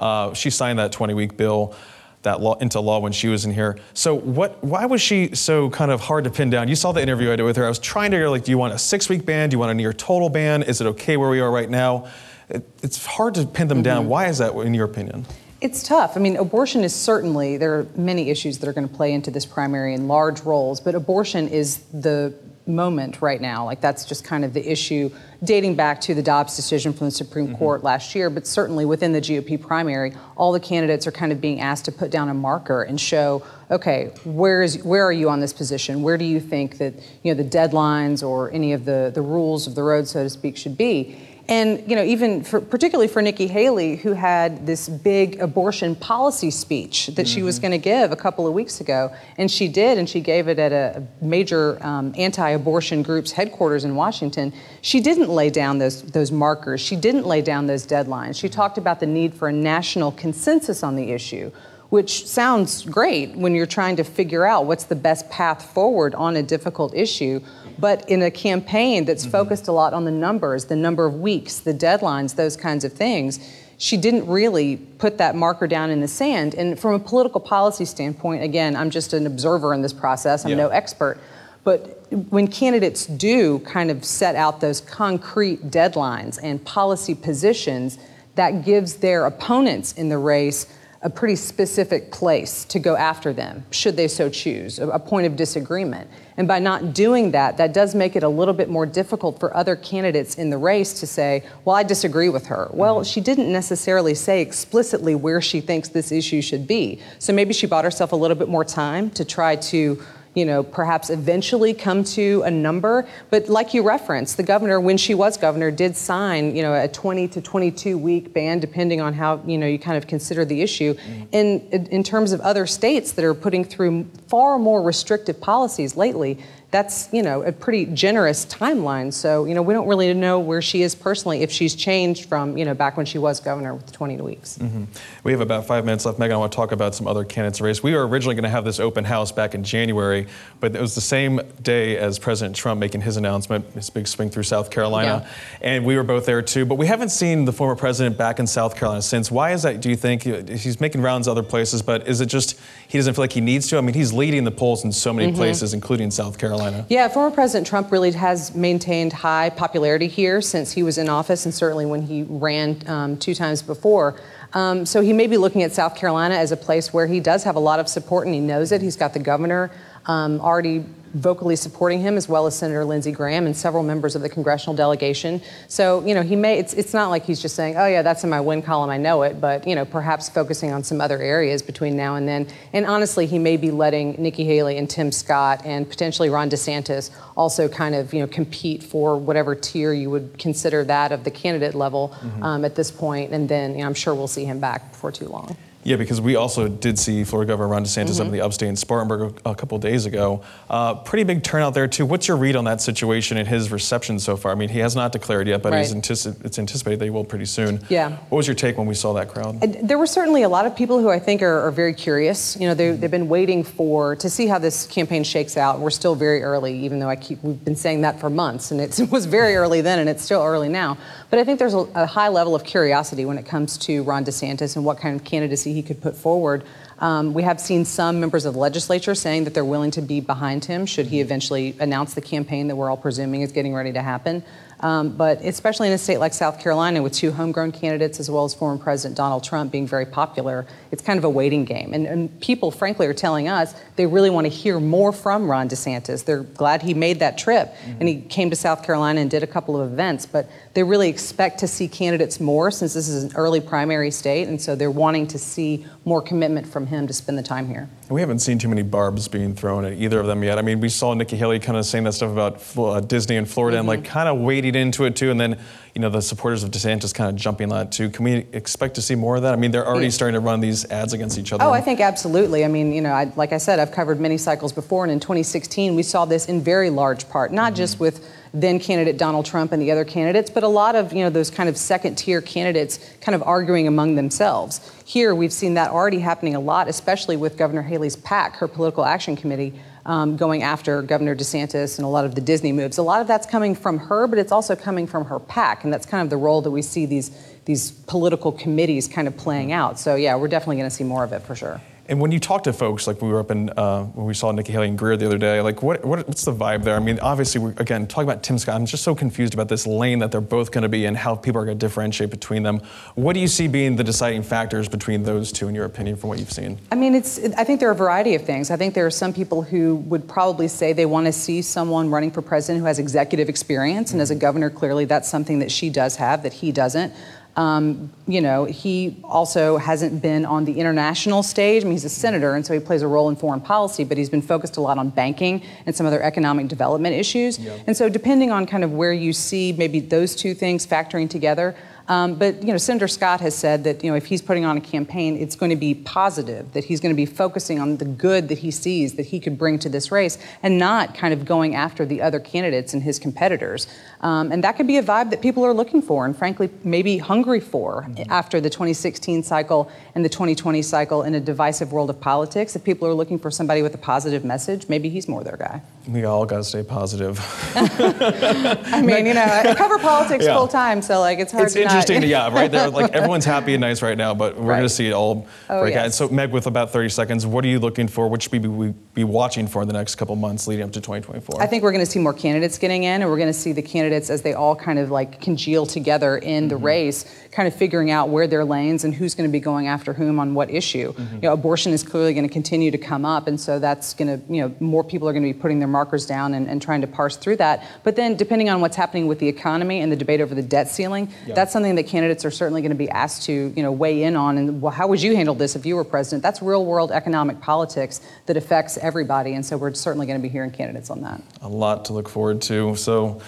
Uh, 0.00 0.34
she 0.34 0.50
signed 0.50 0.80
that 0.80 0.92
20-week 0.92 1.36
bill 1.36 1.76
that 2.22 2.40
law 2.40 2.54
into 2.58 2.80
law 2.80 2.98
when 2.98 3.12
she 3.12 3.28
was 3.28 3.44
in 3.44 3.52
here. 3.52 3.78
So 3.94 4.14
what? 4.16 4.62
Why 4.64 4.86
was 4.86 5.00
she 5.00 5.34
so 5.36 5.70
kind 5.70 5.92
of 5.92 6.00
hard 6.00 6.24
to 6.24 6.30
pin 6.30 6.50
down? 6.50 6.66
You 6.66 6.76
saw 6.76 6.90
the 6.90 7.02
interview 7.02 7.30
I 7.30 7.36
did 7.36 7.44
with 7.44 7.56
her. 7.56 7.64
I 7.64 7.68
was 7.68 7.78
trying 7.78 8.10
to 8.10 8.16
hear 8.16 8.28
like, 8.28 8.42
do 8.42 8.50
you 8.50 8.58
want 8.58 8.74
a 8.74 8.78
six-week 8.78 9.24
ban? 9.24 9.50
Do 9.50 9.54
you 9.54 9.58
want 9.60 9.70
a 9.70 9.74
near 9.74 9.92
total 9.92 10.28
ban? 10.28 10.64
Is 10.64 10.80
it 10.80 10.88
okay 10.88 11.16
where 11.16 11.30
we 11.30 11.38
are 11.38 11.50
right 11.50 11.70
now? 11.70 12.08
It, 12.48 12.68
it's 12.82 13.04
hard 13.06 13.34
to 13.36 13.46
pin 13.46 13.68
them 13.68 13.78
mm-hmm. 13.78 13.82
down. 13.84 14.08
Why 14.08 14.26
is 14.26 14.38
that, 14.38 14.54
in 14.54 14.74
your 14.74 14.86
opinion? 14.86 15.24
It's 15.62 15.84
tough. 15.84 16.16
I 16.16 16.20
mean, 16.20 16.36
abortion 16.38 16.82
is 16.82 16.92
certainly, 16.92 17.56
there 17.56 17.78
are 17.78 17.86
many 17.94 18.30
issues 18.30 18.58
that 18.58 18.68
are 18.68 18.72
going 18.72 18.88
to 18.88 18.92
play 18.92 19.12
into 19.12 19.30
this 19.30 19.46
primary 19.46 19.94
in 19.94 20.08
large 20.08 20.40
roles, 20.40 20.80
but 20.80 20.96
abortion 20.96 21.46
is 21.46 21.84
the 21.92 22.34
moment 22.66 23.22
right 23.22 23.40
now. 23.40 23.64
Like, 23.64 23.80
that's 23.80 24.04
just 24.04 24.24
kind 24.24 24.44
of 24.44 24.54
the 24.54 24.72
issue 24.72 25.12
dating 25.44 25.76
back 25.76 26.00
to 26.00 26.14
the 26.14 26.22
Dobbs 26.22 26.56
decision 26.56 26.92
from 26.92 27.06
the 27.06 27.10
Supreme 27.12 27.46
mm-hmm. 27.46 27.58
Court 27.58 27.84
last 27.84 28.16
year, 28.16 28.28
but 28.28 28.44
certainly 28.44 28.84
within 28.84 29.12
the 29.12 29.20
GOP 29.20 29.60
primary, 29.60 30.14
all 30.36 30.50
the 30.50 30.58
candidates 30.58 31.06
are 31.06 31.12
kind 31.12 31.30
of 31.30 31.40
being 31.40 31.60
asked 31.60 31.84
to 31.84 31.92
put 31.92 32.10
down 32.10 32.28
a 32.28 32.34
marker 32.34 32.82
and 32.82 33.00
show, 33.00 33.44
okay, 33.70 34.12
where 34.24 34.62
is 34.62 34.82
where 34.82 35.04
are 35.04 35.12
you 35.12 35.30
on 35.30 35.38
this 35.38 35.52
position? 35.52 36.02
Where 36.02 36.18
do 36.18 36.24
you 36.24 36.40
think 36.40 36.78
that 36.78 36.94
you 37.22 37.32
know 37.32 37.40
the 37.40 37.48
deadlines 37.48 38.26
or 38.26 38.50
any 38.50 38.72
of 38.72 38.84
the 38.84 39.12
the 39.14 39.22
rules 39.22 39.68
of 39.68 39.76
the 39.76 39.84
road, 39.84 40.08
so 40.08 40.24
to 40.24 40.30
speak, 40.30 40.56
should 40.56 40.76
be? 40.76 41.16
And 41.52 41.86
you 41.86 41.96
know, 41.96 42.02
even 42.02 42.42
for, 42.42 42.62
particularly 42.62 43.08
for 43.08 43.20
Nikki 43.20 43.46
Haley, 43.46 43.96
who 43.96 44.14
had 44.14 44.66
this 44.66 44.88
big 44.88 45.38
abortion 45.38 45.94
policy 45.94 46.50
speech 46.50 47.08
that 47.08 47.12
mm-hmm. 47.12 47.24
she 47.26 47.42
was 47.42 47.56
mm-hmm. 47.56 47.62
going 47.62 47.72
to 47.72 47.84
give 47.84 48.10
a 48.10 48.16
couple 48.16 48.46
of 48.46 48.54
weeks 48.54 48.80
ago, 48.80 49.14
and 49.36 49.50
she 49.50 49.68
did, 49.68 49.98
and 49.98 50.08
she 50.08 50.20
gave 50.20 50.48
it 50.48 50.58
at 50.58 50.72
a 50.72 51.06
major 51.20 51.76
um, 51.84 52.14
anti-abortion 52.16 53.02
group's 53.02 53.32
headquarters 53.32 53.84
in 53.84 53.94
Washington. 53.94 54.50
She 54.80 55.00
didn't 55.00 55.28
lay 55.28 55.50
down 55.50 55.76
those 55.76 56.00
those 56.02 56.32
markers. 56.32 56.80
She 56.80 56.96
didn't 56.96 57.26
lay 57.26 57.42
down 57.42 57.66
those 57.66 57.86
deadlines. 57.86 58.40
She 58.40 58.48
talked 58.48 58.78
about 58.78 58.98
the 58.98 59.06
need 59.06 59.34
for 59.34 59.48
a 59.48 59.52
national 59.52 60.12
consensus 60.12 60.82
on 60.82 60.96
the 60.96 61.10
issue 61.10 61.52
which 61.92 62.26
sounds 62.26 62.84
great 62.84 63.36
when 63.36 63.54
you're 63.54 63.66
trying 63.66 63.96
to 63.96 64.02
figure 64.02 64.46
out 64.46 64.64
what's 64.64 64.84
the 64.84 64.96
best 64.96 65.28
path 65.28 65.62
forward 65.74 66.14
on 66.14 66.36
a 66.36 66.42
difficult 66.42 66.94
issue. 66.94 67.38
But 67.78 68.08
in 68.08 68.22
a 68.22 68.30
campaign 68.30 69.04
that's 69.04 69.22
mm-hmm. 69.22 69.32
focused 69.32 69.68
a 69.68 69.72
lot 69.72 69.94
on 69.94 70.04
the 70.04 70.10
numbers, 70.10 70.66
the 70.66 70.76
number 70.76 71.06
of 71.06 71.14
weeks, 71.14 71.60
the 71.60 71.74
deadlines, 71.74 72.36
those 72.36 72.56
kinds 72.56 72.84
of 72.84 72.92
things, 72.92 73.38
she 73.78 73.96
didn't 73.96 74.26
really 74.28 74.76
put 74.76 75.18
that 75.18 75.34
marker 75.34 75.66
down 75.66 75.90
in 75.90 76.00
the 76.00 76.08
sand. 76.08 76.54
And 76.54 76.78
from 76.78 76.94
a 76.94 76.98
political 76.98 77.40
policy 77.40 77.84
standpoint, 77.84 78.42
again, 78.42 78.76
I'm 78.76 78.90
just 78.90 79.12
an 79.12 79.26
observer 79.26 79.74
in 79.74 79.82
this 79.82 79.92
process, 79.92 80.44
I'm 80.44 80.50
yeah. 80.50 80.56
no 80.56 80.68
expert. 80.68 81.18
But 81.64 82.06
when 82.30 82.48
candidates 82.48 83.06
do 83.06 83.58
kind 83.60 83.90
of 83.90 84.04
set 84.04 84.34
out 84.36 84.60
those 84.60 84.80
concrete 84.80 85.70
deadlines 85.70 86.38
and 86.42 86.64
policy 86.64 87.14
positions, 87.14 87.98
that 88.34 88.64
gives 88.64 88.96
their 88.96 89.26
opponents 89.26 89.92
in 89.92 90.08
the 90.08 90.18
race 90.18 90.66
a 91.02 91.10
pretty 91.10 91.34
specific 91.34 92.12
place 92.12 92.64
to 92.66 92.78
go 92.78 92.96
after 92.96 93.32
them, 93.32 93.64
should 93.72 93.96
they 93.96 94.06
so 94.06 94.30
choose, 94.30 94.78
a, 94.78 94.98
point 95.00 95.26
of 95.26 95.34
disagreement. 95.34 96.08
And 96.36 96.46
by 96.46 96.60
not 96.60 96.94
doing 96.94 97.32
that, 97.32 97.56
that 97.56 97.74
does 97.74 97.92
make 97.92 98.14
it 98.14 98.22
a 98.22 98.28
little 98.28 98.54
bit 98.54 98.68
more 98.68 98.86
difficult 98.86 99.40
for 99.40 99.54
other 99.56 99.74
candidates 99.74 100.36
in 100.36 100.48
the 100.50 100.58
race 100.58 101.00
to 101.00 101.06
say, 101.06 101.42
well, 101.64 101.74
I 101.74 101.82
disagree 101.82 102.28
with 102.28 102.46
her. 102.46 102.70
Well, 102.72 102.96
mm-hmm. 102.96 103.04
she 103.04 103.20
didn't 103.20 103.52
necessarily 103.52 104.14
say 104.14 104.40
explicitly 104.40 105.16
where 105.16 105.40
she 105.40 105.60
thinks 105.60 105.88
this 105.88 106.12
issue 106.12 106.40
should 106.40 106.68
be. 106.68 107.00
So 107.18 107.32
maybe 107.32 107.52
she 107.52 107.66
bought 107.66 107.84
herself 107.84 108.12
a 108.12 108.16
little 108.16 108.36
bit 108.36 108.48
more 108.48 108.64
time 108.64 109.10
to 109.10 109.24
try 109.24 109.56
to 109.56 110.00
you 110.34 110.46
know, 110.46 110.62
perhaps 110.62 111.10
eventually 111.10 111.74
come 111.74 112.04
to 112.04 112.42
a 112.42 112.50
number. 112.50 113.06
But 113.30 113.48
like 113.48 113.74
you 113.74 113.82
referenced, 113.82 114.36
the 114.36 114.42
governor, 114.42 114.80
when 114.80 114.96
she 114.96 115.14
was 115.14 115.36
governor, 115.36 115.70
did 115.70 115.96
sign, 115.96 116.56
you 116.56 116.62
know, 116.62 116.74
a 116.74 116.88
20 116.88 117.28
to 117.28 117.40
22 117.42 117.98
week 117.98 118.32
ban, 118.32 118.58
depending 118.58 119.00
on 119.00 119.12
how, 119.12 119.42
you 119.46 119.58
know, 119.58 119.66
you 119.66 119.78
kind 119.78 119.98
of 119.98 120.06
consider 120.06 120.44
the 120.44 120.62
issue. 120.62 120.94
Mm-hmm. 120.94 121.22
In, 121.32 121.86
in 121.90 122.02
terms 122.02 122.32
of 122.32 122.40
other 122.40 122.66
states 122.66 123.12
that 123.12 123.24
are 123.24 123.34
putting 123.34 123.64
through 123.64 124.06
far 124.28 124.58
more 124.58 124.82
restrictive 124.82 125.40
policies 125.40 125.96
lately, 125.96 126.38
that's 126.72 127.08
you 127.12 127.22
know 127.22 127.42
a 127.42 127.52
pretty 127.52 127.84
generous 127.86 128.46
timeline. 128.46 129.12
So 129.12 129.44
you 129.44 129.54
know 129.54 129.62
we 129.62 129.74
don't 129.74 129.86
really 129.86 130.12
know 130.14 130.40
where 130.40 130.62
she 130.62 130.82
is 130.82 130.94
personally 130.94 131.42
if 131.42 131.52
she's 131.52 131.74
changed 131.74 132.28
from 132.28 132.56
you 132.56 132.64
know 132.64 132.74
back 132.74 132.96
when 132.96 133.06
she 133.06 133.18
was 133.18 133.38
governor 133.38 133.74
with 133.74 133.92
20 133.92 134.16
weeks. 134.16 134.58
Mm-hmm. 134.58 134.84
We 135.22 135.32
have 135.32 135.42
about 135.42 135.66
five 135.66 135.84
minutes 135.84 136.06
left. 136.06 136.18
Megan, 136.18 136.34
I 136.34 136.38
want 136.38 136.50
to 136.50 136.56
talk 136.56 136.72
about 136.72 136.94
some 136.94 137.06
other 137.06 137.24
candidates 137.24 137.60
race. 137.60 137.82
We 137.82 137.92
were 137.94 138.08
originally 138.08 138.34
going 138.34 138.44
to 138.44 138.50
have 138.50 138.64
this 138.64 138.80
open 138.80 139.04
house 139.04 139.30
back 139.30 139.54
in 139.54 139.62
January, 139.62 140.26
but 140.60 140.74
it 140.74 140.80
was 140.80 140.94
the 140.94 141.02
same 141.02 141.40
day 141.60 141.98
as 141.98 142.18
President 142.18 142.56
Trump 142.56 142.80
making 142.80 143.02
his 143.02 143.18
announcement, 143.18 143.66
his 143.74 143.90
big 143.90 144.08
swing 144.08 144.30
through 144.30 144.44
South 144.44 144.70
Carolina, 144.70 145.26
yeah. 145.26 145.32
and 145.60 145.84
we 145.84 145.94
were 145.96 146.02
both 146.02 146.24
there 146.24 146.40
too. 146.40 146.64
But 146.64 146.76
we 146.76 146.86
haven't 146.86 147.10
seen 147.10 147.44
the 147.44 147.52
former 147.52 147.76
president 147.76 148.16
back 148.16 148.38
in 148.38 148.46
South 148.46 148.76
Carolina 148.76 149.02
since. 149.02 149.30
Why 149.30 149.52
is 149.52 149.62
that? 149.64 149.82
Do 149.82 149.90
you 149.90 149.96
think 149.96 150.22
he's 150.22 150.80
making 150.80 151.02
rounds 151.02 151.28
other 151.28 151.42
places, 151.42 151.82
but 151.82 152.08
is 152.08 152.22
it 152.22 152.26
just 152.26 152.58
he 152.88 152.96
doesn't 152.96 153.12
feel 153.12 153.22
like 153.22 153.32
he 153.32 153.42
needs 153.42 153.68
to? 153.68 153.76
I 153.76 153.82
mean, 153.82 153.94
he's 153.94 154.14
leading 154.14 154.44
the 154.44 154.50
polls 154.50 154.84
in 154.84 154.92
so 154.92 155.12
many 155.12 155.28
mm-hmm. 155.28 155.36
places, 155.36 155.74
including 155.74 156.10
South 156.10 156.38
Carolina. 156.38 156.61
Carolina. 156.62 156.86
Yeah, 156.88 157.08
former 157.08 157.34
President 157.34 157.66
Trump 157.66 157.90
really 157.92 158.12
has 158.12 158.54
maintained 158.54 159.12
high 159.12 159.50
popularity 159.50 160.08
here 160.08 160.40
since 160.40 160.72
he 160.72 160.82
was 160.82 160.98
in 160.98 161.08
office, 161.08 161.44
and 161.44 161.54
certainly 161.54 161.86
when 161.86 162.02
he 162.02 162.24
ran 162.24 162.82
um, 162.88 163.16
two 163.16 163.34
times 163.34 163.62
before. 163.62 164.20
Um, 164.54 164.84
so 164.84 165.00
he 165.00 165.12
may 165.12 165.26
be 165.26 165.38
looking 165.38 165.62
at 165.62 165.72
South 165.72 165.96
Carolina 165.96 166.34
as 166.34 166.52
a 166.52 166.56
place 166.56 166.92
where 166.92 167.06
he 167.06 167.20
does 167.20 167.44
have 167.44 167.56
a 167.56 167.60
lot 167.60 167.80
of 167.80 167.88
support, 167.88 168.26
and 168.26 168.34
he 168.34 168.40
knows 168.40 168.70
it. 168.70 168.82
He's 168.82 168.96
got 168.96 169.14
the 169.14 169.18
governor 169.18 169.70
um, 170.06 170.40
already 170.40 170.84
vocally 171.14 171.56
supporting 171.56 172.00
him, 172.00 172.16
as 172.16 172.28
well 172.28 172.46
as 172.46 172.56
Senator 172.56 172.84
Lindsey 172.84 173.12
Graham 173.12 173.44
and 173.46 173.56
several 173.56 173.82
members 173.82 174.16
of 174.16 174.22
the 174.22 174.28
congressional 174.28 174.74
delegation. 174.74 175.42
So, 175.68 176.04
you 176.06 176.14
know, 176.14 176.22
he 176.22 176.36
may, 176.36 176.58
it's, 176.58 176.72
it's 176.72 176.94
not 176.94 177.10
like 177.10 177.24
he's 177.24 177.40
just 177.40 177.54
saying, 177.54 177.76
oh, 177.76 177.86
yeah, 177.86 178.02
that's 178.02 178.24
in 178.24 178.30
my 178.30 178.40
win 178.40 178.62
column, 178.62 178.88
I 178.88 178.96
know 178.96 179.22
it, 179.22 179.40
but, 179.40 179.66
you 179.66 179.74
know, 179.74 179.84
perhaps 179.84 180.28
focusing 180.28 180.72
on 180.72 180.82
some 180.82 181.00
other 181.00 181.18
areas 181.20 181.60
between 181.60 181.96
now 181.96 182.16
and 182.16 182.26
then. 182.26 182.48
And 182.72 182.86
honestly, 182.86 183.26
he 183.26 183.38
may 183.38 183.56
be 183.56 183.70
letting 183.70 184.12
Nikki 184.12 184.44
Haley 184.44 184.78
and 184.78 184.88
Tim 184.88 185.12
Scott 185.12 185.62
and 185.66 185.88
potentially 185.88 186.30
Ron 186.30 186.48
DeSantis 186.48 187.10
also 187.36 187.68
kind 187.68 187.94
of, 187.94 188.14
you 188.14 188.20
know, 188.20 188.26
compete 188.26 188.82
for 188.82 189.18
whatever 189.18 189.54
tier 189.54 189.92
you 189.92 190.08
would 190.08 190.38
consider 190.38 190.82
that 190.84 191.12
of 191.12 191.24
the 191.24 191.30
candidate 191.30 191.74
level 191.74 192.14
mm-hmm. 192.20 192.42
um, 192.42 192.64
at 192.64 192.74
this 192.74 192.90
point. 192.90 193.32
And 193.32 193.48
then 193.48 193.72
you 193.72 193.78
know, 193.78 193.86
I'm 193.86 193.94
sure 193.94 194.14
we'll 194.14 194.28
see 194.28 194.44
him 194.44 194.60
back 194.60 194.92
before 194.92 195.12
too 195.12 195.28
long. 195.28 195.56
Yeah, 195.84 195.96
because 195.96 196.20
we 196.20 196.36
also 196.36 196.68
did 196.68 196.98
see 196.98 197.24
Florida 197.24 197.52
Governor 197.52 197.68
Ron 197.68 197.84
DeSantis 197.84 198.10
mm-hmm. 198.10 198.20
up 198.20 198.26
in 198.26 198.32
the 198.32 198.40
upstate 198.40 198.68
in 198.68 198.76
Spartanburg 198.76 199.40
a, 199.44 199.50
a 199.50 199.54
couple 199.54 199.78
days 199.78 200.06
ago. 200.06 200.42
Uh, 200.70 200.94
pretty 200.94 201.24
big 201.24 201.42
turnout 201.42 201.74
there 201.74 201.88
too. 201.88 202.06
What's 202.06 202.28
your 202.28 202.36
read 202.36 202.56
on 202.56 202.64
that 202.64 202.80
situation 202.80 203.36
and 203.36 203.48
his 203.48 203.70
reception 203.72 204.18
so 204.18 204.36
far? 204.36 204.52
I 204.52 204.54
mean, 204.54 204.68
he 204.68 204.78
has 204.78 204.94
not 204.94 205.12
declared 205.12 205.48
yet, 205.48 205.62
but 205.62 205.72
right. 205.72 205.84
antici- 205.84 206.44
it's 206.44 206.58
anticipated 206.58 207.00
that 207.00 207.04
he 207.04 207.10
will 207.10 207.24
pretty 207.24 207.46
soon. 207.46 207.84
Yeah. 207.88 208.10
What 208.28 208.36
was 208.38 208.46
your 208.46 208.54
take 208.54 208.78
when 208.78 208.86
we 208.86 208.94
saw 208.94 209.12
that 209.14 209.28
crowd? 209.28 209.60
there 209.82 209.98
were 209.98 210.06
certainly 210.06 210.42
a 210.42 210.48
lot 210.48 210.66
of 210.66 210.76
people 210.76 211.00
who 211.00 211.10
I 211.10 211.18
think 211.18 211.42
are, 211.42 211.60
are 211.66 211.70
very 211.70 211.94
curious. 211.94 212.56
You 212.58 212.68
know, 212.68 212.74
they, 212.74 212.96
have 212.96 213.10
been 213.10 213.28
waiting 213.28 213.64
for 213.64 214.16
to 214.16 214.30
see 214.30 214.46
how 214.46 214.58
this 214.58 214.86
campaign 214.86 215.24
shakes 215.24 215.56
out. 215.56 215.80
We're 215.80 215.90
still 215.90 216.14
very 216.14 216.42
early, 216.42 216.78
even 216.84 216.98
though 216.98 217.08
I 217.08 217.16
keep 217.16 217.42
we've 217.42 217.62
been 217.64 217.76
saying 217.76 218.02
that 218.02 218.20
for 218.20 218.30
months, 218.30 218.70
and 218.70 218.80
it 219.00 219.10
was 219.10 219.26
very 219.26 219.56
early 219.56 219.80
then, 219.80 219.98
and 219.98 220.08
it's 220.08 220.22
still 220.22 220.42
early 220.42 220.68
now. 220.68 220.96
But 221.30 221.38
I 221.38 221.44
think 221.44 221.58
there's 221.58 221.74
a, 221.74 221.86
a 221.94 222.06
high 222.06 222.28
level 222.28 222.54
of 222.54 222.64
curiosity 222.64 223.24
when 223.24 223.38
it 223.38 223.46
comes 223.46 223.76
to 223.78 224.02
Ron 224.02 224.24
DeSantis 224.24 224.76
and 224.76 224.84
what 224.84 224.98
kind 224.98 225.18
of 225.18 225.24
candidacy 225.24 225.71
he 225.72 225.82
could 225.82 226.00
put 226.00 226.16
forward. 226.16 226.64
Um, 226.98 227.34
we 227.34 227.42
have 227.42 227.60
seen 227.60 227.84
some 227.84 228.20
members 228.20 228.44
of 228.44 228.54
the 228.54 228.60
legislature 228.60 229.14
saying 229.14 229.44
that 229.44 229.54
they're 229.54 229.64
willing 229.64 229.90
to 229.92 230.02
be 230.02 230.20
behind 230.20 230.64
him 230.64 230.86
should 230.86 231.06
he 231.06 231.20
eventually 231.20 231.76
announce 231.80 232.14
the 232.14 232.20
campaign 232.20 232.68
that 232.68 232.76
we're 232.76 232.88
all 232.88 232.96
presuming 232.96 233.40
is 233.40 233.50
getting 233.50 233.74
ready 233.74 233.92
to 233.92 234.02
happen. 234.02 234.44
Um, 234.82 235.16
but 235.16 235.40
especially 235.42 235.86
in 235.86 235.94
a 235.94 235.98
state 235.98 236.18
like 236.18 236.34
South 236.34 236.60
Carolina, 236.60 237.02
with 237.02 237.12
two 237.12 237.30
homegrown 237.30 237.70
candidates 237.70 238.18
as 238.18 238.28
well 238.28 238.44
as 238.44 238.52
former 238.52 238.82
President 238.82 239.16
Donald 239.16 239.44
Trump 239.44 239.70
being 239.70 239.86
very 239.86 240.04
popular, 240.04 240.66
it's 240.90 241.02
kind 241.02 241.18
of 241.18 241.24
a 241.24 241.30
waiting 241.30 241.64
game. 241.64 241.94
And, 241.94 242.04
and 242.04 242.40
people, 242.40 242.72
frankly, 242.72 243.06
are 243.06 243.14
telling 243.14 243.46
us 243.46 243.74
they 243.94 244.06
really 244.06 244.28
want 244.28 244.46
to 244.46 244.48
hear 244.48 244.80
more 244.80 245.12
from 245.12 245.48
Ron 245.48 245.68
DeSantis. 245.68 246.24
They're 246.24 246.42
glad 246.42 246.82
he 246.82 246.94
made 246.94 247.20
that 247.20 247.38
trip 247.38 247.68
mm-hmm. 247.68 248.00
and 248.00 248.08
he 248.08 248.22
came 248.22 248.50
to 248.50 248.56
South 248.56 248.84
Carolina 248.84 249.20
and 249.20 249.30
did 249.30 249.44
a 249.44 249.46
couple 249.46 249.80
of 249.80 249.92
events, 249.92 250.26
but 250.26 250.50
they 250.74 250.82
really 250.82 251.08
expect 251.08 251.60
to 251.60 251.68
see 251.68 251.86
candidates 251.86 252.40
more 252.40 252.70
since 252.72 252.92
this 252.92 253.08
is 253.08 253.22
an 253.22 253.32
early 253.36 253.60
primary 253.60 254.10
state. 254.10 254.48
And 254.48 254.60
so 254.60 254.74
they're 254.74 254.90
wanting 254.90 255.28
to 255.28 255.38
see 255.38 255.86
more 256.04 256.20
commitment 256.20 256.66
from 256.66 256.88
him 256.88 257.06
to 257.06 257.12
spend 257.12 257.38
the 257.38 257.42
time 257.42 257.68
here. 257.68 257.88
We 258.12 258.20
haven't 258.20 258.40
seen 258.40 258.58
too 258.58 258.68
many 258.68 258.82
barbs 258.82 259.26
being 259.26 259.54
thrown 259.54 259.86
at 259.86 259.94
either 259.94 260.20
of 260.20 260.26
them 260.26 260.44
yet. 260.44 260.58
I 260.58 260.62
mean, 260.62 260.80
we 260.80 260.90
saw 260.90 261.14
Nikki 261.14 261.36
Haley 261.36 261.58
kind 261.58 261.78
of 261.78 261.86
saying 261.86 262.04
that 262.04 262.12
stuff 262.12 262.30
about 262.30 262.62
uh, 262.76 263.00
Disney 263.00 263.36
and 263.36 263.48
Florida 263.48 263.78
mm-hmm. 263.78 263.88
and 263.88 264.00
like 264.00 264.08
kind 264.08 264.28
of 264.28 264.38
wading 264.38 264.74
into 264.74 265.04
it 265.06 265.16
too. 265.16 265.30
And 265.30 265.40
then, 265.40 265.58
you 265.94 266.00
know, 266.02 266.10
the 266.10 266.20
supporters 266.20 266.62
of 266.62 266.70
DeSantis 266.70 267.14
kind 267.14 267.30
of 267.30 267.36
jumping 267.36 267.72
on 267.72 267.78
that 267.78 267.92
too. 267.92 268.10
Can 268.10 268.24
we 268.24 268.46
expect 268.52 268.96
to 268.96 269.02
see 269.02 269.14
more 269.14 269.36
of 269.36 269.42
that? 269.42 269.54
I 269.54 269.56
mean, 269.56 269.70
they're 269.70 269.86
already 269.86 270.10
starting 270.10 270.34
to 270.34 270.40
run 270.40 270.60
these 270.60 270.84
ads 270.90 271.14
against 271.14 271.38
each 271.38 271.54
other. 271.54 271.64
Oh, 271.64 271.72
I 271.72 271.80
think 271.80 272.00
absolutely. 272.00 272.66
I 272.66 272.68
mean, 272.68 272.92
you 272.92 273.00
know, 273.00 273.12
I, 273.12 273.32
like 273.34 273.52
I 273.52 273.58
said, 273.58 273.78
I've 273.78 273.92
covered 273.92 274.20
many 274.20 274.36
cycles 274.36 274.72
before. 274.72 275.04
And 275.04 275.12
in 275.12 275.18
2016, 275.18 275.94
we 275.94 276.02
saw 276.02 276.26
this 276.26 276.46
in 276.46 276.60
very 276.60 276.90
large 276.90 277.28
part, 277.30 277.50
not 277.50 277.72
mm-hmm. 277.72 277.76
just 277.76 277.98
with 277.98 278.28
then 278.54 278.78
candidate 278.78 279.16
Donald 279.16 279.46
Trump 279.46 279.72
and 279.72 279.80
the 279.80 279.90
other 279.90 280.04
candidates, 280.04 280.50
but 280.50 280.62
a 280.62 280.68
lot 280.68 280.94
of 280.94 281.12
you 281.12 281.20
know 281.20 281.30
those 281.30 281.50
kind 281.50 281.68
of 281.68 281.76
second 281.76 282.16
tier 282.16 282.40
candidates 282.40 282.98
kind 283.20 283.34
of 283.34 283.42
arguing 283.42 283.86
among 283.86 284.14
themselves. 284.14 284.92
Here 285.04 285.34
we've 285.34 285.52
seen 285.52 285.74
that 285.74 285.90
already 285.90 286.18
happening 286.18 286.54
a 286.54 286.60
lot, 286.60 286.88
especially 286.88 287.36
with 287.36 287.56
Governor 287.56 287.82
Haley's 287.82 288.16
PAC, 288.16 288.56
her 288.56 288.68
political 288.68 289.04
action 289.04 289.36
committee. 289.36 289.74
Um, 290.04 290.36
going 290.36 290.64
after 290.64 291.00
Governor 291.00 291.36
DeSantis 291.36 291.96
and 291.96 292.04
a 292.04 292.08
lot 292.08 292.24
of 292.24 292.34
the 292.34 292.40
Disney 292.40 292.72
moves. 292.72 292.98
A 292.98 293.04
lot 293.04 293.20
of 293.20 293.28
that's 293.28 293.46
coming 293.46 293.76
from 293.76 293.98
her, 293.98 294.26
but 294.26 294.36
it's 294.36 294.50
also 294.50 294.74
coming 294.74 295.06
from 295.06 295.26
her 295.26 295.38
PAC, 295.38 295.84
and 295.84 295.92
that's 295.92 296.06
kind 296.06 296.24
of 296.24 296.28
the 296.28 296.36
role 296.36 296.60
that 296.62 296.72
we 296.72 296.82
see 296.82 297.06
these 297.06 297.30
these 297.66 297.92
political 297.92 298.50
committees 298.50 299.06
kind 299.06 299.28
of 299.28 299.36
playing 299.36 299.70
out. 299.70 300.00
So 300.00 300.16
yeah, 300.16 300.34
we're 300.34 300.48
definitely 300.48 300.78
going 300.78 300.90
to 300.90 300.94
see 300.96 301.04
more 301.04 301.22
of 301.22 301.32
it 301.32 301.42
for 301.42 301.54
sure. 301.54 301.80
And 302.08 302.20
when 302.20 302.32
you 302.32 302.40
talk 302.40 302.64
to 302.64 302.72
folks, 302.72 303.06
like 303.06 303.22
we 303.22 303.28
were 303.28 303.38
up 303.38 303.50
in, 303.50 303.70
uh, 303.70 304.04
when 304.04 304.26
we 304.26 304.34
saw 304.34 304.50
Nikki 304.50 304.72
Haley 304.72 304.88
and 304.88 304.98
Greer 304.98 305.16
the 305.16 305.26
other 305.26 305.38
day, 305.38 305.60
like 305.60 305.82
what, 305.82 306.04
what, 306.04 306.26
what's 306.26 306.44
the 306.44 306.52
vibe 306.52 306.82
there? 306.82 306.96
I 306.96 306.98
mean, 306.98 307.20
obviously, 307.20 307.60
we're, 307.60 307.74
again, 307.76 308.06
talking 308.06 308.28
about 308.28 308.42
Tim 308.42 308.58
Scott, 308.58 308.74
I'm 308.74 308.86
just 308.86 309.04
so 309.04 309.14
confused 309.14 309.54
about 309.54 309.68
this 309.68 309.86
lane 309.86 310.18
that 310.18 310.32
they're 310.32 310.40
both 310.40 310.72
going 310.72 310.82
to 310.82 310.88
be 310.88 311.06
in, 311.06 311.14
how 311.14 311.36
people 311.36 311.60
are 311.60 311.64
going 311.64 311.78
to 311.78 311.86
differentiate 311.86 312.30
between 312.30 312.64
them. 312.64 312.80
What 313.14 313.34
do 313.34 313.40
you 313.40 313.46
see 313.46 313.68
being 313.68 313.94
the 313.94 314.04
deciding 314.04 314.42
factors 314.42 314.88
between 314.88 315.22
those 315.22 315.52
two, 315.52 315.68
in 315.68 315.74
your 315.74 315.84
opinion, 315.84 316.16
from 316.16 316.30
what 316.30 316.40
you've 316.40 316.52
seen? 316.52 316.78
I 316.90 316.96
mean, 316.96 317.14
it's, 317.14 317.38
I 317.56 317.62
think 317.62 317.78
there 317.78 317.88
are 317.88 317.92
a 317.92 317.96
variety 317.96 318.34
of 318.34 318.44
things. 318.44 318.70
I 318.70 318.76
think 318.76 318.94
there 318.94 319.06
are 319.06 319.10
some 319.10 319.32
people 319.32 319.62
who 319.62 319.96
would 319.96 320.28
probably 320.28 320.68
say 320.68 320.92
they 320.92 321.06
want 321.06 321.26
to 321.26 321.32
see 321.32 321.62
someone 321.62 322.10
running 322.10 322.32
for 322.32 322.42
president 322.42 322.80
who 322.80 322.86
has 322.86 322.98
executive 322.98 323.48
experience, 323.48 324.12
and 324.12 324.20
as 324.20 324.30
a 324.30 324.34
governor, 324.34 324.70
clearly 324.70 325.04
that's 325.04 325.28
something 325.28 325.60
that 325.60 325.70
she 325.70 325.88
does 325.88 326.16
have 326.16 326.42
that 326.42 326.52
he 326.52 326.72
doesn't. 326.72 327.12
Um, 327.54 328.10
you 328.26 328.40
know, 328.40 328.64
he 328.64 329.18
also 329.24 329.76
hasn't 329.76 330.22
been 330.22 330.46
on 330.46 330.64
the 330.64 330.80
international 330.80 331.42
stage. 331.42 331.82
I 331.82 331.84
mean, 331.84 331.92
he's 331.92 332.04
a 332.04 332.08
senator, 332.08 332.54
and 332.54 332.64
so 332.64 332.72
he 332.72 332.80
plays 332.80 333.02
a 333.02 333.06
role 333.06 333.28
in 333.28 333.36
foreign 333.36 333.60
policy, 333.60 334.04
but 334.04 334.16
he's 334.16 334.30
been 334.30 334.40
focused 334.40 334.78
a 334.78 334.80
lot 334.80 334.96
on 334.96 335.10
banking 335.10 335.62
and 335.84 335.94
some 335.94 336.06
other 336.06 336.22
economic 336.22 336.68
development 336.68 337.14
issues. 337.14 337.58
Yep. 337.58 337.80
And 337.86 337.96
so, 337.96 338.08
depending 338.08 338.50
on 338.50 338.64
kind 338.64 338.84
of 338.84 338.92
where 338.92 339.12
you 339.12 339.34
see 339.34 339.72
maybe 339.72 340.00
those 340.00 340.34
two 340.34 340.54
things 340.54 340.86
factoring 340.86 341.28
together, 341.28 341.76
um, 342.08 342.34
but 342.34 342.62
you 342.62 342.72
know, 342.72 342.78
Senator 342.78 343.08
Scott 343.08 343.40
has 343.40 343.54
said 343.54 343.84
that 343.84 344.02
you 344.02 344.10
know 344.10 344.16
if 344.16 344.26
he's 344.26 344.42
putting 344.42 344.64
on 344.64 344.76
a 344.76 344.80
campaign, 344.80 345.36
it's 345.36 345.56
going 345.56 345.70
to 345.70 345.76
be 345.76 345.94
positive. 345.94 346.72
That 346.72 346.84
he's 346.84 347.00
going 347.00 347.14
to 347.14 347.16
be 347.16 347.26
focusing 347.26 347.78
on 347.78 347.96
the 347.96 348.04
good 348.04 348.48
that 348.48 348.58
he 348.58 348.70
sees 348.70 349.14
that 349.14 349.26
he 349.26 349.40
could 349.40 349.58
bring 349.58 349.78
to 349.80 349.88
this 349.88 350.10
race, 350.10 350.38
and 350.62 350.78
not 350.78 351.14
kind 351.14 351.32
of 351.32 351.44
going 351.44 351.74
after 351.74 352.04
the 352.04 352.22
other 352.22 352.40
candidates 352.40 352.94
and 352.94 353.02
his 353.02 353.18
competitors. 353.18 353.86
Um, 354.20 354.52
and 354.52 354.62
that 354.64 354.76
could 354.76 354.86
be 354.86 354.98
a 354.98 355.02
vibe 355.02 355.30
that 355.30 355.42
people 355.42 355.64
are 355.64 355.74
looking 355.74 356.02
for, 356.02 356.24
and 356.24 356.36
frankly, 356.36 356.70
maybe 356.84 357.18
hungry 357.18 357.60
for 357.60 358.02
mm-hmm. 358.02 358.30
after 358.30 358.60
the 358.60 358.70
2016 358.70 359.42
cycle 359.42 359.90
and 360.14 360.24
the 360.24 360.28
2020 360.28 360.82
cycle 360.82 361.22
in 361.22 361.34
a 361.34 361.40
divisive 361.40 361.92
world 361.92 362.10
of 362.10 362.20
politics. 362.20 362.76
If 362.76 362.84
people 362.84 363.08
are 363.08 363.14
looking 363.14 363.38
for 363.38 363.50
somebody 363.50 363.82
with 363.82 363.94
a 363.94 363.98
positive 363.98 364.44
message, 364.44 364.88
maybe 364.88 365.08
he's 365.08 365.28
more 365.28 365.42
their 365.42 365.56
guy. 365.56 365.82
We 366.08 366.24
all 366.24 366.44
got 366.46 366.56
to 366.56 366.64
stay 366.64 366.82
positive. 366.82 367.38
I 367.76 369.02
mean, 369.02 369.24
you 369.24 369.34
know, 369.34 369.42
I 369.42 369.72
cover 369.76 369.98
politics 369.98 370.44
yeah. 370.44 370.56
full 370.56 370.66
time, 370.66 371.00
so 371.00 371.20
like 371.20 371.38
it's 371.38 371.52
hard. 371.52 371.66
It's 371.66 371.74
to 371.74 371.82
interesting, 371.82 372.20
not... 372.20 372.28
yeah, 372.28 372.52
right 372.52 372.70
there. 372.70 372.90
Like 372.90 373.12
everyone's 373.12 373.44
happy 373.44 373.74
and 373.74 373.80
nice 373.80 374.02
right 374.02 374.18
now, 374.18 374.34
but 374.34 374.56
we're 374.56 374.64
right. 374.64 374.76
going 374.78 374.88
to 374.88 374.94
see 374.94 375.06
it 375.06 375.12
all 375.12 375.46
oh, 375.70 375.80
break 375.80 375.94
yes. 375.94 376.06
out. 376.20 376.28
So, 376.28 376.34
Meg, 376.34 376.50
with 376.50 376.66
about 376.66 376.90
30 376.90 377.08
seconds, 377.08 377.46
what 377.46 377.64
are 377.64 377.68
you 377.68 377.78
looking 377.78 378.08
for? 378.08 378.26
What 378.26 378.42
should 378.42 378.52
we 378.52 378.92
be 379.14 379.22
watching 379.22 379.68
for 379.68 379.82
in 379.82 379.88
the 379.88 379.94
next 379.94 380.16
couple 380.16 380.34
months 380.34 380.66
leading 380.66 380.84
up 380.84 380.92
to 380.92 381.00
2024? 381.00 381.62
I 381.62 381.66
think 381.66 381.84
we're 381.84 381.92
going 381.92 382.04
to 382.04 382.10
see 382.10 382.18
more 382.18 382.34
candidates 382.34 382.78
getting 382.78 383.04
in, 383.04 383.22
and 383.22 383.30
we're 383.30 383.36
going 383.36 383.46
to 383.46 383.52
see 383.52 383.70
the 383.70 383.82
candidates 383.82 384.28
as 384.28 384.42
they 384.42 384.54
all 384.54 384.74
kind 384.74 384.98
of 384.98 385.10
like 385.12 385.40
congeal 385.40 385.86
together 385.86 386.36
in 386.36 386.64
mm-hmm. 386.64 386.68
the 386.70 386.76
race, 386.78 387.24
kind 387.52 387.68
of 387.68 387.76
figuring 387.76 388.10
out 388.10 388.28
where 388.28 388.48
their 388.48 388.64
lanes 388.64 389.04
and 389.04 389.14
who's 389.14 389.36
going 389.36 389.48
to 389.48 389.52
be 389.52 389.60
going 389.60 389.86
after 389.86 390.12
whom 390.12 390.40
on 390.40 390.54
what 390.54 390.68
issue. 390.68 391.12
Mm-hmm. 391.12 391.34
You 391.36 391.40
know, 391.42 391.52
abortion 391.52 391.92
is 391.92 392.02
clearly 392.02 392.34
going 392.34 392.46
to 392.46 392.52
continue 392.52 392.90
to 392.90 392.98
come 392.98 393.24
up, 393.24 393.46
and 393.46 393.60
so 393.60 393.78
that's 393.78 394.14
going 394.14 394.26
to, 394.26 394.52
you 394.52 394.62
know, 394.62 394.74
more 394.80 395.04
people 395.04 395.28
are 395.28 395.32
going 395.32 395.44
to 395.44 395.52
be 395.52 395.58
putting 395.58 395.78
their 395.78 395.91
markers 395.92 396.26
down 396.26 396.54
and, 396.54 396.68
and 396.68 396.82
trying 396.82 397.02
to 397.02 397.06
parse 397.06 397.36
through 397.36 397.56
that. 397.56 397.86
But 398.02 398.16
then, 398.16 398.36
depending 398.36 398.68
on 398.68 398.80
what's 398.80 398.96
happening 398.96 399.26
with 399.26 399.38
the 399.38 399.48
economy 399.48 400.00
and 400.00 400.10
the 400.10 400.16
debate 400.16 400.40
over 400.40 400.54
the 400.54 400.62
debt 400.62 400.88
ceiling, 400.88 401.32
yeah. 401.46 401.54
that's 401.54 401.72
something 401.72 401.94
that 401.94 402.04
candidates 402.04 402.44
are 402.44 402.50
certainly 402.50 402.80
going 402.80 402.90
to 402.90 402.96
be 402.96 403.10
asked 403.10 403.44
to, 403.44 403.72
you 403.76 403.82
know, 403.82 403.92
weigh 403.92 404.24
in 404.24 404.34
on. 404.34 404.58
And 404.58 404.82
well, 404.82 404.92
how 404.92 405.06
would 405.06 405.22
you 405.22 405.36
handle 405.36 405.54
this 405.54 405.76
if 405.76 405.86
you 405.86 405.94
were 405.94 406.04
president? 406.04 406.42
That's 406.42 406.62
real 406.62 406.84
world 406.84 407.12
economic 407.12 407.60
politics 407.60 408.20
that 408.46 408.56
affects 408.56 408.98
everybody, 408.98 409.52
and 409.54 409.64
so 409.64 409.76
we're 409.76 409.94
certainly 409.94 410.26
going 410.26 410.38
to 410.38 410.42
be 410.42 410.48
hearing 410.48 410.70
candidates 410.70 411.10
on 411.10 411.20
that. 411.22 411.40
A 411.60 411.68
lot 411.68 412.06
to 412.06 412.12
look 412.12 412.28
forward 412.28 412.62
to. 412.62 412.96
So. 412.96 413.40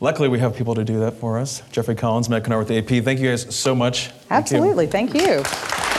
Luckily, 0.00 0.28
we 0.28 0.40
have 0.40 0.56
people 0.56 0.74
to 0.74 0.82
do 0.82 0.98
that 0.98 1.12
for 1.12 1.38
us. 1.38 1.62
Jeffrey 1.70 1.94
Collins, 1.94 2.28
Meg 2.28 2.42
Kinnard 2.42 2.58
with 2.58 2.66
the 2.66 2.78
AP. 2.78 3.04
Thank 3.04 3.20
you 3.20 3.28
guys 3.28 3.54
so 3.54 3.72
much. 3.72 4.10
Absolutely. 4.30 4.88
Thank 4.88 5.14
you. 5.14 5.20
Thank 5.20 5.86
you. 5.86 5.91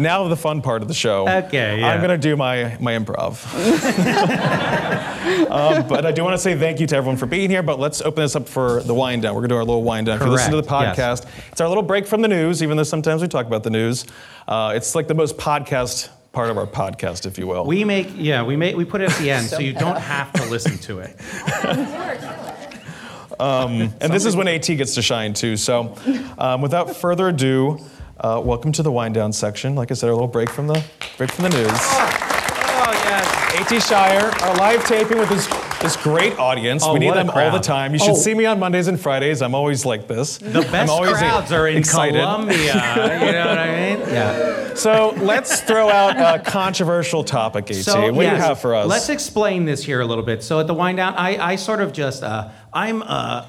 Now 0.00 0.26
the 0.28 0.36
fun 0.36 0.62
part 0.62 0.80
of 0.80 0.88
the 0.88 0.94
show. 0.94 1.28
Okay, 1.28 1.80
yeah. 1.80 1.88
I'm 1.88 2.00
going 2.00 2.08
to 2.08 2.16
do 2.16 2.34
my, 2.34 2.74
my 2.80 2.92
improv. 2.92 3.44
um, 5.50 5.86
but 5.86 6.06
I 6.06 6.12
do 6.12 6.24
want 6.24 6.32
to 6.32 6.38
say 6.38 6.56
thank 6.56 6.80
you 6.80 6.86
to 6.86 6.96
everyone 6.96 7.18
for 7.18 7.26
being 7.26 7.50
here, 7.50 7.62
but 7.62 7.78
let's 7.78 8.00
open 8.00 8.22
this 8.22 8.34
up 8.34 8.48
for 8.48 8.82
the 8.82 8.94
wind 8.94 9.20
down. 9.22 9.34
We're 9.34 9.42
going 9.42 9.50
to 9.50 9.54
do 9.54 9.58
our 9.58 9.64
little 9.64 9.82
wind 9.82 10.06
down. 10.06 10.18
Correct. 10.18 10.22
If 10.22 10.28
you 10.28 10.32
listen 10.32 10.50
to 10.52 10.56
the 10.56 10.66
podcast, 10.66 11.24
yes. 11.24 11.26
it's 11.52 11.60
our 11.60 11.68
little 11.68 11.82
break 11.82 12.06
from 12.06 12.22
the 12.22 12.28
news, 12.28 12.62
even 12.62 12.78
though 12.78 12.82
sometimes 12.82 13.20
we 13.20 13.28
talk 13.28 13.46
about 13.46 13.62
the 13.62 13.68
news. 13.68 14.06
Uh, 14.48 14.72
it's 14.74 14.94
like 14.94 15.06
the 15.06 15.14
most 15.14 15.36
podcast 15.36 16.08
part 16.32 16.48
of 16.48 16.56
our 16.56 16.66
podcast, 16.66 17.26
if 17.26 17.36
you 17.36 17.46
will. 17.46 17.66
We 17.66 17.84
make, 17.84 18.10
yeah, 18.16 18.42
we 18.42 18.56
make, 18.56 18.76
we 18.76 18.86
put 18.86 19.02
it 19.02 19.10
at 19.10 19.18
the 19.18 19.30
end 19.30 19.48
so 19.48 19.58
you 19.58 19.72
don't 19.74 19.98
have 19.98 20.32
to 20.32 20.46
listen 20.46 20.78
to 20.78 21.00
it. 21.00 21.14
Um, 23.38 23.94
and 24.02 24.12
this 24.12 24.26
is 24.26 24.36
when 24.36 24.48
AT 24.48 24.66
gets 24.66 24.96
to 24.96 25.02
shine 25.02 25.32
too. 25.32 25.56
So, 25.56 25.96
um, 26.38 26.60
without 26.60 26.94
further 26.94 27.28
ado, 27.28 27.78
uh, 28.20 28.40
welcome 28.44 28.72
to 28.72 28.82
the 28.82 28.92
wind 28.92 29.14
down 29.14 29.32
section. 29.32 29.74
Like 29.74 29.90
I 29.90 29.94
said, 29.94 30.10
a 30.10 30.12
little 30.12 30.28
break 30.28 30.50
from 30.50 30.66
the 30.66 30.84
break 31.16 31.30
from 31.30 31.44
the 31.44 31.50
news. 31.50 31.70
Oh, 31.72 32.86
oh 32.86 32.92
yes. 32.92 33.72
AT 33.72 33.82
Shire, 33.82 34.30
our 34.42 34.56
live 34.56 34.84
taping 34.86 35.18
with 35.18 35.28
this 35.28 35.46
this 35.80 35.96
great 35.96 36.38
audience. 36.38 36.82
Oh, 36.84 36.92
we 36.92 36.98
need 36.98 37.14
them 37.14 37.30
all 37.30 37.50
the 37.50 37.58
time. 37.58 37.94
You 37.94 37.98
should 37.98 38.10
oh. 38.10 38.14
see 38.14 38.34
me 38.34 38.44
on 38.44 38.58
Mondays 38.58 38.86
and 38.86 39.00
Fridays. 39.00 39.40
I'm 39.40 39.54
always 39.54 39.86
like 39.86 40.06
this. 40.06 40.36
The 40.36 40.60
best 40.60 40.92
crowds 40.92 41.52
are 41.52 41.66
in 41.66 41.78
excited. 41.78 42.20
Columbia. 42.20 42.56
you 42.58 43.32
know 43.32 43.46
what 43.48 43.58
I 43.58 43.96
mean? 43.96 44.00
Yeah. 44.00 44.74
So 44.74 45.14
let's 45.16 45.60
throw 45.60 45.88
out 45.88 46.16
a 46.18 46.42
controversial 46.42 47.24
topic, 47.24 47.70
AT. 47.70 47.76
So, 47.76 48.12
what 48.12 48.22
yes, 48.22 48.32
do 48.32 48.36
you 48.36 48.42
have 48.42 48.60
for 48.60 48.74
us? 48.74 48.88
Let's 48.88 49.08
explain 49.08 49.64
this 49.64 49.82
here 49.82 50.00
a 50.00 50.06
little 50.06 50.24
bit. 50.24 50.42
So 50.42 50.60
at 50.60 50.66
the 50.66 50.74
wind 50.74 50.98
down, 50.98 51.14
I, 51.14 51.52
I 51.52 51.56
sort 51.56 51.80
of 51.80 51.92
just 51.92 52.22
uh, 52.22 52.50
I'm. 52.72 53.02
Uh, 53.02 53.46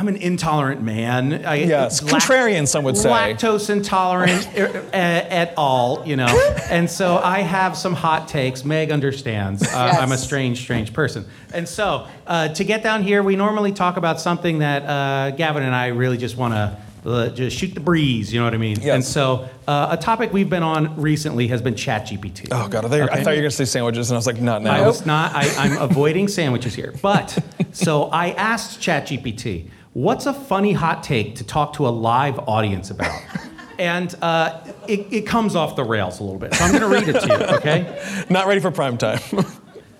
I'm 0.00 0.08
an 0.08 0.16
intolerant 0.16 0.80
man. 0.80 1.44
I, 1.44 1.56
yes, 1.56 2.02
lact- 2.02 2.24
contrarian, 2.24 2.66
some 2.66 2.84
would 2.84 2.96
say. 2.96 3.10
Lactose 3.10 3.68
intolerant 3.68 4.48
at, 4.94 5.52
all, 5.58 6.02
you 6.06 6.16
know. 6.16 6.54
and 6.70 6.88
so 6.88 7.18
I 7.18 7.40
have 7.40 7.76
some 7.76 7.92
hot 7.92 8.26
takes. 8.26 8.64
Meg 8.64 8.92
understands. 8.92 9.62
Uh, 9.62 9.66
yes. 9.92 9.98
I'm 9.98 10.12
a 10.12 10.16
strange, 10.16 10.62
strange 10.62 10.94
person. 10.94 11.26
And 11.52 11.68
so 11.68 12.06
uh, 12.26 12.48
to 12.48 12.64
get 12.64 12.82
down 12.82 13.02
here, 13.02 13.22
we 13.22 13.36
normally 13.36 13.72
talk 13.72 13.98
about 13.98 14.22
something 14.22 14.60
that 14.60 14.84
uh, 14.84 15.36
Gavin 15.36 15.64
and 15.64 15.74
I 15.74 15.88
really 15.88 16.16
just 16.16 16.36
want 16.36 16.54
to. 16.54 16.78
Uh, 17.02 17.30
just 17.30 17.56
shoot 17.56 17.72
the 17.72 17.80
breeze, 17.80 18.30
you 18.30 18.38
know 18.38 18.44
what 18.44 18.52
I 18.52 18.58
mean? 18.58 18.76
Yes. 18.78 18.94
And 18.94 19.02
so, 19.02 19.48
uh, 19.66 19.88
a 19.92 19.96
topic 19.96 20.34
we've 20.34 20.50
been 20.50 20.62
on 20.62 21.00
recently 21.00 21.48
has 21.48 21.62
been 21.62 21.72
ChatGPT. 21.72 22.48
Oh 22.50 22.68
God, 22.68 22.84
I 22.84 22.88
thought, 22.90 23.00
okay. 23.00 23.02
I 23.10 23.24
thought 23.24 23.30
you 23.30 23.36
were 23.36 23.42
going 23.44 23.44
to 23.44 23.50
say 23.52 23.64
sandwiches, 23.64 24.10
and 24.10 24.16
I 24.16 24.18
was 24.18 24.26
like, 24.26 24.38
not 24.38 24.60
now. 24.60 24.74
I 24.74 24.86
was 24.86 25.06
not. 25.06 25.32
I, 25.34 25.48
I'm 25.56 25.78
avoiding 25.80 26.28
sandwiches 26.28 26.74
here. 26.74 26.92
But 27.00 27.38
so 27.72 28.10
I 28.10 28.32
asked 28.32 28.80
ChatGPT, 28.80 29.70
What's 29.92 30.26
a 30.26 30.32
funny 30.32 30.72
hot 30.72 31.02
take 31.02 31.36
to 31.36 31.44
talk 31.44 31.72
to 31.74 31.88
a 31.88 31.90
live 31.90 32.38
audience 32.40 32.90
about? 32.90 33.20
and 33.78 34.14
uh, 34.22 34.60
it, 34.86 35.12
it 35.12 35.26
comes 35.26 35.56
off 35.56 35.74
the 35.74 35.82
rails 35.82 36.20
a 36.20 36.22
little 36.22 36.38
bit. 36.38 36.54
So 36.54 36.64
I'm 36.64 36.70
going 36.70 36.82
to 36.82 36.88
read 36.88 37.08
it 37.08 37.20
to 37.20 37.26
you, 37.26 37.56
okay? 37.56 38.24
Not 38.30 38.46
ready 38.46 38.60
for 38.60 38.70
prime 38.70 38.96
time. 38.98 39.20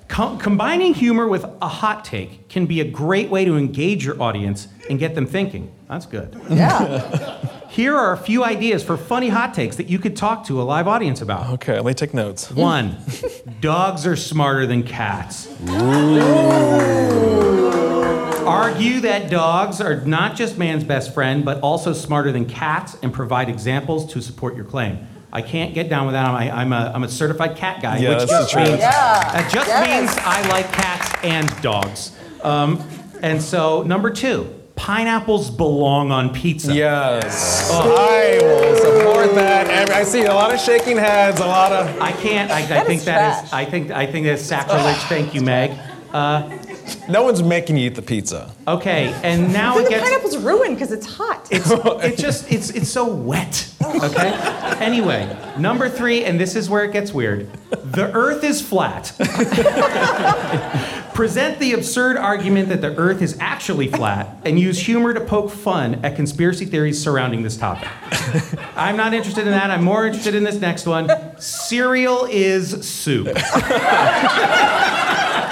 Com- 0.08 0.38
combining 0.38 0.92
humor 0.92 1.28
with 1.28 1.44
a 1.62 1.68
hot 1.68 2.04
take 2.04 2.48
can 2.48 2.66
be 2.66 2.80
a 2.80 2.84
great 2.84 3.30
way 3.30 3.44
to 3.44 3.56
engage 3.56 4.04
your 4.04 4.20
audience 4.20 4.66
and 4.88 4.98
get 4.98 5.14
them 5.14 5.24
thinking. 5.24 5.72
That's 5.88 6.04
good. 6.04 6.36
Yeah. 6.50 7.68
Here 7.68 7.96
are 7.96 8.12
a 8.12 8.16
few 8.16 8.42
ideas 8.42 8.82
for 8.82 8.96
funny 8.96 9.28
hot 9.28 9.54
takes 9.54 9.76
that 9.76 9.88
you 9.88 10.00
could 10.00 10.16
talk 10.16 10.46
to 10.46 10.60
a 10.60 10.64
live 10.64 10.88
audience 10.88 11.20
about. 11.20 11.50
okay, 11.54 11.74
let 11.74 11.84
me 11.84 11.94
take 11.94 12.12
notes. 12.12 12.50
One, 12.50 12.96
dogs 13.60 14.04
are 14.04 14.16
smarter 14.16 14.66
than 14.66 14.82
cats. 14.82 15.46
Argue 18.50 19.00
that 19.00 19.30
dogs 19.30 19.80
are 19.80 20.04
not 20.04 20.36
just 20.36 20.58
man's 20.58 20.84
best 20.84 21.14
friend, 21.14 21.44
but 21.44 21.60
also 21.60 21.92
smarter 21.92 22.32
than 22.32 22.46
cats 22.46 22.96
and 23.02 23.12
provide 23.12 23.48
examples 23.48 24.12
to 24.12 24.20
support 24.20 24.56
your 24.56 24.64
claim. 24.64 25.06
I 25.32 25.42
can't 25.42 25.72
get 25.74 25.88
down 25.88 26.06
with 26.06 26.14
that. 26.14 26.26
I'm, 26.26 26.34
I, 26.34 26.50
I'm, 26.50 26.72
a, 26.72 26.92
I'm 26.94 27.04
a 27.04 27.08
certified 27.08 27.56
cat 27.56 27.80
guy, 27.80 27.98
Yeah, 27.98 28.08
which 28.18 28.28
that's 28.28 28.30
just 28.30 28.54
the 28.54 28.60
means, 28.60 28.78
Yeah. 28.80 29.32
that 29.32 29.50
just 29.52 29.68
Yes. 29.68 29.86
means 29.88 30.24
I 30.26 30.48
like 30.48 30.72
cats 30.72 31.14
and 31.22 31.62
dogs. 31.62 32.16
Um, 32.42 32.82
and 33.22 33.40
so, 33.40 33.82
number 33.82 34.10
two, 34.10 34.52
pineapples 34.74 35.50
belong 35.50 36.10
on 36.10 36.32
pizza. 36.34 36.74
Yes. 36.74 37.70
I 37.70 38.38
will 38.42 38.76
support 38.76 39.34
that. 39.36 39.90
I 39.90 40.02
see 40.02 40.24
a 40.24 40.32
lot 40.34 40.52
of 40.52 40.58
shaking 40.58 40.96
heads, 40.96 41.38
a 41.40 41.46
lot 41.46 41.70
of. 41.70 42.00
I 42.00 42.10
can't. 42.12 42.50
I, 42.50 42.60
I 42.60 42.66
That 42.66 42.86
think 42.86 43.00
is 43.00 43.04
that 43.04 43.44
is. 43.44 43.50
trash. 43.50 43.52
I 43.52 43.70
think. 43.70 43.90
I 43.92 44.06
think 44.06 44.26
that's 44.26 44.42
sacrilege. 44.42 44.96
Thank 45.08 45.34
you, 45.34 45.42
Meg. 45.42 45.72
No 47.08 47.22
one's 47.22 47.42
making 47.42 47.76
you 47.76 47.86
eat 47.86 47.94
the 47.94 48.02
pizza. 48.02 48.50
Okay, 48.68 49.12
and 49.22 49.52
now 49.52 49.78
it 49.78 49.84
the 49.84 49.90
gets. 49.90 50.04
pineapple's 50.04 50.36
ruined 50.38 50.76
because 50.76 50.92
it's 50.92 51.06
hot. 51.06 51.48
It's 51.50 51.70
it 52.04 52.16
just 52.18 52.50
it's 52.50 52.70
it's 52.70 52.88
so 52.90 53.06
wet. 53.06 53.66
Okay. 53.82 54.30
Anyway, 54.80 55.26
number 55.58 55.88
three, 55.88 56.24
and 56.24 56.38
this 56.38 56.54
is 56.56 56.70
where 56.70 56.84
it 56.84 56.92
gets 56.92 57.12
weird. 57.12 57.50
The 57.70 58.12
Earth 58.12 58.44
is 58.44 58.60
flat. 58.62 59.12
Present 61.20 61.58
the 61.58 61.74
absurd 61.74 62.16
argument 62.16 62.70
that 62.70 62.80
the 62.80 62.96
Earth 62.96 63.20
is 63.20 63.36
actually 63.40 63.88
flat, 63.88 64.38
and 64.42 64.58
use 64.58 64.78
humor 64.78 65.12
to 65.12 65.20
poke 65.20 65.50
fun 65.50 65.96
at 66.02 66.16
conspiracy 66.16 66.64
theories 66.64 66.98
surrounding 66.98 67.42
this 67.42 67.58
topic. 67.58 67.90
I'm 68.74 68.96
not 68.96 69.12
interested 69.12 69.46
in 69.46 69.50
that. 69.52 69.70
I'm 69.70 69.84
more 69.84 70.06
interested 70.06 70.34
in 70.34 70.44
this 70.44 70.54
next 70.54 70.86
one. 70.86 71.10
Cereal 71.38 72.26
is 72.30 72.88
soup. 72.88 73.28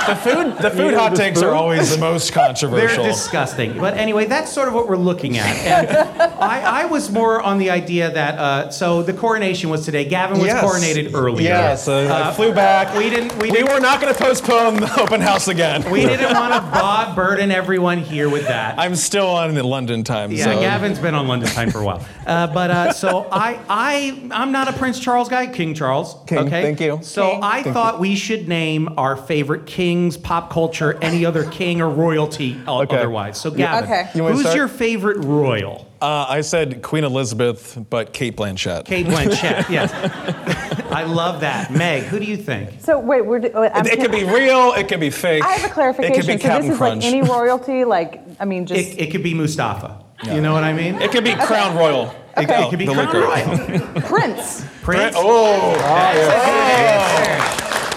The 0.09 0.17
food, 0.17 0.57
the 0.63 0.71
food 0.71 0.95
hot 0.95 1.15
takes 1.15 1.43
are 1.43 1.53
always 1.55 1.91
the 1.95 1.99
most 1.99 2.33
controversial. 2.33 3.03
They're 3.05 3.13
disgusting. 3.13 3.77
But 3.77 3.99
anyway, 3.99 4.25
that's 4.25 4.51
sort 4.51 4.67
of 4.67 4.73
what 4.73 4.89
we're 4.89 4.97
looking 4.97 5.37
at. 5.37 5.55
And 5.67 6.23
I, 6.41 6.83
I 6.83 6.85
was 6.87 7.11
more 7.11 7.43
on 7.43 7.59
the 7.59 7.69
idea 7.69 8.11
that, 8.13 8.39
uh, 8.39 8.71
so 8.71 9.03
the 9.03 9.13
coronation 9.13 9.69
was 9.69 9.85
today. 9.85 10.07
Gavin 10.07 10.39
was 10.39 10.47
Yes. 10.47 10.65
coronated 10.65 11.15
earlier. 11.15 11.49
Yes, 11.49 11.89
uh, 11.89 12.25
I 12.31 12.33
flew 12.35 12.55
back. 12.55 12.97
we 12.97 13.11
didn't- 13.11 13.35
we 13.37 13.51
We, 13.51 13.57
didn't- 13.59 13.71
were 13.71 13.81
not 13.81 14.01
going 14.01 14.15
to 14.15 14.19
postpone 14.19 14.77
the 14.77 14.99
open 14.99 15.21
house 15.21 15.47
again. 15.59 15.91
We 15.91 16.03
didn't 16.03 16.35
want 16.35 16.55
to 16.55 16.61
bod- 16.61 17.17
burden 17.17 17.51
everyone 17.51 17.99
here 17.99 18.29
with 18.29 18.47
that. 18.47 18.79
I'm 18.79 18.95
still 18.95 19.27
on 19.27 19.55
the 19.55 19.63
London 19.63 20.05
time 20.05 20.31
yeah, 20.31 20.45
zone. 20.45 20.61
Gavin's 20.61 20.99
been 20.99 21.15
on 21.15 21.27
London 21.27 21.49
time 21.49 21.71
for 21.71 21.81
a 21.81 21.85
while. 21.85 22.07
Uh, 22.29 22.47
but 22.47 22.71
uh, 22.71 22.93
so 22.93 23.27
I, 23.33 23.59
I, 23.71 24.29
I'm 24.33 24.53
not 24.53 24.69
a 24.69 24.75
Prince 24.75 25.01
Charles 25.01 25.31
guy. 25.31 25.47
King 25.47 25.73
Charles. 25.73 26.15
King, 26.27 26.41
okay. 26.41 26.63
thank 26.63 26.79
you. 26.79 26.99
So 27.03 27.31
King. 27.31 27.41
I 27.43 27.63
thought 27.63 27.99
we 27.99 28.17
should 28.17 28.47
name 28.49 28.91
our 28.99 29.17
favorite 29.17 29.65
kings, 29.65 30.19
pop 30.19 30.51
culture, 30.51 30.99
any 31.01 31.25
other 31.25 31.51
king 31.51 31.81
or 31.81 31.89
royalty 31.89 32.61
Okay. 32.69 32.97
otherwise. 32.99 33.41
So 33.41 33.51
Gavin, 33.51 33.85
Okay. 33.85 34.11
You 34.15 34.27
who's 34.27 34.41
start? 34.41 34.57
your 34.57 34.69
favorite 34.69 35.25
royal? 35.25 35.91
Uh, 36.03 36.27
I 36.29 36.43
said 36.43 36.83
Queen 36.83 37.05
Elizabeth, 37.05 37.79
but 37.89 38.13
Cate 38.13 38.37
Blanchett. 38.37 38.85
Cate 38.85 39.07
Blanchett. 39.07 39.69
yes. 39.71 40.68
I 40.91 41.05
love 41.05 41.41
that. 41.43 41.71
Meg, 41.71 42.05
who 42.05 42.19
do 42.19 42.25
you 42.25 42.37
think? 42.37 42.81
So 42.81 42.99
wait, 42.99 43.23
we're. 43.23 43.41
wait, 43.41 43.55
I'm 43.75 43.87
It, 43.87 43.95
it 43.95 44.01
could 44.01 44.11
be 44.13 44.25
real. 44.25 44.73
It 44.73 44.89
could 44.89 45.01
be 45.01 45.11
fake. 45.11 45.45
I 45.45 45.53
have 45.53 45.71
a 45.71 45.73
clarification. 45.73 46.13
It 46.15 46.17
could 46.19 46.27
be 46.27 46.33
so 46.39 46.39
Captain 46.49 46.63
this 46.69 46.73
is 46.73 46.79
Crunch. 46.79 47.05
like 47.05 47.13
any 47.15 47.23
royalty, 47.23 47.85
like 47.85 48.21
I 48.41 48.45
mean, 48.45 48.67
just 48.67 48.81
It, 48.93 48.99
it 49.01 49.11
could 49.11 49.23
be 49.23 49.35
Mustafa. 49.35 50.03
You 50.25 50.41
know 50.41 50.53
what 50.53 50.65
I 50.65 50.73
mean? 50.73 50.97
it 51.01 51.13
could 51.13 51.23
be 51.25 51.35
Crown 51.35 51.77
Royal. 51.77 52.13
It, 52.37 52.47
could- 52.47 52.51
it 52.51 52.71
could 52.71 52.79
be 52.79 52.87
the 52.87 52.93
Crown 52.93 53.07
liquor. 53.07 53.21
Royal. 53.21 54.01
Prince. 54.03 54.65
Prince. 54.83 55.15
Oh, 55.17 55.75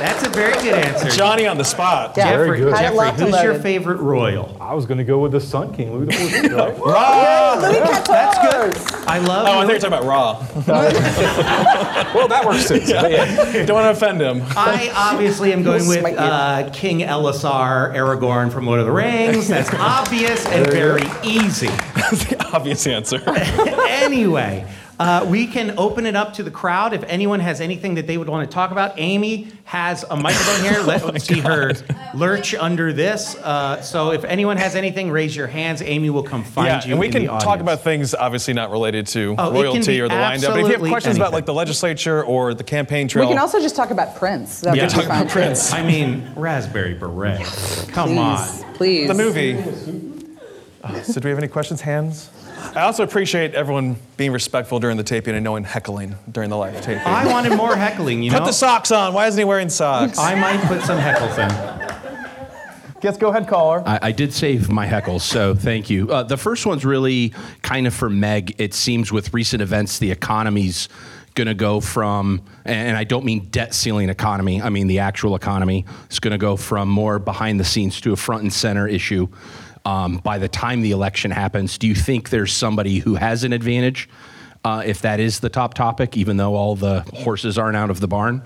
That's 0.02 0.26
a 0.26 0.30
very 0.30 0.54
good 0.54 0.74
answer. 0.74 1.10
Johnny 1.10 1.46
on 1.46 1.58
the 1.58 1.64
spot. 1.64 2.16
Yeah. 2.18 2.32
Jeffrey, 2.32 2.58
good. 2.58 2.74
Had 2.74 2.94
Jeffrey 2.94 3.26
who's 3.26 3.44
your 3.44 3.52
loaded. 3.52 3.62
favorite 3.62 3.98
royal? 3.98 4.58
I 4.60 4.74
was 4.74 4.86
going 4.86 4.98
to 4.98 5.04
go 5.04 5.20
with 5.20 5.32
the 5.32 5.40
Sun 5.40 5.74
King, 5.76 5.94
Louis 5.94 6.08
XIV. 6.08 6.80
Right? 6.80 8.04
That's 8.08 8.38
good. 8.38 9.08
I 9.08 9.20
love. 9.20 9.48
Oh, 9.48 9.60
I 9.60 9.66
thought 9.66 9.68
you 9.68 9.74
were 9.74 9.80
talking 9.80 9.88
about 9.88 10.04
Ra. 10.06 10.40
well, 12.16 12.28
that 12.28 12.46
works 12.46 12.68
too. 12.68 12.82
So, 12.82 13.08
yeah. 13.08 13.66
Don't 13.66 13.76
want 13.76 13.86
to 13.86 13.92
offend 13.92 14.22
him. 14.22 14.44
I 14.56 14.92
obviously 14.96 15.54
am 15.54 15.64
going 15.64 15.88
with 15.88 16.04
uh, 16.18 16.70
King 16.74 17.00
Elessar 17.00 17.94
Aragorn 17.94 18.52
from 18.52 18.66
Lord 18.66 18.80
of 18.80 18.86
the 18.86 18.92
Rings. 18.92 19.48
That's 19.48 19.74
obvious 19.74 20.46
and 20.48 20.66
very 20.68 21.04
easy. 21.24 21.68
That's 21.96 22.26
the 22.26 22.44
obvious 22.54 22.88
answer. 22.88 23.22
anyway, 23.88 24.68
uh, 25.02 25.26
we 25.26 25.48
can 25.48 25.74
open 25.80 26.06
it 26.06 26.16
up 26.16 26.36
to 26.36 26.44
the 26.44 26.52
crowd. 26.52 26.94
If 26.94 27.04
anyone 27.06 27.40
has 27.40 27.60
anything 27.60 27.96
that 27.96 28.06
they 28.06 28.20
would 28.20 28.30
want 28.30 28.48
to 28.48 28.54
talk 28.54 28.70
about, 28.70 28.94
Amy 29.00 29.52
has 29.64 30.04
a 30.04 30.16
microphone 30.16 30.64
here. 30.64 30.82
Let's 30.84 31.26
see 31.26 31.40
her 31.40 31.74
lurch 32.14 32.54
under 32.54 32.94
this. 32.94 33.36
Uh, 33.38 33.82
so 33.82 34.12
if 34.12 34.24
anyone 34.24 34.58
has 34.58 34.76
anything, 34.76 35.10
raise 35.10 35.36
your 35.36 35.48
hands. 35.48 35.82
Amy 35.82 36.12
will 36.12 36.22
come 36.22 36.44
find 36.44 36.68
yeah, 36.68 36.86
you. 36.86 36.92
and 36.92 37.00
we 37.00 37.08
in 37.08 37.12
can 37.14 37.22
the 37.24 37.30
talk 37.40 37.60
about 37.62 37.82
things 37.82 38.14
obviously 38.14 38.54
not 38.54 38.70
related 38.70 39.08
to 39.08 39.34
Oh, 39.40 39.52
royalty 39.52 40.00
or 40.02 40.08
the 40.08 40.14
wind 40.14 40.44
up. 40.44 40.52
But 40.52 40.60
if 40.60 40.66
you 40.66 40.66
have 40.66 40.72
absolutely 40.74 40.90
questions 40.92 41.16
about 41.16 41.34
like 41.34 41.48
the 41.48 41.54
legislature 41.54 42.24
or 42.24 42.54
the 42.54 42.64
campaign 42.64 43.08
trail, 43.08 43.26
We 43.26 43.34
can 43.34 43.42
also 43.42 43.60
just 43.60 43.76
talk 43.76 43.90
about 43.90 44.16
Prince. 44.16 44.62
That 44.62 44.74
we 44.74 44.82
would 44.82 44.90
can 44.92 45.00
talk 45.00 45.06
about 45.06 45.30
Prince, 45.30 45.74
I 45.74 45.84
mean, 45.84 46.32
raspberry 46.36 46.94
beret. 46.94 47.42
Come 47.92 48.10
Please, 48.10 48.18
on. 48.64 48.74
please. 48.76 49.08
the 49.08 49.16
movie. 49.16 49.58
Uh, 50.84 51.02
so 51.02 51.20
do 51.20 51.28
we 51.28 51.32
have 51.32 51.40
any 51.40 51.48
questions? 51.48 51.82
Hands. 51.82 52.30
I 52.76 52.82
also 52.82 53.04
appreciate 53.04 53.54
everyone 53.54 53.98
being 54.18 54.32
respectful 54.32 54.80
during 54.80 54.98
the 54.98 55.04
taping 55.04 55.36
and 55.36 55.44
no 55.44 55.52
one 55.52 55.64
heckling 55.64 56.16
during 56.32 56.50
the 56.50 56.58
live 56.58 56.82
taping. 56.82 57.04
I 57.04 57.28
wanted 57.28 57.56
more 57.56 57.76
heckling. 57.76 58.24
You 58.24 58.32
know, 58.32 58.40
Put 58.40 58.46
the 58.46 58.54
socks 58.54 58.92
on. 58.92 59.14
Why 59.14 59.28
isn't 59.28 59.40
he 59.40 59.46
wearing 59.46 59.70
socks? 59.70 60.18
I 60.18 60.36
might 60.36 60.62
put 60.68 60.82
some 60.84 61.00
heckles 61.00 61.38
in. 61.38 61.92
Guess 63.02 63.18
go 63.18 63.30
ahead, 63.30 63.48
caller. 63.48 63.82
I, 63.86 64.00
I 64.04 64.12
did 64.12 64.32
save 64.32 64.70
my 64.70 64.86
heckles, 64.88 65.22
so 65.22 65.56
thank 65.56 65.90
you. 65.90 66.12
Uh, 66.12 66.22
the 66.22 66.38
first 66.38 66.68
one's 66.68 66.86
really 66.86 67.34
kind 67.64 67.88
of 67.88 67.96
for 67.96 68.12
Meg. 68.12 68.56
It 68.60 68.76
seems 68.76 69.12
with 69.12 69.34
recent 69.34 69.62
events, 69.62 69.98
the 69.98 70.12
economy's 70.12 70.88
going 71.34 71.48
to 71.48 71.56
go 71.56 71.80
from, 71.80 72.44
and 72.64 72.96
I 72.96 73.04
don't 73.04 73.26
mean 73.26 73.48
debt 73.50 73.74
ceiling 73.74 74.10
economy, 74.10 74.62
I 74.62 74.70
mean 74.70 74.86
the 74.88 75.00
actual 75.00 75.36
economy. 75.36 75.86
It's 76.06 76.20
going 76.20 76.34
to 76.34 76.38
go 76.38 76.56
from 76.56 76.90
more 76.90 77.18
behind 77.18 77.60
the 77.60 77.64
scenes 77.64 78.00
to 78.02 78.14
a 78.14 78.16
front 78.16 78.44
and 78.44 78.54
center 78.54 78.88
issue. 78.88 79.28
Um, 79.86 80.18
by 80.18 80.38
the 80.38 80.48
time 80.48 80.82
the 80.82 80.92
election 80.92 81.32
happens, 81.32 81.78
do 81.78 81.88
you 81.88 81.96
think 81.96 82.30
there's 82.30 82.54
somebody 82.54 83.00
who 83.00 83.16
has 83.16 83.44
an 83.44 83.54
advantage 83.54 84.10
uh, 84.64 84.84
if 84.86 85.02
that 85.02 85.20
is 85.20 85.40
the 85.40 85.50
top 85.50 85.74
topic, 85.74 86.16
even 86.18 86.38
though 86.38 86.56
all 86.56 86.76
the 86.76 87.02
horses 87.14 87.58
aren't 87.58 87.76
out 87.76 87.90
of 87.90 88.00
the 88.00 88.08
barn? 88.08 88.44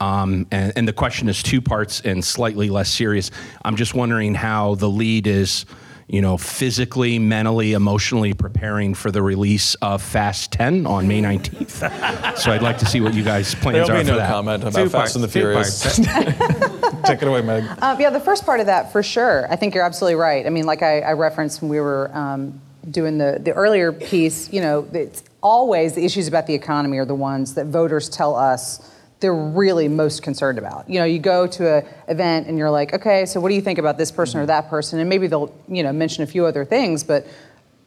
Um, 0.00 0.46
and, 0.50 0.72
and 0.76 0.88
the 0.88 0.94
question 0.94 1.28
is 1.28 1.42
two 1.42 1.60
parts 1.60 2.00
and 2.00 2.24
slightly 2.24 2.70
less 2.70 2.90
serious. 2.90 3.30
I'm 3.62 3.76
just 3.76 3.94
wondering 3.94 4.34
how 4.34 4.74
the 4.76 4.88
Lede 4.88 5.26
is, 5.26 5.66
you 6.10 6.20
know, 6.20 6.36
physically, 6.36 7.20
mentally, 7.20 7.72
emotionally 7.72 8.34
preparing 8.34 8.94
for 8.94 9.12
the 9.12 9.22
release 9.22 9.76
of 9.76 10.02
Fast 10.02 10.50
10 10.52 10.84
on 10.84 11.06
May 11.06 11.22
19th. 11.22 12.36
so 12.36 12.50
I'd 12.50 12.62
like 12.62 12.78
to 12.78 12.86
see 12.86 13.00
what 13.00 13.14
you 13.14 13.22
guys' 13.22 13.54
plans 13.54 13.86
There'll 13.86 13.92
are 13.92 14.02
be 14.02 14.06
for 14.06 14.12
no 14.14 14.18
that. 14.18 14.28
comment 14.28 14.64
about 14.64 14.74
Two 14.74 14.88
Fast 14.88 15.14
and 15.14 15.22
the 15.22 15.28
Furious. 15.28 15.96
Take 17.04 17.22
it 17.22 17.28
away, 17.28 17.42
Meg. 17.42 17.62
Um, 17.80 18.00
yeah, 18.00 18.10
the 18.10 18.18
first 18.18 18.44
part 18.44 18.58
of 18.58 18.66
that 18.66 18.90
for 18.90 19.04
sure. 19.04 19.46
I 19.52 19.54
think 19.54 19.72
you're 19.72 19.84
absolutely 19.84 20.16
right. 20.16 20.44
I 20.44 20.50
mean, 20.50 20.66
like 20.66 20.82
I, 20.82 21.00
I 21.00 21.12
referenced 21.12 21.62
when 21.62 21.70
we 21.70 21.78
were 21.80 22.10
um, 22.12 22.60
doing 22.90 23.18
the 23.18 23.38
the 23.40 23.52
earlier 23.52 23.92
piece. 23.92 24.52
You 24.52 24.62
know, 24.62 24.88
it's 24.92 25.22
always 25.44 25.94
the 25.94 26.04
issues 26.04 26.26
about 26.26 26.48
the 26.48 26.54
economy 26.54 26.98
are 26.98 27.04
the 27.04 27.14
ones 27.14 27.54
that 27.54 27.66
voters 27.66 28.08
tell 28.08 28.34
us 28.34 28.92
they're 29.20 29.34
really 29.34 29.86
most 29.86 30.22
concerned 30.22 30.58
about. 30.58 30.88
You 30.88 30.98
know, 30.98 31.04
you 31.04 31.18
go 31.18 31.46
to 31.46 31.78
an 31.78 31.86
event 32.08 32.48
and 32.48 32.58
you're 32.58 32.70
like, 32.70 32.94
okay, 32.94 33.26
so 33.26 33.40
what 33.40 33.50
do 33.50 33.54
you 33.54 33.60
think 33.60 33.78
about 33.78 33.98
this 33.98 34.10
person 34.10 34.40
or 34.40 34.46
that 34.46 34.68
person? 34.68 34.98
And 34.98 35.08
maybe 35.08 35.26
they'll 35.26 35.54
you 35.68 35.82
know 35.82 35.92
mention 35.92 36.24
a 36.24 36.26
few 36.26 36.46
other 36.46 36.64
things, 36.64 37.04
but 37.04 37.26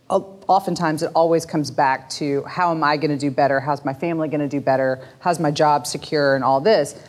oftentimes 0.10 1.02
it 1.02 1.12
always 1.16 1.46
comes 1.46 1.72
back 1.72 2.10
to 2.10 2.44
how 2.44 2.72
am 2.72 2.84
I 2.84 2.98
going 2.98 3.12
to 3.12 3.18
do 3.18 3.32
better? 3.32 3.60
How's 3.60 3.84
my 3.84 3.94
family 3.94 4.28
going 4.28 4.42
to 4.42 4.48
do 4.48 4.62
better? 4.62 5.08
How's 5.20 5.40
my 5.40 5.50
job 5.50 5.88
secure 5.88 6.36
and 6.36 6.44
all 6.44 6.62
this? 6.62 7.00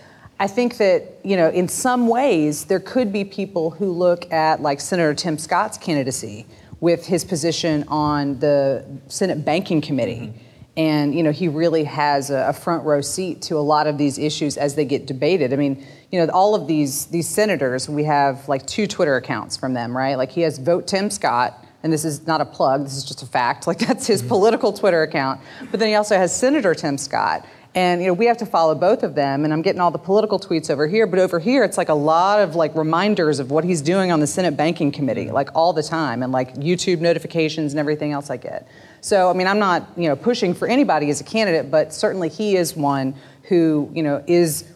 I 0.41 0.47
think 0.47 0.79
that, 0.79 1.21
you 1.23 1.37
know, 1.37 1.49
in 1.51 1.69
some 1.69 2.09
ways, 2.09 2.65
there 2.65 2.81
could 2.81 3.13
be 3.13 3.25
people 3.25 3.71
who 3.71 3.91
look 3.91 4.31
at 4.33 4.63
like 4.63 4.81
Senator 4.81 5.15
Tim 5.15 5.39
Scott's 5.39 5.79
candidacy 5.79 6.47
with 6.81 7.07
his 7.07 7.25
position 7.25 7.85
on 7.89 8.39
the 8.41 8.85
Senate 9.09 9.45
Banking 9.45 9.81
Committee. 9.81 10.33
And, 10.77 11.15
you 11.15 11.23
know, 11.23 11.31
he 11.31 11.47
really 11.47 11.85
has 11.85 12.31
a, 12.31 12.53
front 12.53 12.85
row 12.85 13.01
seat 13.01 13.43
to 13.43 13.57
a 13.57 13.61
lot 13.61 13.87
of 13.87 13.97
these 13.97 14.19
issues 14.19 14.57
as 14.57 14.75
they 14.75 14.85
get 14.85 15.07
debated. 15.07 15.53
I 15.53 15.57
mean, 15.57 15.87
you 16.11 16.19
know, 16.19 16.33
all 16.33 16.57
of 16.57 16.67
these 16.67 17.07
these 17.07 17.29
senators, 17.29 17.89
we 17.89 18.05
have 18.05 18.49
like 18.49 18.67
two 18.67 18.89
Twitter 18.89 19.17
accounts 19.17 19.57
from 19.57 19.75
them, 19.75 19.97
right? 19.97 20.17
Like 20.17 20.31
he 20.31 20.41
has 20.41 20.59
Vote 20.59 20.89
Tim 20.89 21.11
Scott, 21.11 21.65
and 21.85 21.93
this 21.93 22.05
is 22.05 22.27
not 22.27 22.41
a 22.41 22.45
plug, 22.45 22.83
this 22.85 22.97
is 22.97 23.05
just 23.05 23.23
a 23.23 23.27
fact. 23.27 23.67
Like 23.69 23.79
that's 23.79 24.07
his 24.07 24.21
mm-hmm. 24.21 24.29
political 24.29 24.73
Twitter 24.73 25.03
account. 25.03 25.41
But 25.71 25.79
then 25.79 25.89
he 25.89 25.95
also 25.95 26.17
has 26.17 26.37
Senator 26.37 26.75
Tim 26.75 26.99
Scott. 26.99 27.47
And 27.75 28.01
you 28.01 28.07
know, 28.07 28.13
we 28.13 28.27
have 28.27 28.37
to 28.37 28.47
follow 28.47 28.77
both 28.77 29.03
of 29.03 29.17
them, 29.17 29.45
and 29.45 29.53
I'm 29.53 29.61
getting 29.61 29.81
all 29.81 29.91
the 29.91 29.99
political 29.99 30.39
tweets 30.39 30.71
over 30.71 30.87
here, 30.87 31.09
but 31.09 31.19
over 31.19 31.41
here 31.41 31.65
it's 31.65 31.77
like 31.77 31.89
a 31.89 31.95
lot 31.95 32.41
of 32.41 32.55
like 32.55 32.75
reminders 32.77 33.41
of 33.41 33.51
what 33.51 33.65
he's 33.65 33.83
doing 33.83 34.13
on 34.13 34.21
the 34.21 34.29
Senate 34.29 34.57
Banking 34.57 34.93
Committee, 34.93 35.31
like 35.31 35.49
all 35.57 35.73
the 35.73 35.83
time, 35.83 36.23
and 36.23 36.31
like 36.31 36.55
YouTube 36.55 37.01
notifications 37.01 37.73
and 37.73 37.81
everything 37.81 38.13
else 38.13 38.31
I 38.31 38.37
get. 38.37 38.69
So 39.01 39.29
I 39.29 39.33
mean, 39.33 39.49
I'm 39.49 39.59
not 39.59 39.89
you 39.97 40.09
know 40.09 40.15
pushing 40.15 40.55
for 40.55 40.69
anybody 40.69 41.11
as 41.11 41.21
a 41.21 41.25
candidate, 41.25 41.69
but 41.69 41.93
certainly 41.93 42.29
he 42.29 42.57
is 42.57 42.77
one 42.77 43.17
who 43.49 43.91
you 43.93 44.05
know 44.05 44.23
is, 44.29 44.71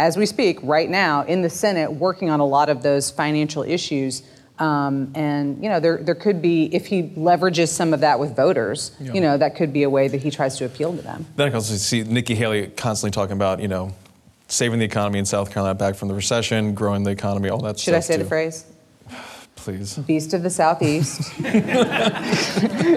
as 0.00 0.16
we 0.16 0.26
speak 0.26 0.58
right 0.64 0.90
now 0.90 1.22
in 1.22 1.42
the 1.42 1.50
Senate, 1.50 1.92
working 1.92 2.28
on 2.28 2.40
a 2.40 2.46
lot 2.46 2.68
of 2.68 2.82
those 2.82 3.08
financial 3.08 3.62
issues. 3.62 4.24
Um, 4.62 5.10
and 5.16 5.60
you 5.60 5.68
know, 5.68 5.80
there 5.80 5.96
there 5.96 6.14
could 6.14 6.40
be 6.40 6.72
if 6.72 6.86
he 6.86 7.02
leverages 7.16 7.68
some 7.68 7.92
of 7.92 7.98
that 8.00 8.20
with 8.20 8.36
voters, 8.36 8.92
you 9.00 9.20
know, 9.20 9.36
that 9.36 9.56
could 9.56 9.72
be 9.72 9.82
a 9.82 9.90
way 9.90 10.06
that 10.06 10.22
he 10.22 10.30
tries 10.30 10.56
to 10.58 10.64
appeal 10.64 10.94
to 10.94 11.02
them. 11.02 11.26
Then 11.34 11.48
I 11.48 11.50
can 11.50 11.56
also 11.56 11.74
see 11.74 12.04
Nikki 12.04 12.36
Haley 12.36 12.68
constantly 12.68 13.10
talking 13.10 13.32
about, 13.32 13.58
you 13.58 13.66
know, 13.66 13.92
saving 14.46 14.78
the 14.78 14.84
economy 14.84 15.18
in 15.18 15.24
South 15.24 15.50
Carolina 15.50 15.74
back 15.74 15.96
from 15.96 16.06
the 16.06 16.14
recession, 16.14 16.74
growing 16.74 17.02
the 17.02 17.10
economy, 17.10 17.48
all 17.48 17.60
that 17.62 17.80
stuff. 17.80 17.86
Should. 17.86 17.94
I 17.94 18.00
say 18.00 18.16
too. 18.16 18.22
the 18.22 18.28
phrase? 18.28 18.64
Please. 19.62 19.96
Beast 19.98 20.34
of 20.34 20.42
the 20.42 20.50
Southeast. 20.50 21.22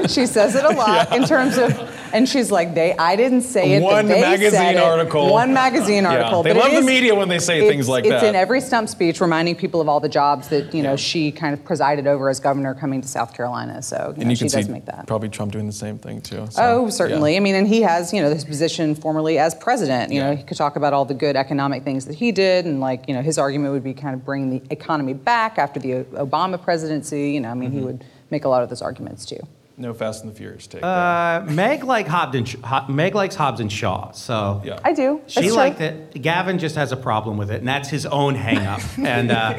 she 0.09 0.25
says 0.25 0.55
it 0.55 0.65
a 0.65 0.69
lot 0.69 1.15
in 1.15 1.23
terms 1.25 1.57
of, 1.57 1.71
and 2.13 2.27
she's 2.27 2.51
like, 2.51 2.73
they. 2.73 2.95
I 2.97 3.15
didn't 3.15 3.41
say 3.41 3.73
it. 3.73 3.83
One 3.83 4.07
they 4.07 4.21
magazine 4.21 4.51
said 4.51 4.75
it. 4.75 4.81
article. 4.81 5.31
One 5.31 5.53
magazine 5.53 6.05
article. 6.05 6.43
they 6.43 6.53
but 6.53 6.57
it 6.57 6.59
love 6.59 6.71
the 6.73 6.81
media 6.81 7.13
when 7.13 7.29
they 7.29 7.39
say 7.39 7.67
things 7.67 7.87
like 7.87 8.05
it's 8.05 8.09
that. 8.11 8.17
It's 8.23 8.29
in 8.29 8.35
every 8.35 8.61
stump 8.61 8.89
speech, 8.89 9.21
reminding 9.21 9.55
people 9.55 9.81
of 9.81 9.87
all 9.89 9.99
the 9.99 10.09
jobs 10.09 10.47
that 10.49 10.73
you 10.73 10.81
know 10.81 10.95
she 10.95 11.31
kind 11.31 11.53
of 11.53 11.63
presided 11.63 12.07
over 12.07 12.29
as 12.29 12.39
governor 12.39 12.73
coming 12.73 13.01
to 13.01 13.07
South 13.07 13.33
Carolina. 13.35 13.81
So 13.81 13.97
you 13.97 14.21
And 14.21 14.23
know, 14.25 14.29
you 14.31 14.35
she 14.35 14.47
does 14.47 14.67
make 14.69 14.85
that. 14.85 15.07
probably 15.07 15.29
Trump 15.29 15.51
doing 15.51 15.67
the 15.67 15.73
same 15.73 15.97
thing 15.99 16.21
too. 16.21 16.47
so, 16.49 16.61
Oh, 16.85 16.89
certainly. 16.89 17.33
yeah. 17.33 17.37
I 17.37 17.41
mean, 17.41 17.55
and 17.55 17.67
he 17.67 17.81
has, 17.81 18.11
you 18.13 18.21
know, 18.21 18.29
his 18.33 18.43
position 18.45 18.95
formerly 18.95 19.37
as 19.37 19.53
president. 19.55 20.11
You 20.11 20.21
know, 20.21 20.35
he 20.35 20.43
could 20.43 20.57
talk 20.57 20.75
about 20.77 20.93
all 20.93 21.05
the 21.05 21.13
good 21.13 21.35
economic 21.35 21.83
things 21.83 22.05
that 22.05 22.15
he 22.15 22.31
did, 22.31 22.65
and 22.65 22.79
like, 22.79 23.07
you 23.07 23.13
know, 23.13 23.21
his 23.21 23.37
argument 23.37 23.73
would 23.73 23.83
be 23.83 23.93
kind 23.93 24.15
of 24.15 24.25
bringing 24.25 24.49
the 24.49 24.61
economy 24.73 25.13
back 25.13 25.57
after 25.59 25.79
the 25.79 25.93
O- 26.15 26.25
Obama 26.57 26.63
presidency. 26.63 27.31
You 27.31 27.41
know, 27.41 27.49
I 27.49 27.53
mean, 27.53 27.69
Mm-hmm. 27.69 27.79
he 27.79 27.85
would 27.85 28.05
make 28.31 28.45
a 28.45 28.49
lot 28.49 28.63
of 28.63 28.69
those 28.69 28.81
arguments 28.81 29.25
too. 29.25 29.39
No 29.77 29.93
Fast 29.93 30.23
and 30.23 30.31
the 30.31 30.37
Furious 30.37 30.67
take. 30.67 30.81
Uh, 30.81 31.43
Meg 31.49 31.83
like 31.83 32.07
Hobbs 32.07 32.49
Sh- 32.49 32.55
Ho- 32.63 32.87
Meg 32.87 33.13
likes 33.13 33.35
Hobbs 33.35 33.59
and 33.59 33.69
Shaw, 33.69 34.11
so 34.11 34.61
Yeah. 34.63 34.79
I 34.85 34.93
do. 34.93 35.19
She 35.27 35.41
true. 35.47 35.51
liked 35.51 35.81
it. 35.81 36.13
Gavin 36.21 36.59
just 36.59 36.77
has 36.77 36.93
a 36.93 36.95
problem 36.97 37.35
with 37.35 37.51
it, 37.51 37.59
and 37.59 37.67
that's 37.67 37.89
his 37.89 38.05
own 38.05 38.35
hang-up. 38.35 38.79
and 38.97 39.31
uh, 39.31 39.53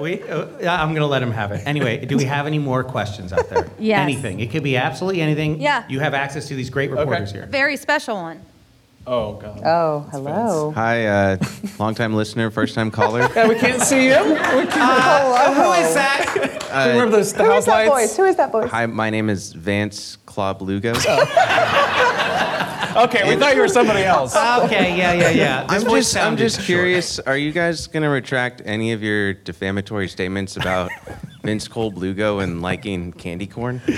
we, 0.00 0.20
uh, 0.24 0.46
I'm 0.68 0.88
going 0.88 0.96
to 1.02 1.06
let 1.06 1.22
him 1.22 1.30
have 1.30 1.52
it. 1.52 1.64
Anyway, 1.64 2.04
do 2.04 2.16
we 2.16 2.24
have 2.24 2.48
any 2.48 2.58
more 2.58 2.82
questions 2.82 3.32
out 3.32 3.48
there? 3.50 3.68
Yes. 3.78 4.00
Anything. 4.00 4.40
It 4.40 4.50
could 4.50 4.64
be 4.64 4.76
absolutely 4.76 5.20
anything. 5.20 5.60
Yeah. 5.60 5.84
You 5.88 6.00
have 6.00 6.12
access 6.14 6.48
to 6.48 6.56
these 6.56 6.68
great 6.70 6.90
reporters 6.90 7.30
here. 7.30 7.46
Very 7.46 7.76
special 7.76 8.16
one. 8.16 8.40
Oh 9.04 9.34
God. 9.34 9.60
Oh, 9.64 10.06
hello. 10.12 10.70
Hi, 10.72 11.06
uh, 11.06 11.36
longtime 11.78 12.14
listener, 12.14 12.50
first 12.52 12.74
time 12.74 12.90
caller. 12.90 13.28
Yeah, 13.34 13.48
we 13.48 13.56
can't 13.56 13.82
see 13.82 14.04
you. 14.06 14.22
We 14.22 14.36
can't. 14.36 14.72
Uh, 14.76 15.54
who 15.54 15.72
is 15.72 15.94
that? 15.94 16.88
Remember 16.92 17.16
those 17.16 17.32
the 17.32 17.42
Who 17.44 17.50
house 17.50 17.58
is 17.60 17.66
that 17.66 17.72
lights? 17.72 17.90
voice? 17.90 18.16
Who 18.16 18.24
is 18.24 18.36
that 18.36 18.52
voice? 18.52 18.70
Hi, 18.70 18.86
my 18.86 19.10
name 19.10 19.28
is 19.28 19.52
Vance 19.54 20.18
Kolb 20.26 20.62
Lugo. 20.62 20.94
Okay, 22.94 23.26
we 23.26 23.36
thought 23.40 23.54
you 23.54 23.62
were 23.62 23.68
somebody 23.68 24.02
else. 24.02 24.36
okay, 24.36 24.94
yeah, 24.98 25.14
yeah, 25.14 25.30
yeah. 25.30 25.62
This 25.64 25.82
I'm 25.82 25.90
just, 25.90 26.14
I'm 26.14 26.22
sounded 26.22 26.38
just 26.42 26.56
short. 26.56 26.66
curious. 26.66 27.18
Are 27.20 27.38
you 27.38 27.50
guys 27.50 27.86
gonna 27.86 28.10
retract 28.10 28.60
any 28.66 28.92
of 28.92 29.02
your 29.02 29.32
defamatory 29.32 30.08
statements 30.08 30.58
about 30.58 30.90
Vince 31.42 31.66
Kolb 31.66 31.96
Lugo 31.98 32.38
and 32.38 32.62
liking 32.62 33.12
candy 33.12 33.46
corn? 33.48 33.80
I, 33.88 33.90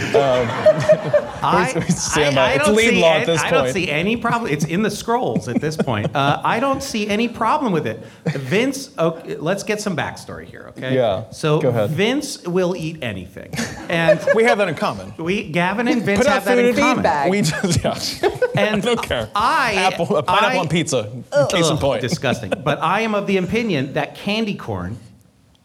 I- 1.42 2.54
I 2.54 2.58
don't 2.58 2.76
see 2.76 3.00
law 3.02 3.12
at 3.14 3.20
an- 3.22 3.26
this 3.26 3.42
I 3.42 3.50
don't 3.50 3.68
see 3.70 3.90
any 3.90 4.16
problem. 4.16 4.50
It's 4.50 4.64
in 4.64 4.82
the 4.82 4.90
scrolls 4.90 5.46
at 5.48 5.60
this 5.60 5.76
point. 5.76 6.14
Uh, 6.16 6.40
I 6.42 6.58
don't 6.58 6.82
see 6.82 7.06
any 7.06 7.28
problem 7.28 7.72
with 7.72 7.86
it. 7.86 8.02
Vince, 8.24 8.96
okay, 8.98 9.36
let's 9.36 9.62
get 9.62 9.80
some 9.80 9.94
backstory 9.96 10.46
here, 10.46 10.66
okay? 10.70 10.94
Yeah, 10.94 11.30
So 11.30 11.60
go 11.60 11.68
ahead. 11.68 11.90
Vince 11.90 12.42
will 12.46 12.74
eat 12.76 13.02
anything, 13.02 13.52
and 13.90 14.18
we 14.34 14.44
have 14.44 14.56
that 14.58 14.68
in 14.68 14.74
common. 14.74 15.12
we, 15.18 15.48
Gavin 15.50 15.86
and 15.88 16.02
Vince 16.02 16.20
Put 16.20 16.26
have 16.28 16.44
that 16.46 16.58
in 16.58 16.74
food. 16.74 16.80
common. 16.80 16.96
Feedback. 16.96 17.30
We 17.30 17.42
just 17.42 18.22
yeah. 18.22 18.30
And 18.56 18.76
I 18.76 18.80
don't 18.80 19.02
care. 19.02 19.28
I 19.34 19.74
Apple, 19.74 20.16
a 20.16 20.22
pineapple 20.22 20.58
I- 20.58 20.60
on 20.60 20.68
pizza. 20.68 21.04
Case 21.50 21.66
in 21.66 21.74
Ugh, 21.74 21.80
point. 21.80 22.00
Disgusting. 22.00 22.52
But 22.62 22.80
I 22.80 23.00
am 23.00 23.14
of 23.14 23.26
the 23.26 23.36
opinion 23.36 23.94
that 23.94 24.14
candy 24.14 24.54
corn 24.54 24.96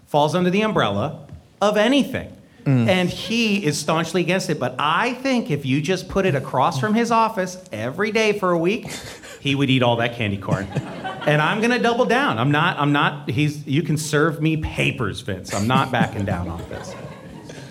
falls 0.08 0.34
under 0.36 0.50
the 0.50 0.62
umbrella 0.62 1.28
of 1.62 1.78
anything. 1.78 2.36
Mm. 2.66 2.88
And 2.88 3.10
he 3.10 3.66
is 3.66 3.80
staunchly 3.80 4.22
against 4.22 4.50
it. 4.50 4.60
But 4.60 4.76
I 4.78 5.14
think 5.14 5.50
if 5.50 5.66
you 5.66 5.82
just 5.82 6.08
put 6.10 6.26
it 6.26 6.36
across 6.36 6.80
from 6.80 6.94
his 6.94 7.12
office 7.12 7.58
every 7.72 8.12
day 8.12 8.38
for 8.38 8.52
a 8.52 8.58
week, 8.58 8.92
he 9.40 9.56
would 9.56 9.70
eat 9.70 9.82
all 9.82 9.96
that 9.98 10.16
candy 10.16 10.38
corn. 10.38 10.68
And 11.20 11.42
I'm 11.42 11.60
gonna 11.62 11.80
double 11.80 12.06
down. 12.06 12.40
I'm 12.40 12.50
not, 12.50 12.80
I'm 12.80 12.94
not, 12.94 13.30
he's 13.30 13.68
you 13.68 13.84
can 13.84 13.98
serve 13.98 14.42
me 14.42 14.56
papers, 14.58 15.20
Vince. 15.20 15.54
I'm 15.54 15.68
not 15.68 15.92
backing 15.92 16.24
down 16.24 16.48
on 16.48 16.58
this. 16.70 16.96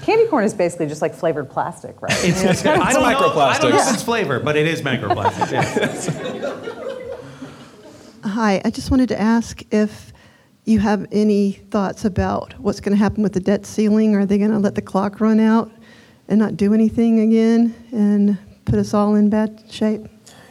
Candy 0.03 0.27
corn 0.27 0.45
is 0.45 0.55
basically 0.55 0.87
just 0.87 1.03
like 1.03 1.15
flavored 1.15 1.51
plastic, 1.51 2.01
right? 2.01 2.13
It's, 2.23 2.45
I, 2.67 2.93
don't 2.93 3.03
know, 3.03 3.05
I 3.05 3.59
don't 3.59 3.71
know 3.71 3.79
if 3.79 3.95
it's 3.95 4.03
flavor, 4.03 4.39
but 4.39 4.57
it 4.57 4.67
is 4.67 4.83
microplastics. 4.83 5.51
Yeah. 8.23 8.29
Hi, 8.29 8.61
I 8.65 8.71
just 8.71 8.91
wanted 8.91 9.09
to 9.09 9.21
ask 9.21 9.63
if 9.73 10.13
you 10.69 10.79
have 10.81 11.07
any 11.13 11.53
thoughts 11.53 12.05
about 12.05 12.53
what's 12.61 12.81
going 12.81 12.93
to 12.93 12.99
happen 13.03 13.23
with 13.23 13.33
the 13.33 13.41
debt 13.41 13.65
ceiling. 13.65 14.15
Are 14.15 14.27
they 14.27 14.37
going 14.39 14.51
to 14.51 14.59
let 14.59 14.75
the 14.75 14.83
clock 14.83 15.21
run 15.21 15.41
out 15.41 15.71
and 16.29 16.39
not 16.39 16.57
do 16.59 16.75
anything 16.75 17.21
again 17.21 17.75
and 17.91 18.37
put 18.67 18.79
us 18.79 18.93
all 18.93 19.15
in 19.15 19.31
bad 19.31 19.65
shape? 19.71 20.03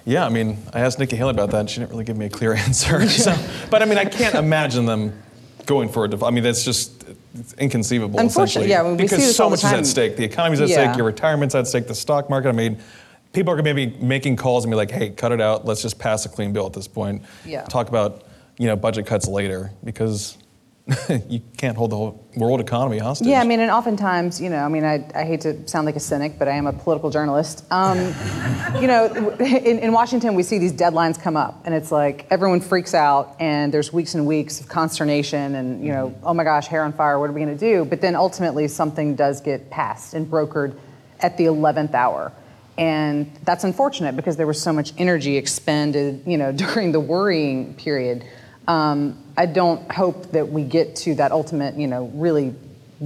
Yeah, 0.05 0.26
I 0.26 0.30
mean, 0.30 0.57
I 0.74 0.80
asked 0.80 0.97
Nikki 0.99 1.18
Haley 1.18 1.32
about 1.32 1.51
that, 1.51 1.59
and 1.59 1.70
she 1.70 1.80
didn't 1.80 1.91
really 1.91 2.05
give 2.05 2.18
me 2.18 2.26
a 2.26 2.30
clear 2.30 2.53
answer. 2.65 3.07
So, 3.07 3.36
but 3.70 3.82
I 3.84 3.86
mean, 3.86 3.97
I 3.99 4.05
can't 4.05 4.36
imagine 4.36 4.86
them 4.86 5.22
going 5.68 5.89
for 5.89 6.05
it. 6.05 6.24
I 6.24 6.32
mean, 6.32 6.43
that's 6.43 6.63
just 6.63 7.03
inconceivable. 7.59 8.20
Unfortunately, 8.20 8.72
essentially, 8.72 8.89
yeah, 8.89 8.91
we 8.91 8.97
see 8.97 9.03
because 9.03 9.18
this 9.20 9.36
so 9.36 9.43
all 9.43 9.49
the 9.51 9.57
much 9.57 9.65
is 9.65 9.72
at 9.72 9.86
stake. 9.86 10.15
The 10.18 10.24
economy's 10.24 10.61
at 10.61 10.70
Yeah. 10.70 10.86
stake. 10.88 10.97
Your 10.97 11.05
retirement's 11.05 11.53
at 11.53 11.68
stake. 11.68 11.88
The 11.88 11.93
stock 11.95 12.30
market. 12.30 12.49
I 12.49 12.53
mean, 12.53 12.80
people 13.34 13.53
are 13.53 13.61
going 13.61 13.65
to 13.65 13.74
be 13.76 14.03
making 14.03 14.38
calls 14.38 14.63
and 14.63 14.72
be 14.72 14.76
like, 14.78 14.89
"Hey, 14.89 15.09
cut 15.11 15.32
it 15.32 15.41
out. 15.41 15.65
Let's 15.65 15.82
just 15.84 15.99
pass 15.99 16.26
a 16.26 16.30
clean 16.30 16.53
bill 16.53 16.65
at 16.65 16.74
this 16.74 16.88
point. 16.88 17.22
Yeah. 17.45 17.63
Talk 17.65 17.89
about 17.89 18.24
you 18.58 18.68
know 18.68 18.76
budget 18.76 19.05
cuts 19.05 19.28
later 19.28 19.72
because 19.84 20.38
you 21.28 21.41
can't 21.58 21.76
hold 21.76 21.91
the 21.91 21.95
whole 21.97 22.28
world 22.38 22.62
economy 22.62 22.97
hostage." 22.97 23.28
Yeah, 23.28 23.41
I 23.41 23.43
mean, 23.43 23.60
and 23.60 23.70
oftentimes, 23.70 24.39
you 24.39 24.49
know, 24.49 24.64
I 24.64 24.68
mean, 24.70 24.86
I, 24.86 25.05
I 25.14 25.26
hate 25.26 25.41
to 25.41 25.68
sound 25.68 25.86
like 25.86 25.97
a 25.97 25.99
cynic, 25.99 26.39
but 26.39 26.47
I 26.47 26.51
am 26.51 26.66
a 26.66 26.72
political 26.72 27.10
journalist. 27.10 27.66
Um, 27.72 27.97
you 28.82 28.88
know, 28.88 29.36
in, 29.39 29.80
in 29.80 29.91
Washington, 29.91 30.34
we 30.36 30.43
see 30.43 30.60
these 30.60 30.74
deadlines 30.74 31.22
come 31.22 31.36
up, 31.36 31.62
and 31.66 31.76
it's 31.76 31.91
like 31.91 32.26
everyone 32.30 32.62
freaks 32.62 32.93
out, 32.93 33.36
and 33.39 33.74
there's 33.74 33.91
weeks 33.91 34.16
and 34.16 34.26
weeks 34.26 34.62
of 34.62 34.70
consternation, 34.70 35.55
and, 35.55 35.84
you 35.84 35.91
know, 35.91 36.16
oh 36.24 36.34
my 36.34 36.45
gosh, 36.45 36.68
hair 36.68 36.84
on 36.84 36.93
fire, 36.93 37.20
what 37.20 37.30
are 37.30 37.34
we 37.34 37.41
going 37.41 37.58
to 37.58 37.60
do? 37.60 37.84
But 37.84 37.99
then 37.99 38.16
ultimately, 38.16 38.68
something 38.70 39.16
does 39.16 39.41
get 39.41 39.70
passed 39.70 40.14
and 40.14 40.26
brokered 40.26 40.78
at 41.20 41.38
the 41.38 41.45
11th 41.45 41.93
hour. 41.93 42.32
And 42.78 43.36
that's 43.43 43.64
unfortunate 43.64 44.16
because 44.16 44.38
there 44.38 44.45
was 44.45 44.62
so 44.62 44.72
much 44.72 44.93
energy 44.97 45.36
expended, 45.36 46.24
you 46.28 46.38
know, 46.38 46.51
during 46.51 46.91
the 46.91 46.99
worrying 46.99 47.74
period. 47.74 48.24
Um, 48.68 49.24
I 49.38 49.45
don't 49.45 49.89
hope 49.91 50.32
that 50.32 50.49
we 50.49 50.63
get 50.63 50.95
to 50.97 51.15
that 51.15 51.32
ultimate, 51.32 51.76
you 51.76 51.88
know, 51.88 52.11
really 52.13 52.53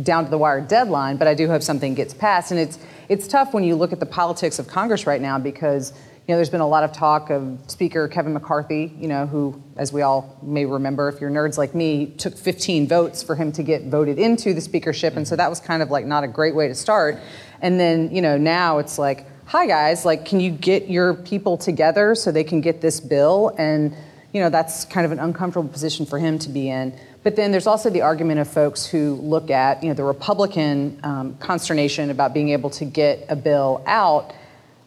down 0.04 0.24
to 0.24 0.32
the 0.32 0.38
wire 0.38 0.62
deadline, 0.62 1.18
but 1.18 1.28
I 1.28 1.34
do 1.34 1.48
hope 1.48 1.62
something 1.62 1.94
gets 1.94 2.14
passed. 2.14 2.52
And 2.52 2.60
it's 2.60 2.80
it's 3.10 3.28
tough 3.28 3.54
when 3.54 3.64
you 3.64 3.76
look 3.76 3.92
at 3.92 4.00
the 4.00 4.06
politics 4.06 4.58
of 4.58 4.68
Congress 4.68 5.06
right 5.06 5.20
now 5.20 5.38
because 5.38 5.92
you 5.92 6.34
know 6.34 6.38
there's 6.38 6.50
been 6.50 6.62
a 6.62 6.68
lot 6.68 6.84
of 6.86 6.94
talk 6.94 7.30
of 7.30 7.60
Speaker 7.68 8.08
Kevin 8.08 8.32
McCarthy, 8.32 8.94
you 8.98 9.08
know, 9.08 9.28
who, 9.28 9.62
as 9.76 9.92
we 9.92 10.02
all 10.02 10.40
may 10.42 10.66
remember, 10.66 11.10
if 11.10 11.20
you're 11.20 11.30
nerds 11.30 11.58
like 11.58 11.76
me, 11.76 12.06
took 12.18 12.38
15 12.38 12.88
votes 12.88 13.22
for 13.22 13.36
him 13.36 13.52
to 13.52 13.64
get 13.64 13.84
voted 13.88 14.18
into 14.18 14.54
the 14.54 14.62
speakership, 14.62 15.18
and 15.18 15.28
so 15.28 15.36
that 15.36 15.50
was 15.50 15.60
kind 15.60 15.84
of 15.84 15.92
like 15.92 16.06
not 16.06 16.24
a 16.24 16.28
great 16.28 16.56
way 16.56 16.70
to 16.70 16.76
start. 16.76 17.20
And 17.62 17.80
then 17.80 18.16
you 18.16 18.22
know 18.22 18.38
now 18.38 18.78
it's 18.78 18.98
like, 18.98 19.26
hi 19.46 19.68
guys, 19.68 20.06
like 20.06 20.24
can 20.24 20.40
you 20.40 20.52
get 20.52 20.90
your 20.90 21.14
people 21.14 21.58
together 21.58 22.16
so 22.16 22.32
they 22.32 22.46
can 22.46 22.62
get 22.62 22.80
this 22.80 23.02
bill 23.02 23.54
and 23.58 23.94
you 24.34 24.40
know, 24.40 24.50
that's 24.50 24.86
kind 24.86 25.06
of 25.06 25.12
an 25.12 25.20
uncomfortable 25.20 25.70
position 25.70 26.06
for 26.06 26.18
him 26.18 26.40
to 26.40 26.50
be 26.50 26.70
in. 26.70 26.98
But 27.24 27.36
then 27.36 27.52
there's 27.52 27.68
also 27.68 27.90
the 27.90 28.02
argument 28.02 28.40
of 28.40 28.48
folks 28.48 28.86
who 28.86 29.16
look 29.16 29.52
at, 29.52 29.84
you 29.84 29.90
know, 29.90 29.94
the 29.94 30.04
Republican 30.04 31.00
um, 31.04 31.36
consternation 31.38 32.10
about 32.10 32.34
being 32.34 32.50
able 32.50 32.70
to 32.72 32.86
get 32.86 33.26
a 33.30 33.36
bill 33.36 33.84
out. 33.86 34.34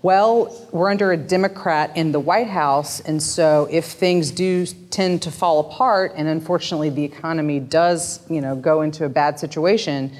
Well, 0.02 0.68
we're 0.70 0.90
under 0.90 1.12
a 1.12 1.16
Democrat 1.16 1.96
in 1.96 2.12
the 2.12 2.20
White 2.20 2.48
House, 2.48 3.00
and 3.00 3.22
so 3.22 3.68
if 3.70 3.86
things 3.86 4.30
do 4.30 4.66
tend 4.66 5.22
to 5.22 5.30
fall 5.30 5.60
apart, 5.60 6.12
and 6.16 6.28
unfortunately 6.28 6.90
the 6.90 7.04
economy 7.04 7.58
does, 7.58 8.20
you 8.28 8.42
know, 8.42 8.54
go 8.54 8.82
into 8.82 9.06
a 9.06 9.08
bad 9.08 9.38
situation, 9.38 10.14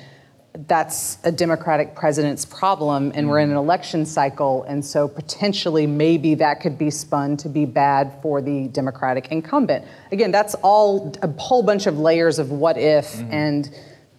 that's 0.57 1.19
a 1.25 1.33
Democratic 1.33 1.97
president's 1.97 2.45
problem, 2.45 3.11
and 3.17 3.29
we're 3.29 3.41
in 3.41 3.51
an 3.51 3.57
election 3.57 4.07
cycle, 4.07 4.63
and 4.65 4.85
so 4.85 5.09
potentially 5.09 5.85
maybe 5.85 6.37
that 6.37 6.61
could 6.61 6.79
be 6.79 6.91
spun 6.91 7.37
to 7.39 7.49
be 7.49 7.65
bad 7.65 8.13
for 8.23 8.41
the 8.41 8.69
Democratic 8.69 9.33
incumbent. 9.33 9.85
Again, 10.13 10.31
that's 10.31 10.55
all 10.57 11.13
a 11.23 11.29
whole 11.41 11.65
bunch 11.65 11.87
of 11.89 11.99
layers 11.99 12.39
of 12.39 12.53
what 12.53 12.79
if, 12.79 13.21
and 13.31 13.69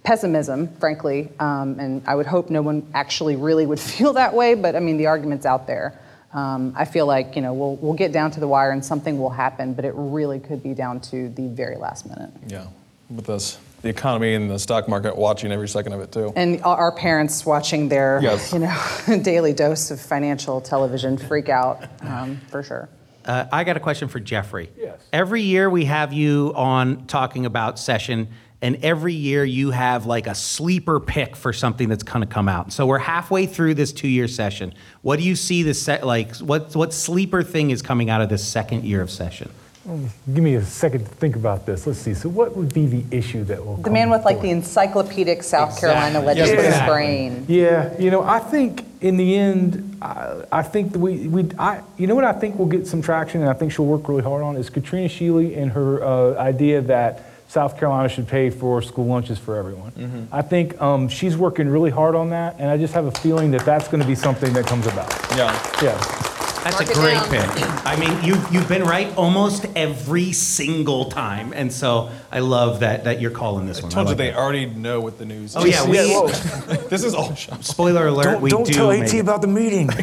pessimism, 0.04 0.68
frankly, 0.76 1.32
um, 1.40 1.80
and 1.80 2.04
I 2.06 2.16
would 2.16 2.26
hope 2.26 2.50
no 2.50 2.62
one 2.62 2.86
actually 2.94 3.38
really 3.38 3.66
would 3.66 3.80
feel 3.96 4.12
that 4.14 4.34
way. 4.34 4.56
But 4.56 4.76
I 4.76 4.82
mean, 4.82 4.98
the 4.98 5.08
argument's 5.08 5.46
out 5.46 5.68
there. 5.68 5.98
Um, 6.34 6.74
I 6.76 6.84
feel 6.84 7.06
like 7.06 7.38
you 7.38 7.42
know 7.42 7.54
we'll 7.54 7.78
we'll 7.78 7.94
get 7.94 8.12
down 8.12 8.30
to 8.32 8.42
the 8.42 8.48
wire 8.48 8.72
and 8.72 8.84
something 8.84 9.18
will 9.18 9.30
happen, 9.30 9.74
but 9.74 9.86
it 9.86 9.94
really 9.96 10.42
could 10.42 10.62
be 10.62 10.74
down 10.74 11.00
to 11.02 11.30
the 11.30 11.48
very 11.48 11.78
last 11.78 12.06
minute. 12.10 12.32
Yeah, 12.46 12.68
with 13.10 13.26
this 13.26 13.58
the 13.86 13.92
economy 13.92 14.34
and 14.34 14.50
the 14.50 14.58
stock 14.58 14.90
market 14.90 15.16
watching 15.16 15.52
every 15.52 15.68
second 15.70 15.94
of 15.94 16.02
it 16.02 16.12
too. 16.12 16.34
And 16.36 16.60
our 16.64 16.92
parents 16.92 17.46
watching 17.46 17.88
their 17.88 18.20
Yes. 18.22 18.52
you 18.52 18.60
know 18.60 19.20
daily 19.22 19.54
dose 19.54 19.92
of 19.92 20.02
financial 20.02 20.60
television 20.60 21.18
freak 21.18 21.50
out 21.50 21.86
um, 22.02 22.42
for 22.50 22.64
sure. 22.64 22.90
Uh, 23.24 23.46
I 23.52 23.64
got 23.64 23.78
a 23.78 23.80
question 23.80 24.08
for 24.08 24.20
Jeffrey. 24.20 24.72
Yes. 24.78 25.00
Every 25.14 25.42
year 25.42 25.70
we 25.70 25.86
have 25.86 26.14
you 26.14 26.52
on 26.56 27.06
talking 27.06 27.46
about 27.46 27.78
session, 27.80 28.28
and 28.62 28.84
every 28.84 29.14
year 29.14 29.44
you 29.44 29.70
have 29.72 30.06
like 30.08 30.26
a 30.28 30.36
sleeper 30.36 31.00
pick 31.00 31.36
for 31.36 31.54
something 31.54 31.88
that's 31.88 32.04
going 32.04 32.22
to 32.22 32.28
come 32.28 32.48
out. 32.50 32.72
So 32.74 32.86
we're 32.88 33.00
halfway 33.00 33.46
through 33.46 33.76
this 33.76 33.92
two-year 33.94 34.28
session. 34.28 34.74
What 35.02 35.18
do 35.18 35.26
you 35.26 35.36
see 35.36 35.62
the 35.64 35.74
set 35.76 36.06
like? 36.06 36.36
What 36.38 36.76
what 36.76 36.92
sleeper 36.92 37.44
thing 37.44 37.70
is 37.70 37.84
coming 37.84 38.10
out 38.10 38.22
of 38.22 38.30
this 38.30 38.44
second 38.48 38.84
year 38.84 39.02
of 39.02 39.12
session? 39.12 39.52
Give 39.86 40.44
me 40.44 40.56
a 40.56 40.64
second 40.64 41.02
to 41.02 41.06
think 41.06 41.36
about 41.36 41.68
this. 41.68 41.86
Let's 41.86 42.00
see. 42.00 42.16
So, 42.16 42.28
what 42.28 42.58
would 42.58 42.74
be 42.74 42.88
the 42.88 43.04
issue 43.16 43.44
that 43.44 43.64
will? 43.64 43.78
The 43.78 43.92
man 43.92 44.10
with 44.10 44.26
like 44.26 44.42
the 44.42 44.50
encyclopedic 44.50 45.44
South 45.44 45.80
Carolina 45.80 46.22
legislative 46.22 46.66
Exactly. 46.66 46.92
brain. 46.94 47.46
Yeah, 47.48 47.96
you 48.00 48.10
know, 48.10 48.24
I 48.24 48.40
think 48.40 48.84
in 49.02 49.18
the 49.18 49.38
end, 49.38 49.98
I, 50.02 50.44
I 50.52 50.64
think 50.64 50.94
that 50.94 51.00
we, 51.00 51.28
we, 51.28 51.52
I, 51.60 51.82
you 51.98 52.08
know 52.08 52.16
what 52.16 52.24
I 52.24 52.34
think 52.34 52.58
will 52.58 52.66
get 52.66 52.88
some 52.88 53.04
traction, 53.04 53.42
and 53.42 53.50
I 53.50 53.54
think 53.54 53.72
she'll 53.72 53.86
work 53.86 54.10
really 54.10 54.24
hard 54.24 54.42
on 54.42 54.58
is 54.58 54.72
Katrina 54.72 55.08
Shealy 55.08 55.56
and 55.56 55.72
her 55.74 56.04
uh, 56.04 56.34
idea 56.40 56.82
that 56.82 57.24
South 57.48 57.78
Carolina 57.78 58.10
should 58.10 58.28
pay 58.28 58.50
for 58.50 58.82
school 58.82 59.06
lunches 59.06 59.38
for 59.38 59.56
everyone. 59.56 60.28
I 60.32 60.42
think 60.42 60.82
um, 60.82 61.08
she's 61.10 61.38
working 61.38 61.70
really 61.70 61.92
hard 61.92 62.16
on 62.16 62.32
that, 62.32 62.56
and 62.58 62.72
I 62.72 62.78
just 62.78 62.96
have 62.96 63.06
a 63.06 63.12
feeling 63.12 63.52
that 63.52 63.64
that's 63.64 63.88
going 63.88 64.02
to 64.02 64.08
be 64.08 64.16
something 64.16 64.52
that 64.54 64.66
comes 64.66 64.88
about. 64.88 65.14
Yeah. 65.38 65.54
Yeah. 65.84 66.35
That's 66.66 66.80
Mark 66.80 66.90
a 66.90 66.94
great 66.96 67.14
down. 67.14 67.30
pick. 67.56 67.86
I 67.86 67.96
mean, 67.96 68.24
you 68.24 68.42
you've 68.50 68.68
been 68.68 68.86
right 68.86 69.16
almost 69.16 69.68
every 69.76 70.32
single 70.32 71.06
time, 71.12 71.54
and 71.54 71.72
so 71.72 72.10
I 72.32 72.40
love 72.40 72.80
that 72.80 73.04
that 73.04 73.22
you're 73.22 73.30
calling 73.30 73.68
this 73.68 73.84
one. 73.84 73.92
I 73.92 73.94
Told 73.94 74.10
you 74.10 74.16
they 74.16 74.32
that. 74.32 74.40
already 74.40 74.66
know 74.66 75.00
what 75.00 75.20
the 75.20 75.26
news. 75.26 75.52
Is. 75.52 75.58
Oh 75.58 75.66
yeah, 75.66 75.88
we. 75.88 75.98
this 76.90 77.04
is 77.04 77.14
all 77.14 77.36
show. 77.36 77.56
Spoiler 77.62 78.08
alert: 78.08 78.42
we 78.42 78.50
do. 78.50 78.88
make 78.90 79.14
it. 79.14 79.20
about 79.20 79.42
the 79.42 79.48
meeting. 79.48 79.92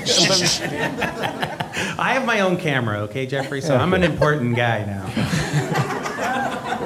I 1.99 2.15
have 2.15 2.25
my 2.25 2.41
own 2.41 2.57
camera, 2.59 3.01
okay, 3.01 3.27
Jeffrey. 3.27 3.61
So 3.61 3.77
I'm 3.77 3.93
an 3.93 4.05
important 4.05 4.55
guy 4.55 4.85
now. 4.85 5.05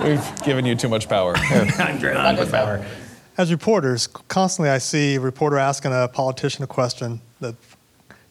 We've 0.05 0.43
given 0.43 0.65
you 0.65 0.75
too 0.75 0.89
much 0.89 1.07
power. 1.07 1.35
I'm 1.37 1.99
drunk 1.99 2.39
with 2.39 2.51
power. 2.51 2.83
As 3.37 3.51
reporters, 3.51 4.07
constantly 4.07 4.71
I 4.71 4.79
see 4.79 5.17
a 5.17 5.21
reporter 5.21 5.59
asking 5.59 5.93
a 5.93 6.09
politician 6.09 6.65
a 6.65 6.67
question. 6.67 7.21
The 7.41 7.55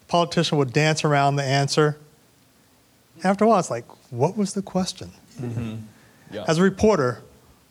politician 0.07 0.57
would 0.57 0.73
dance 0.73 1.03
around 1.03 1.35
the 1.35 1.43
answer. 1.43 1.97
After 3.23 3.45
a 3.45 3.47
while, 3.47 3.59
it's 3.59 3.69
like, 3.71 3.85
what 4.11 4.37
was 4.37 4.53
the 4.53 4.61
question? 4.61 5.11
Mm-hmm. 5.39 5.75
Yeah. 6.31 6.45
As 6.47 6.57
a 6.57 6.61
reporter, 6.63 7.21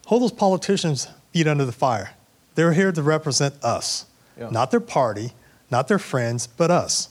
hold 0.07 0.22
those 0.22 0.32
politicians' 0.32 1.09
feet 1.32 1.47
under 1.47 1.64
the 1.64 1.72
fire. 1.72 2.11
They're 2.55 2.72
here 2.72 2.93
to 2.93 3.03
represent 3.03 3.55
us, 3.62 4.07
Yeah. 4.39 4.49
not 4.51 4.70
their 4.70 4.80
party, 4.80 5.32
not 5.70 5.89
their 5.89 5.99
friends, 5.99 6.47
but 6.47 6.70
us. 6.70 7.09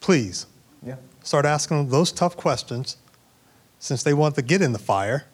Please 0.00 0.46
Yeah. 0.84 0.96
start 1.22 1.44
asking 1.46 1.76
them 1.78 1.88
those 1.90 2.12
tough 2.12 2.36
questions 2.36 2.96
since 3.78 4.02
they 4.02 4.14
want 4.14 4.34
to 4.34 4.42
get 4.42 4.60
in 4.60 4.72
the 4.72 4.78
fire 4.78 5.24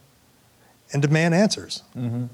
and 0.92 1.00
demand 1.02 1.34
answers. 1.34 1.82
Mm-hmm. 1.96 2.24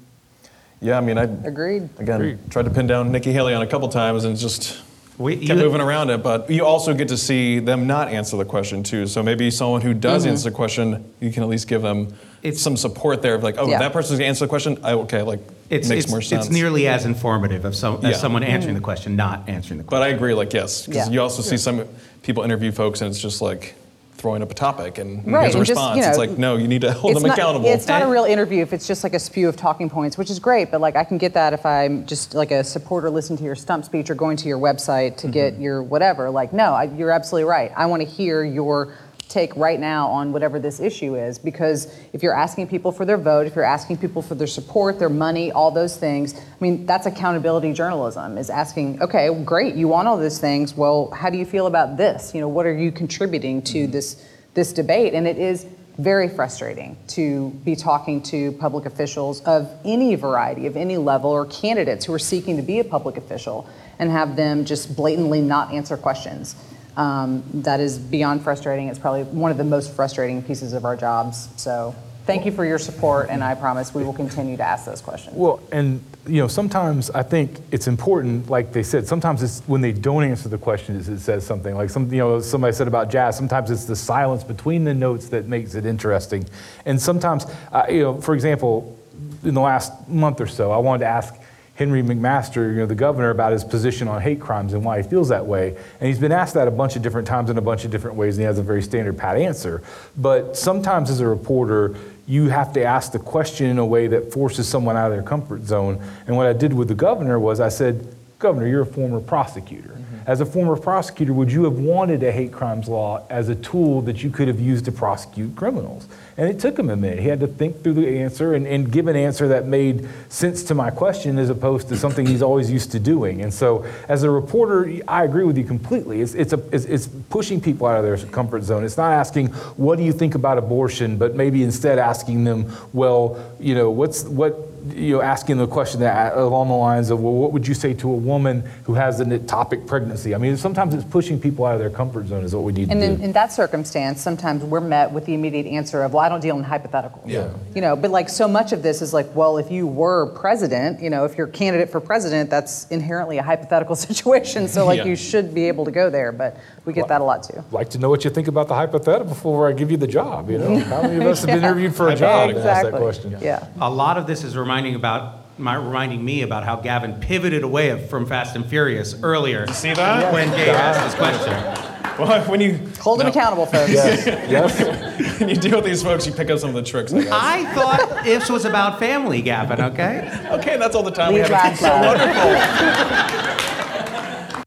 Yeah, 0.81 0.97
I 0.97 1.01
mean, 1.01 1.17
I 1.17 1.23
Agreed. 1.23 1.89
again 1.97 2.39
tried 2.49 2.65
to 2.65 2.71
pin 2.71 2.85
down 2.85 3.11
Nikki 3.11 3.31
Haley 3.33 3.53
on 3.55 3.61
a 3.63 3.67
couple 3.67 3.87
times 3.89 4.23
and 4.25 4.37
just 4.37 4.77
We- 5.17 5.35
kept 5.37 5.59
you- 5.59 5.65
moving 5.65 5.81
around 5.81 6.09
it. 6.09 6.21
But 6.23 6.49
you 6.49 6.65
also 6.65 6.93
get 6.93 7.07
to 7.09 7.17
see 7.17 7.59
them 7.59 7.87
not 7.87 8.09
answer 8.09 8.37
the 8.37 8.45
question 8.45 8.83
too. 8.83 9.07
So 9.07 9.23
maybe 9.23 9.49
someone 9.51 9.81
who 9.81 9.93
does 9.93 10.23
Mm-hmm. 10.23 10.31
answer 10.31 10.49
the 10.49 10.55
question, 10.55 11.03
you 11.19 11.31
can 11.31 11.43
at 11.43 11.49
least 11.49 11.67
give 11.67 11.81
them 11.81 12.09
It's- 12.43 12.61
some 12.61 12.77
support 12.77 13.21
there. 13.21 13.33
Of 13.35 13.43
like, 13.43 13.55
oh, 13.57 13.67
Yeah. 13.67 13.79
that 13.79 13.93
person's 13.93 14.19
gonna 14.19 14.29
answer 14.29 14.45
the 14.45 14.49
question. 14.49 14.77
I, 14.83 14.93
okay, 14.93 15.23
like 15.23 15.39
It's, 15.69 15.89
makes 15.89 16.03
it's, 16.05 16.11
more 16.11 16.21
sense. 16.21 16.45
it's 16.45 16.53
nearly 16.53 16.87
as 16.87 17.05
informative 17.05 17.65
of 17.65 17.75
some, 17.75 18.05
as 18.05 18.19
someone 18.19 18.43
answering 18.43 18.75
the 18.75 18.79
question, 18.81 19.15
not 19.15 19.43
answering 19.47 19.79
the 19.79 19.83
question. 19.83 19.99
But 20.01 20.03
I 20.07 20.13
agree. 20.15 20.33
Like, 20.33 20.53
yes, 20.53 20.85
because 20.85 21.07
Yeah. 21.07 21.13
you 21.13 21.21
also 21.21 21.41
see 21.41 21.57
some 21.57 21.83
people 22.21 22.43
interview 22.43 22.71
folks, 22.71 23.01
and 23.01 23.09
it's 23.09 23.19
just 23.19 23.41
like 23.41 23.73
throwing 24.17 24.41
up 24.41 24.49
a 24.49 24.53
topic 24.53 24.97
and 24.97 25.25
Right, 25.31 25.43
here's 25.43 25.55
a 25.55 25.57
and 25.59 25.65
just, 25.67 25.69
response. 25.77 25.95
you 25.97 26.01
know, 26.01 26.09
it's 26.09 26.17
like, 26.17 26.31
no, 26.37 26.57
you 26.57 26.67
need 26.67 26.81
to 26.81 26.91
hold 26.91 27.15
them 27.15 27.23
not, 27.23 27.37
accountable. 27.37 27.67
It's 27.67 27.87
not 27.87 28.01
a 28.01 28.07
real 28.07 28.25
interview 28.25 28.61
if 28.63 28.73
it's 28.73 28.87
just 28.87 29.03
like 29.03 29.13
a 29.13 29.19
spew 29.19 29.47
of 29.47 29.55
talking 29.55 29.89
points, 29.89 30.17
which 30.17 30.29
is 30.29 30.39
great. 30.39 30.71
But 30.71 30.81
like 30.81 30.95
I 30.95 31.03
can 31.03 31.17
get 31.17 31.33
that 31.35 31.53
if 31.53 31.65
I'm 31.65 32.05
just 32.05 32.33
like 32.33 32.51
a 32.51 32.63
supporter 32.63 33.09
listening 33.09 33.37
to 33.37 33.43
your 33.43 33.55
stump 33.55 33.85
speech 33.85 34.09
or 34.09 34.15
going 34.15 34.37
to 34.37 34.47
your 34.47 34.59
website 34.59 35.17
to 35.17 35.27
Mm-hmm. 35.27 35.31
get 35.33 35.59
your 35.59 35.83
whatever. 35.83 36.29
Like 36.29 36.51
no, 36.53 36.73
I, 36.73 36.83
you're 36.85 37.11
absolutely 37.11 37.49
right. 37.49 37.71
I 37.75 37.85
want 37.85 38.01
to 38.01 38.07
hear 38.07 38.43
your 38.43 38.93
take 39.29 39.55
right 39.55 39.79
now 39.79 40.07
on 40.07 40.31
whatever 40.31 40.59
this 40.59 40.79
issue 40.79 41.15
is 41.15 41.37
because 41.37 41.93
if 42.13 42.23
you're 42.23 42.35
asking 42.35 42.67
people 42.67 42.91
for 42.91 43.05
their 43.05 43.17
vote, 43.17 43.47
if 43.47 43.55
you're 43.55 43.65
asking 43.65 43.97
people 43.97 44.21
for 44.21 44.35
their 44.35 44.47
support, 44.47 44.99
their 44.99 45.09
money, 45.09 45.51
all 45.51 45.71
those 45.71 45.97
things, 45.97 46.33
I 46.39 46.41
mean 46.59 46.85
that's 46.85 47.05
accountability 47.05 47.73
journalism. 47.73 48.37
Is 48.37 48.49
asking, 48.49 49.01
okay, 49.01 49.29
great, 49.43 49.75
you 49.75 49.87
want 49.87 50.07
all 50.07 50.17
those 50.17 50.39
things. 50.39 50.75
Well, 50.75 51.11
how 51.11 51.29
do 51.29 51.37
you 51.37 51.45
feel 51.45 51.67
about 51.67 51.97
this? 51.97 52.33
You 52.33 52.41
know, 52.41 52.47
what 52.47 52.65
are 52.65 52.73
you 52.73 52.91
contributing 52.91 53.61
to 53.63 53.83
mm-hmm. 53.83 53.91
this? 53.91 54.23
this 54.57 54.73
debate, 54.73 55.13
and 55.13 55.27
it 55.27 55.37
is 55.37 55.67
very 55.99 56.27
frustrating 56.27 56.97
to 57.07 57.51
be 57.63 57.75
talking 57.75 58.23
to 58.23 58.51
public 58.53 58.87
officials 58.87 59.39
of 59.41 59.71
any 59.85 60.15
variety, 60.15 60.65
of 60.65 60.75
any 60.75 60.97
level, 60.97 61.29
or 61.29 61.45
candidates 61.45 62.05
who 62.05 62.13
are 62.13 62.19
seeking 62.19 62.57
to 62.57 62.63
be 62.63 62.79
a 62.79 62.83
public 62.83 63.17
official 63.17 63.69
and 63.99 64.09
have 64.09 64.35
them 64.35 64.65
just 64.65 64.95
blatantly 64.95 65.41
not 65.41 65.71
answer 65.71 65.95
questions. 65.95 66.55
Um, 66.97 67.43
that 67.53 67.79
is 67.79 67.99
beyond 67.99 68.41
frustrating. 68.41 68.87
It's 68.87 68.97
probably 68.97 69.23
one 69.23 69.51
of 69.51 69.57
the 69.57 69.63
most 69.63 69.93
frustrating 69.93 70.41
pieces 70.41 70.73
of 70.73 70.83
our 70.83 70.97
jobs. 70.97 71.47
So, 71.55 71.95
thank 72.25 72.43
you 72.43 72.51
for 72.51 72.65
your 72.65 72.79
support, 72.79 73.29
and 73.29 73.43
I 73.43 73.53
promise 73.53 73.93
we 73.93 74.03
will 74.03 74.13
continue 74.13 74.57
to 74.57 74.63
ask 74.63 74.85
those 74.85 74.99
questions. 74.99 75.35
Well, 75.35 75.61
and 75.71 76.03
you 76.27 76.41
know, 76.41 76.47
sometimes 76.47 77.09
I 77.11 77.23
think 77.23 77.59
it's 77.71 77.87
important, 77.87 78.49
like 78.49 78.73
they 78.73 78.83
said, 78.83 79.07
sometimes 79.07 79.41
it's 79.41 79.61
when 79.67 79.81
they 79.81 79.93
don't 79.93 80.23
answer 80.23 80.49
the 80.49 80.57
questions, 80.57 81.07
it 81.07 81.19
says 81.19 81.45
something. 81.45 81.75
Like 81.75 81.89
some, 81.89 82.11
you 82.11 82.19
know, 82.19 82.41
somebody 82.41 82.73
said 82.73 82.87
about 82.87 83.09
jazz, 83.09 83.37
sometimes 83.37 83.71
it's 83.71 83.85
the 83.85 83.95
silence 83.95 84.43
between 84.43 84.83
the 84.83 84.93
notes 84.93 85.29
that 85.29 85.47
makes 85.47 85.75
it 85.75 85.85
interesting. 85.85 86.45
And 86.85 87.01
sometimes, 87.01 87.45
uh, 87.71 87.85
you 87.89 88.01
know, 88.01 88.21
for 88.21 88.33
example, 88.33 88.97
in 89.43 89.53
the 89.53 89.61
last 89.61 90.07
month 90.09 90.41
or 90.41 90.47
so, 90.47 90.71
I 90.71 90.77
wanted 90.77 90.99
to 90.99 91.07
ask 91.07 91.33
Henry 91.77 92.01
McMaster, 92.01 92.71
you 92.71 92.77
know, 92.77 92.87
the 92.87 92.95
governor, 92.95 93.29
about 93.29 93.51
his 93.51 93.63
position 93.63 94.07
on 94.07 94.19
hate 94.19 94.41
crimes 94.41 94.73
and 94.73 94.83
why 94.83 94.99
he 94.99 95.07
feels 95.07 95.29
that 95.29 95.45
way. 95.45 95.77
And 95.99 96.07
he's 96.07 96.17
been 96.17 96.31
asked 96.31 96.55
that 96.55 96.67
a 96.67 96.71
bunch 96.71 96.95
of 96.95 97.03
different 97.03 97.27
times 97.27 97.51
in 97.51 97.57
a 97.59 97.61
bunch 97.61 97.85
of 97.85 97.91
different 97.91 98.17
ways, 98.17 98.35
and 98.35 98.41
he 98.41 98.45
has 98.47 98.57
a 98.57 98.63
very 98.63 98.81
standard 98.81 99.15
pat 99.15 99.37
answer. 99.37 99.83
But 100.17 100.57
sometimes 100.57 101.11
as 101.11 101.19
a 101.19 101.27
reporter, 101.27 101.95
you 102.25 102.49
have 102.49 102.73
to 102.73 102.83
ask 102.83 103.11
the 103.11 103.19
question 103.19 103.67
in 103.67 103.77
a 103.77 103.85
way 103.85 104.07
that 104.07 104.33
forces 104.33 104.67
someone 104.67 104.97
out 104.97 105.11
of 105.11 105.13
their 105.13 105.21
comfort 105.21 105.65
zone. 105.65 106.01
And 106.25 106.35
what 106.35 106.47
I 106.47 106.53
did 106.53 106.73
with 106.73 106.87
the 106.87 106.95
governor 106.95 107.39
was 107.39 107.59
I 107.59 107.69
said, 107.69 108.11
Governor, 108.39 108.67
you're 108.67 108.83
a 108.83 108.85
former 108.85 109.19
prosecutor. 109.19 109.89
Mm-hmm. 109.89 110.17
As 110.27 110.41
a 110.41 110.45
former 110.45 110.75
prosecutor, 110.75 111.33
would 111.33 111.51
you 111.51 111.63
have 111.63 111.79
wanted 111.79 112.21
a 112.21 112.31
hate 112.31 112.51
crimes 112.51 112.87
law 112.87 113.25
as 113.31 113.49
a 113.49 113.55
tool 113.55 114.03
that 114.03 114.21
you 114.21 114.29
could 114.29 114.47
have 114.47 114.59
used 114.59 114.85
to 114.85 114.91
prosecute 114.91 115.55
criminals? 115.55 116.07
And 116.37 116.47
it 116.47 116.59
took 116.59 116.77
him 116.77 116.91
a 116.91 116.95
minute. 116.95 117.17
He 117.17 117.29
had 117.29 117.39
to 117.39 117.47
think 117.47 117.81
through 117.81 117.95
the 117.95 118.19
answer 118.19 118.53
and, 118.53 118.67
and 118.67 118.91
give 118.91 119.07
an 119.07 119.15
answer 119.15 119.47
that 119.47 119.65
made 119.65 120.07
sense 120.29 120.61
to 120.65 120.75
my 120.75 120.91
question 120.91 121.39
as 121.39 121.49
opposed 121.49 121.89
to 121.89 121.97
something 121.97 122.27
he's 122.27 122.43
always 122.43 122.69
used 122.69 122.91
to 122.91 122.99
doing. 122.99 123.41
And 123.41 123.51
so, 123.51 123.85
as 124.07 124.21
a 124.21 124.29
reporter, 124.29 125.01
I 125.07 125.23
agree 125.23 125.43
with 125.43 125.57
you 125.57 125.63
completely. 125.63 126.21
It's, 126.21 126.35
it's, 126.35 126.53
a, 126.53 126.61
it's, 126.71 126.85
it's 126.85 127.07
pushing 127.07 127.59
people 127.59 127.87
out 127.87 127.97
of 127.97 128.03
their 128.03 128.17
comfort 128.29 128.61
zone. 128.61 128.83
It's 128.83 128.97
not 128.97 129.13
asking, 129.13 129.47
what 129.77 129.97
do 129.97 130.03
you 130.03 130.13
think 130.13 130.35
about 130.35 130.59
abortion, 130.59 131.17
but 131.17 131.33
maybe 131.33 131.63
instead 131.63 131.97
asking 131.97 132.43
them, 132.43 132.71
well, 132.93 133.43
you 133.59 133.73
know, 133.73 133.89
what's, 133.89 134.25
what, 134.25 134.66
you 134.93 135.15
know, 135.15 135.21
asking 135.21 135.57
the 135.57 135.67
question 135.67 135.99
that 136.01 136.33
uh, 136.35 136.39
along 136.41 136.67
the 136.67 136.73
lines 136.75 137.09
of, 137.09 137.19
well, 137.21 137.33
what 137.33 137.51
would 137.51 137.67
you 137.67 137.73
say 137.73 137.93
to 137.95 138.09
a 138.09 138.15
woman 138.15 138.61
who 138.83 138.93
has 138.93 139.19
an 139.19 139.29
ectopic 139.29 139.85
pregnancy? 139.87 140.33
I 140.35 140.37
mean, 140.37 140.57
sometimes 140.57 140.93
it's 140.93 141.03
pushing 141.03 141.39
people 141.39 141.65
out 141.65 141.73
of 141.73 141.79
their 141.79 141.89
comfort 141.89 142.27
zone 142.27 142.43
is 142.43 142.53
what 142.55 142.63
we 142.63 142.73
need 142.73 142.89
And 142.91 142.99
to 143.01 143.07
then 143.07 143.15
do. 143.17 143.23
in 143.23 143.31
that 143.33 143.51
circumstance, 143.51 144.21
sometimes 144.21 144.63
we're 144.63 144.79
met 144.79 145.11
with 145.11 145.25
the 145.25 145.33
immediate 145.33 145.65
answer 145.65 146.03
of, 146.03 146.13
well, 146.13 146.23
I 146.23 146.29
don't 146.29 146.41
deal 146.41 146.57
in 146.57 146.63
hypotheticals. 146.63 147.23
Yeah. 147.25 147.49
You 147.75 147.81
know, 147.81 147.95
but 147.95 148.11
like 148.11 148.29
so 148.29 148.47
much 148.47 148.71
of 148.71 148.83
this 148.83 149.01
is 149.01 149.13
like, 149.13 149.33
well, 149.35 149.57
if 149.57 149.71
you 149.71 149.87
were 149.87 150.27
president, 150.33 151.01
you 151.01 151.09
know, 151.09 151.25
if 151.25 151.37
you're 151.37 151.47
a 151.47 151.51
candidate 151.51 151.89
for 151.89 151.99
president, 151.99 152.49
that's 152.49 152.85
inherently 152.87 153.37
a 153.37 153.43
hypothetical 153.43 153.95
situation. 154.07 154.67
So 154.67 154.85
like 154.85 154.97
Yeah. 154.99 155.05
you 155.05 155.15
should 155.15 155.53
be 155.53 155.67
able 155.67 155.85
to 155.85 155.91
go 155.91 156.09
there, 156.09 156.31
but 156.31 156.57
we 156.87 156.93
get 156.93 157.09
that 157.09 157.19
a 157.21 157.23
lot 157.23 157.43
too. 157.43 157.63
like 157.71 157.89
to 157.89 157.99
know 157.99 158.09
what 158.09 158.23
you 158.23 158.31
think 158.31 158.47
about 158.47 158.67
the 158.69 158.73
hypothetical 158.73 159.25
before 159.27 159.67
I 159.67 159.73
give 159.73 159.91
you 159.91 159.97
the 159.97 160.07
job. 160.07 160.49
You 160.49 160.57
know, 160.57 160.79
how 160.85 161.01
many 161.03 161.17
of 161.17 161.23
us 161.23 161.41
have 161.41 161.47
been 161.47 161.57
interviewed 161.57 161.93
for 161.93 162.07
a 162.07 162.15
job 162.15 162.49
and 162.49 162.57
asked 162.59 162.89
that 162.91 162.99
question? 162.99 163.37
Yeah. 163.41 163.67
A 163.81 163.89
lot 163.89 164.17
of 164.17 164.25
this 164.25 164.43
is 164.43 164.55
reminding 164.57 164.95
about 164.95 165.43
my, 165.59 165.75
reminding 165.75 166.23
me 166.23 166.43
about 166.43 166.63
how 166.63 166.77
Gavin 166.77 167.19
pivoted 167.19 167.63
away 167.63 168.07
from 168.07 168.25
Fast 168.25 168.55
and 168.55 168.65
Furious 168.65 169.21
earlier. 169.21 169.67
see 169.67 169.93
that? 169.93 170.31
When 170.33 170.49
Gabe 170.51 170.69
asked 170.69 171.03
this 171.03 171.15
question. 171.15 171.93
Well, 172.17 172.41
when 172.49 172.61
you 172.61 172.79
Hold 173.01 173.19
them 173.19 173.27
No. 173.27 173.31
accountable, 173.31 173.65
folks. 173.67 173.91
Yes. 173.93 174.25
yes. 174.25 175.39
when 175.39 175.49
you 175.49 175.55
deal 175.55 175.75
with 175.77 175.85
these 175.85 176.01
folks, 176.01 176.25
you 176.25 176.31
pick 176.33 176.49
up 176.49 176.57
some 176.57 176.69
of 176.69 176.75
the 176.75 176.83
tricks. 176.83 177.11
I 177.13 177.21
guess. 177.21 177.31
I 177.31 177.65
thought 177.75 178.23
this 178.23 178.49
was 178.49 178.65
about 178.65 178.97
family, 178.97 179.41
Gavin, 179.41 179.81
okay? 179.81 180.47
Okay, 180.51 180.77
that's 180.77 180.95
all 180.95 181.03
the 181.03 181.11
time 181.11 181.33
we 181.33 181.41
Leave 181.41 181.49
have. 181.51 181.73
It's 181.73 181.81
so 181.81 181.89
wonderful. 182.01 183.63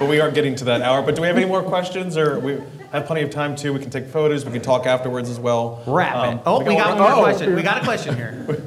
But 0.00 0.08
we 0.08 0.18
are 0.18 0.30
getting 0.30 0.54
to 0.56 0.64
that 0.64 0.80
hour. 0.80 1.02
But 1.02 1.14
do 1.14 1.20
we 1.20 1.28
have 1.28 1.36
any 1.36 1.46
more 1.46 1.62
questions, 1.62 2.16
or 2.16 2.40
we 2.40 2.58
have 2.90 3.04
plenty 3.06 3.20
of 3.20 3.28
time 3.30 3.54
too? 3.54 3.72
We 3.74 3.80
can 3.80 3.90
take 3.90 4.06
photos. 4.08 4.44
We 4.46 4.50
can 4.52 4.62
talk 4.62 4.86
afterwards 4.86 5.28
as 5.28 5.38
well. 5.38 5.82
Wrap 5.86 6.16
Um, 6.16 6.36
it. 6.38 6.42
Oh, 6.46 6.58
we 6.64 6.74
got 6.74 6.96
one 6.96 7.04
one 7.04 7.12
more 7.16 7.22
question. 7.24 7.54
We 7.54 7.62
got 7.62 7.82
a 7.82 7.84
question 7.84 8.16
here. 8.16 8.46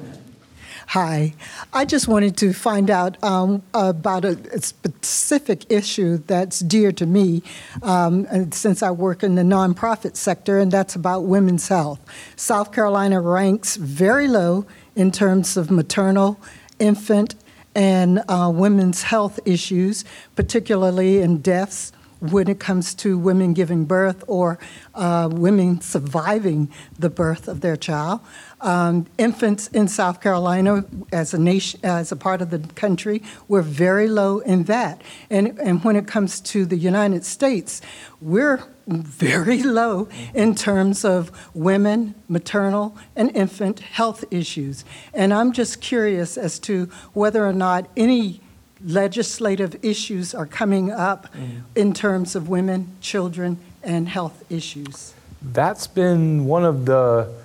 Hi. 0.88 1.34
I 1.72 1.86
just 1.86 2.08
wanted 2.08 2.38
to 2.38 2.54
find 2.54 2.92
out 2.92 3.22
um, 3.24 3.64
about 3.74 4.26
a, 4.26 4.38
a 4.54 4.62
specific 4.62 5.72
issue 5.72 6.18
that's 6.28 6.60
dear 6.60 6.92
to 6.92 7.08
me 7.08 7.42
um, 7.82 8.52
since 8.52 8.84
I 8.84 8.92
work 8.92 9.24
in 9.24 9.34
the 9.34 9.42
nonprofit 9.42 10.16
sector, 10.16 10.60
and 10.60 10.72
that's 10.72 10.94
about 10.96 11.22
women's 11.24 11.68
health. 11.68 12.00
South 12.36 12.72
Carolina 12.72 13.22
ranks 13.22 13.76
very 13.76 14.28
low 14.28 14.68
in 14.96 15.10
terms 15.12 15.58
of 15.58 15.72
maternal, 15.72 16.40
infant, 16.78 17.34
and 17.76 18.22
uh, 18.28 18.52
women's 18.54 19.04
health 19.04 19.40
issues, 19.46 20.06
particularly 20.36 21.20
in 21.20 21.40
deaths 21.40 21.92
when 22.32 22.48
it 22.48 22.58
comes 22.60 22.94
to 22.96 23.18
women 23.18 23.54
giving 23.54 23.84
birth 23.84 24.24
or 24.28 24.58
uh, 24.96 25.28
women 25.30 25.82
surviving 25.82 26.72
the 26.98 27.10
birth 27.10 27.50
of 27.50 27.60
their 27.60 27.76
child. 27.76 28.22
Um, 28.62 29.08
infants 29.18 29.68
in 29.68 29.90
South 29.90 30.22
Carolina, 30.22 30.86
as 31.12 31.34
a 31.34 31.38
nation, 31.38 31.82
as 31.84 32.14
a 32.14 32.16
part 32.16 32.42
of 32.42 32.50
the 32.50 32.60
country, 32.76 33.22
we're 33.50 33.62
very 33.62 34.08
low 34.08 34.40
in 34.40 34.64
that. 34.64 35.02
And, 35.30 35.60
and 35.60 35.84
when 35.84 35.98
it 35.98 36.08
comes 36.08 36.40
to 36.42 36.66
the 36.66 36.78
United 36.78 37.26
States, 37.26 37.82
we're 38.22 38.64
very 38.88 39.64
low 39.64 40.10
in 40.34 40.56
terms 40.56 41.06
of 41.06 41.32
women, 41.54 42.16
maternal, 42.28 42.98
and 43.16 43.36
infant 43.36 43.80
health 43.80 44.26
issues. 44.32 44.84
And 45.14 45.34
I'm 45.34 45.52
just 45.52 45.82
curious 45.82 46.38
as 46.38 46.60
to 46.60 46.90
whether 47.14 47.46
or 47.46 47.54
not 47.54 47.90
any 47.96 48.42
legislative 48.86 49.78
issues 49.84 50.36
are 50.36 50.46
coming 50.46 50.92
up 50.92 51.34
mm. 51.34 51.62
in 51.76 51.94
terms 51.94 52.36
of 52.36 52.50
women, 52.50 52.96
children, 53.00 53.58
and 53.82 54.10
health 54.10 54.44
issues. 54.50 55.14
That's 55.42 55.88
been 55.88 56.46
one 56.46 56.66
of 56.66 56.86
the 56.86 57.43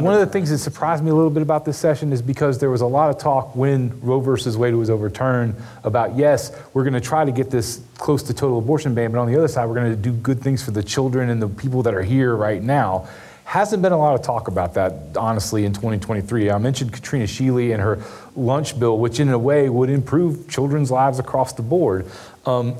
one 0.00 0.14
of 0.14 0.20
the 0.20 0.26
things 0.26 0.48
that 0.50 0.58
surprised 0.58 1.04
me 1.04 1.10
a 1.10 1.14
little 1.14 1.30
bit 1.30 1.42
about 1.42 1.66
this 1.66 1.76
session 1.76 2.12
is 2.12 2.22
because 2.22 2.58
there 2.58 2.70
was 2.70 2.80
a 2.80 2.86
lot 2.86 3.10
of 3.10 3.18
talk 3.18 3.54
when 3.54 4.00
Roe 4.00 4.20
versus 4.20 4.56
Wade 4.56 4.74
was 4.74 4.88
overturned 4.88 5.54
about 5.84 6.16
yes, 6.16 6.50
we're 6.72 6.84
going 6.84 6.94
to 6.94 7.00
try 7.00 7.24
to 7.24 7.32
get 7.32 7.50
this 7.50 7.82
close 7.98 8.22
to 8.24 8.34
total 8.34 8.58
abortion 8.58 8.94
ban, 8.94 9.12
but 9.12 9.18
on 9.18 9.30
the 9.30 9.36
other 9.36 9.48
side, 9.48 9.66
we're 9.66 9.74
going 9.74 9.90
to 9.90 9.96
do 9.96 10.12
good 10.12 10.40
things 10.40 10.64
for 10.64 10.70
the 10.70 10.82
children 10.82 11.28
and 11.28 11.42
the 11.42 11.48
people 11.48 11.82
that 11.82 11.94
are 11.94 12.02
here 12.02 12.34
right 12.34 12.62
now. 12.62 13.06
Hasn't 13.44 13.82
been 13.82 13.92
a 13.92 13.98
lot 13.98 14.14
of 14.14 14.22
talk 14.22 14.48
about 14.48 14.74
that, 14.74 14.94
honestly, 15.14 15.66
in 15.66 15.74
2023. 15.74 16.50
I 16.50 16.56
mentioned 16.56 16.92
Katrina 16.92 17.26
Shealy 17.26 17.74
and 17.74 17.82
her 17.82 18.02
lunch 18.34 18.80
bill, 18.80 18.98
which 18.98 19.20
in 19.20 19.28
a 19.28 19.38
way 19.38 19.68
would 19.68 19.90
improve 19.90 20.48
children's 20.48 20.90
lives 20.90 21.18
across 21.18 21.52
the 21.52 21.62
board. 21.62 22.06
Um, 22.46 22.76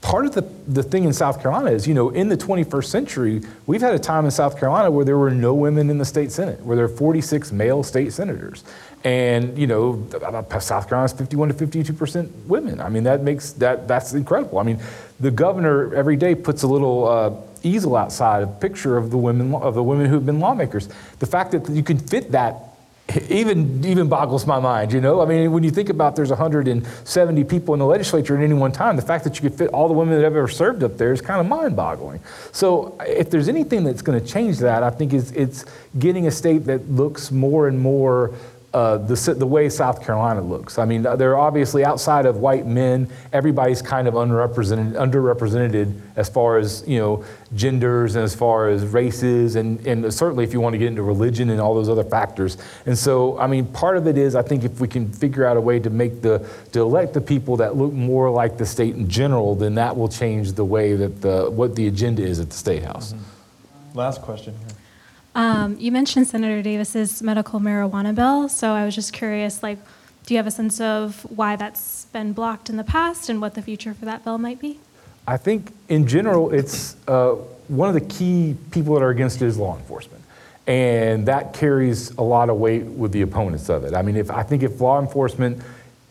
part 0.00 0.24
of 0.24 0.32
the, 0.32 0.42
the 0.66 0.82
thing 0.82 1.04
in 1.04 1.12
South 1.12 1.42
Carolina 1.42 1.70
is, 1.70 1.86
you 1.86 1.94
know, 1.94 2.10
in 2.10 2.28
the 2.28 2.36
21st 2.36 2.84
century, 2.86 3.42
we've 3.66 3.80
had 3.80 3.94
a 3.94 3.98
time 3.98 4.24
in 4.24 4.30
South 4.30 4.58
Carolina 4.58 4.90
where 4.90 5.04
there 5.04 5.18
were 5.18 5.30
no 5.30 5.54
women 5.54 5.90
in 5.90 5.98
the 5.98 6.04
state 6.04 6.32
Senate, 6.32 6.60
where 6.60 6.76
there 6.76 6.86
are 6.86 6.88
46 6.88 7.52
male 7.52 7.82
state 7.82 8.12
senators. 8.12 8.64
And, 9.04 9.56
you 9.56 9.66
know, 9.66 10.06
South 10.60 10.88
Carolina's 10.88 11.12
51 11.12 11.48
to 11.48 11.54
52% 11.54 12.46
women. 12.46 12.80
I 12.80 12.88
mean, 12.88 13.04
that 13.04 13.22
makes 13.22 13.52
that, 13.52 13.88
that's 13.88 14.12
incredible. 14.12 14.58
I 14.58 14.62
mean, 14.62 14.78
the 15.20 15.30
governor 15.30 15.94
every 15.94 16.16
day 16.16 16.34
puts 16.34 16.62
a 16.62 16.66
little 16.66 17.08
uh, 17.08 17.34
easel 17.62 17.96
outside, 17.96 18.42
a 18.42 18.46
picture 18.46 18.96
of 18.96 19.10
the 19.10 19.18
women, 19.18 19.54
of 19.54 19.74
the 19.74 19.82
women 19.82 20.06
who 20.06 20.14
have 20.14 20.26
been 20.26 20.40
lawmakers. 20.40 20.88
The 21.18 21.26
fact 21.26 21.52
that 21.52 21.68
you 21.68 21.82
can 21.82 21.98
fit 21.98 22.32
that 22.32 22.69
even 23.28 23.84
even 23.84 24.08
boggles 24.08 24.46
my 24.46 24.60
mind. 24.60 24.92
You 24.92 25.00
know, 25.00 25.20
I 25.20 25.24
mean, 25.24 25.52
when 25.52 25.62
you 25.62 25.70
think 25.70 25.88
about 25.88 26.16
there's 26.16 26.30
170 26.30 27.44
people 27.44 27.74
in 27.74 27.80
the 27.80 27.86
legislature 27.86 28.36
at 28.36 28.42
any 28.42 28.54
one 28.54 28.72
time, 28.72 28.96
the 28.96 29.02
fact 29.02 29.24
that 29.24 29.36
you 29.36 29.48
could 29.48 29.56
fit 29.56 29.70
all 29.70 29.88
the 29.88 29.94
women 29.94 30.14
that 30.14 30.24
have 30.24 30.36
ever 30.36 30.48
served 30.48 30.82
up 30.82 30.96
there 30.96 31.12
is 31.12 31.20
kind 31.20 31.40
of 31.40 31.46
mind-boggling. 31.46 32.20
So, 32.52 32.96
if 33.00 33.30
there's 33.30 33.48
anything 33.48 33.84
that's 33.84 34.02
going 34.02 34.20
to 34.20 34.26
change 34.26 34.58
that, 34.58 34.82
I 34.82 34.90
think 34.90 35.12
is 35.12 35.32
it's 35.32 35.64
getting 35.98 36.26
a 36.26 36.30
state 36.30 36.64
that 36.66 36.90
looks 36.90 37.30
more 37.30 37.68
and 37.68 37.78
more 37.78 38.34
uh, 38.72 38.98
the, 38.98 39.34
the 39.34 39.46
way 39.46 39.68
South 39.68 40.04
Carolina 40.04 40.40
looks. 40.40 40.78
I 40.78 40.84
mean, 40.84 41.02
they're 41.02 41.36
obviously 41.36 41.84
outside 41.84 42.24
of 42.24 42.36
white 42.36 42.66
men, 42.66 43.08
everybody's 43.32 43.82
kind 43.82 44.06
of 44.06 44.14
underrepresented, 44.14 44.92
underrepresented 44.92 46.00
as 46.14 46.28
far 46.28 46.58
as, 46.58 46.84
you 46.86 46.98
know, 46.98 47.24
genders 47.56 48.14
and 48.14 48.22
as 48.22 48.32
far 48.32 48.68
as 48.68 48.84
races, 48.84 49.56
and, 49.56 49.84
and 49.86 50.14
certainly 50.14 50.44
if 50.44 50.52
you 50.52 50.60
want 50.60 50.74
to 50.74 50.78
get 50.78 50.86
into 50.86 51.02
religion 51.02 51.50
and 51.50 51.60
all 51.60 51.74
those 51.74 51.88
other 51.88 52.04
factors. 52.04 52.58
And 52.86 52.96
so, 52.96 53.36
I 53.40 53.48
mean, 53.48 53.66
part 53.66 53.96
of 53.96 54.06
it 54.06 54.16
is 54.16 54.36
I 54.36 54.42
think 54.42 54.62
if 54.62 54.78
we 54.78 54.86
can 54.86 55.10
figure 55.10 55.44
out 55.44 55.56
a 55.56 55.60
way 55.60 55.80
to 55.80 55.90
make 55.90 56.22
the, 56.22 56.48
to 56.70 56.80
elect 56.80 57.12
the 57.12 57.20
people 57.20 57.56
that 57.56 57.76
look 57.76 57.92
more 57.92 58.30
like 58.30 58.56
the 58.56 58.66
state 58.66 58.94
in 58.94 59.08
general, 59.08 59.56
then 59.56 59.74
that 59.74 59.96
will 59.96 60.08
change 60.08 60.52
the 60.52 60.64
way 60.64 60.94
that 60.94 61.20
the, 61.20 61.50
what 61.50 61.74
the 61.74 61.88
agenda 61.88 62.22
is 62.22 62.38
at 62.38 62.50
the 62.50 62.56
State 62.56 62.84
House. 62.84 63.14
Mm-hmm. 63.14 63.98
Last 63.98 64.22
question 64.22 64.54
here. 64.56 64.76
Um, 65.40 65.78
you 65.80 65.90
mentioned 65.90 66.26
Senator 66.26 66.60
Davis's 66.60 67.22
medical 67.22 67.60
marijuana 67.60 68.14
bill, 68.14 68.46
so 68.50 68.72
I 68.72 68.84
was 68.84 68.94
just 68.94 69.14
curious, 69.14 69.62
like, 69.62 69.78
do 70.26 70.34
you 70.34 70.38
have 70.38 70.46
a 70.46 70.50
sense 70.50 70.82
of 70.82 71.22
why 71.34 71.56
that's 71.56 72.04
been 72.12 72.34
blocked 72.34 72.68
in 72.68 72.76
the 72.76 72.84
past 72.84 73.30
and 73.30 73.40
what 73.40 73.54
the 73.54 73.62
future 73.62 73.94
for 73.94 74.04
that 74.04 74.22
bill 74.22 74.36
might 74.36 74.60
be? 74.60 74.78
I 75.26 75.38
think 75.38 75.72
in 75.88 76.06
general, 76.06 76.52
it's 76.52 76.94
uh, 77.08 77.36
one 77.68 77.88
of 77.88 77.94
the 77.94 78.02
key 78.02 78.54
people 78.70 78.92
that 78.92 79.02
are 79.02 79.08
against 79.08 79.40
it 79.40 79.46
is 79.46 79.56
law 79.56 79.78
enforcement. 79.78 80.22
And 80.66 81.24
that 81.24 81.54
carries 81.54 82.10
a 82.18 82.22
lot 82.22 82.50
of 82.50 82.58
weight 82.58 82.84
with 82.84 83.12
the 83.12 83.22
opponents 83.22 83.70
of 83.70 83.84
it. 83.84 83.94
I 83.94 84.02
mean, 84.02 84.16
if 84.16 84.30
I 84.30 84.42
think 84.42 84.62
if 84.62 84.78
law 84.78 85.00
enforcement 85.00 85.62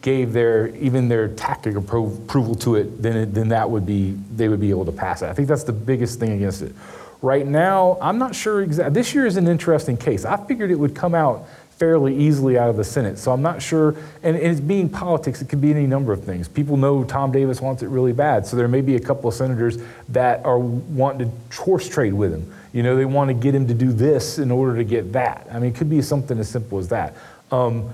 gave 0.01 0.33
their 0.33 0.75
even 0.75 1.07
their 1.07 1.27
tactic 1.27 1.75
appro- 1.75 2.17
approval 2.17 2.55
to 2.55 2.77
it, 2.77 2.99
then 2.99 3.15
it, 3.15 3.33
then 3.35 3.49
that 3.49 3.69
would 3.69 3.85
be 3.85 4.17
they 4.35 4.49
would 4.49 4.59
be 4.59 4.71
able 4.71 4.85
to 4.85 4.91
pass 4.91 5.21
it. 5.21 5.27
I 5.27 5.33
think 5.33 5.47
that's 5.47 5.65
the 5.65 5.71
biggest 5.73 6.19
thing 6.19 6.31
against 6.31 6.63
it. 6.63 6.73
Right 7.21 7.45
now, 7.45 7.97
I'm 8.01 8.17
not 8.17 8.33
sure 8.33 8.61
exactly. 8.61 8.93
This 8.93 9.13
year 9.13 9.25
is 9.25 9.35
an 9.35 9.47
interesting 9.47 9.97
case. 9.97 10.23
I 10.23 10.37
figured 10.37 10.71
it 10.71 10.79
would 10.79 10.95
come 10.95 11.13
out 11.13 11.47
fairly 11.71 12.15
easily 12.15 12.57
out 12.57 12.69
of 12.69 12.75
the 12.75 12.83
Senate, 12.83 13.17
so 13.17 13.31
I'm 13.31 13.41
not 13.41 13.61
sure. 13.61 13.95
And, 14.21 14.35
and 14.35 14.47
it's 14.47 14.59
being 14.59 14.89
politics, 14.89 15.41
it 15.41 15.47
could 15.47 15.61
be 15.61 15.71
any 15.71 15.87
number 15.87 16.11
of 16.11 16.23
things. 16.23 16.47
People 16.47 16.75
know 16.75 17.03
Tom 17.03 17.31
Davis 17.31 17.61
wants 17.61 17.83
it 17.83 17.87
really 17.87 18.11
bad, 18.11 18.45
so 18.45 18.57
there 18.57 18.67
may 18.67 18.81
be 18.81 18.95
a 18.95 18.99
couple 18.99 19.29
of 19.29 19.33
senators 19.33 19.77
that 20.09 20.45
are 20.45 20.59
wanting 20.59 21.31
to 21.31 21.55
horse 21.55 21.87
trade 21.87 22.13
with 22.13 22.33
him. 22.33 22.53
You 22.73 22.83
know, 22.83 22.95
they 22.95 23.05
want 23.05 23.29
to 23.29 23.33
get 23.33 23.55
him 23.55 23.67
to 23.67 23.73
do 23.73 23.91
this 23.91 24.39
in 24.39 24.51
order 24.51 24.75
to 24.75 24.83
get 24.83 25.13
that. 25.13 25.47
I 25.51 25.59
mean, 25.59 25.71
it 25.71 25.75
could 25.77 25.89
be 25.89 26.01
something 26.01 26.37
as 26.37 26.49
simple 26.49 26.79
as 26.79 26.89
that. 26.89 27.15
Um, 27.51 27.93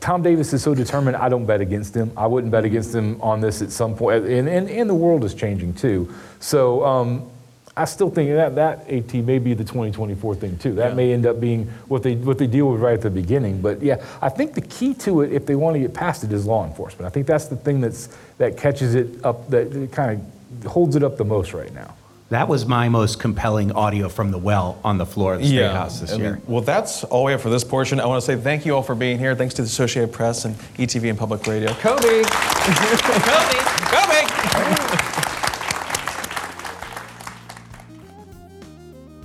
Tom 0.00 0.22
Davis 0.22 0.52
is 0.52 0.62
so 0.62 0.74
determined, 0.74 1.16
I 1.16 1.28
don't 1.28 1.46
bet 1.46 1.60
against 1.60 1.94
him. 1.94 2.12
I 2.16 2.26
wouldn't 2.26 2.50
bet 2.50 2.64
against 2.64 2.94
him 2.94 3.20
on 3.22 3.40
this 3.40 3.62
at 3.62 3.70
some 3.70 3.94
point. 3.94 4.24
And, 4.24 4.48
and, 4.48 4.68
and 4.68 4.90
the 4.90 4.94
world 4.94 5.24
is 5.24 5.34
changing 5.34 5.74
too. 5.74 6.12
So 6.40 6.84
um, 6.84 7.30
I 7.74 7.86
still 7.86 8.10
think 8.10 8.30
that 8.30 8.54
that 8.56 8.90
AT 8.90 9.14
may 9.14 9.38
be 9.38 9.54
the 9.54 9.64
2024 9.64 10.34
thing 10.34 10.58
too. 10.58 10.74
That 10.74 10.90
Yeah. 10.90 10.94
may 10.94 11.12
end 11.14 11.24
up 11.24 11.40
being 11.40 11.68
what 11.88 12.02
they 12.02 12.16
what 12.16 12.36
they 12.36 12.46
deal 12.46 12.70
with 12.70 12.80
right 12.82 12.92
at 12.94 13.00
the 13.00 13.08
beginning. 13.10 13.62
But 13.62 13.82
yeah, 13.82 13.96
I 14.20 14.28
think 14.28 14.52
the 14.54 14.60
key 14.60 14.92
to 14.94 15.22
it, 15.22 15.32
if 15.32 15.46
they 15.46 15.54
want 15.54 15.74
to 15.76 15.80
get 15.80 15.94
past 15.94 16.22
it, 16.22 16.32
is 16.32 16.44
law 16.44 16.66
enforcement. 16.66 17.06
I 17.06 17.10
think 17.10 17.26
that's 17.26 17.46
the 17.46 17.56
thing 17.56 17.80
that's 17.80 18.10
that 18.36 18.58
catches 18.58 18.94
it 18.94 19.24
up, 19.24 19.48
that 19.50 19.88
kind 19.90 20.20
of 20.64 20.70
holds 20.70 20.96
it 20.96 21.02
up 21.02 21.16
the 21.16 21.24
most 21.24 21.54
right 21.54 21.72
now. 21.74 21.94
That 22.28 22.46
was 22.48 22.64
my 22.66 22.88
most 22.90 23.18
compelling 23.20 23.72
audio 23.72 24.08
from 24.08 24.30
the 24.32 24.38
well 24.38 24.78
on 24.84 24.96
the 24.98 25.04
floor 25.06 25.34
of 25.34 25.40
the 25.40 25.46
State 25.48 25.70
House 25.70 26.00
this 26.00 26.12
and- 26.12 26.22
year. 26.22 26.40
Well, 26.46 26.62
that's 26.62 27.04
all 27.04 27.24
we 27.24 27.32
have 27.32 27.40
for 27.42 27.50
this 27.50 27.64
portion. 27.64 28.00
I 28.00 28.06
want 28.06 28.22
to 28.22 28.26
say 28.26 28.36
thank 28.36 28.64
you 28.66 28.74
all 28.74 28.82
for 28.82 28.94
being 28.94 29.18
here. 29.18 29.34
Thanks 29.34 29.54
to 29.54 29.62
the 29.62 29.66
Associated 29.66 30.12
Press 30.12 30.44
and 30.46 30.54
ETV 30.78 31.08
and 31.10 31.18
Public 31.18 31.46
Radio. 31.46 31.72
Kobe! 31.74 32.22
Kobe! 32.24 33.20
Kobe! 33.20 33.71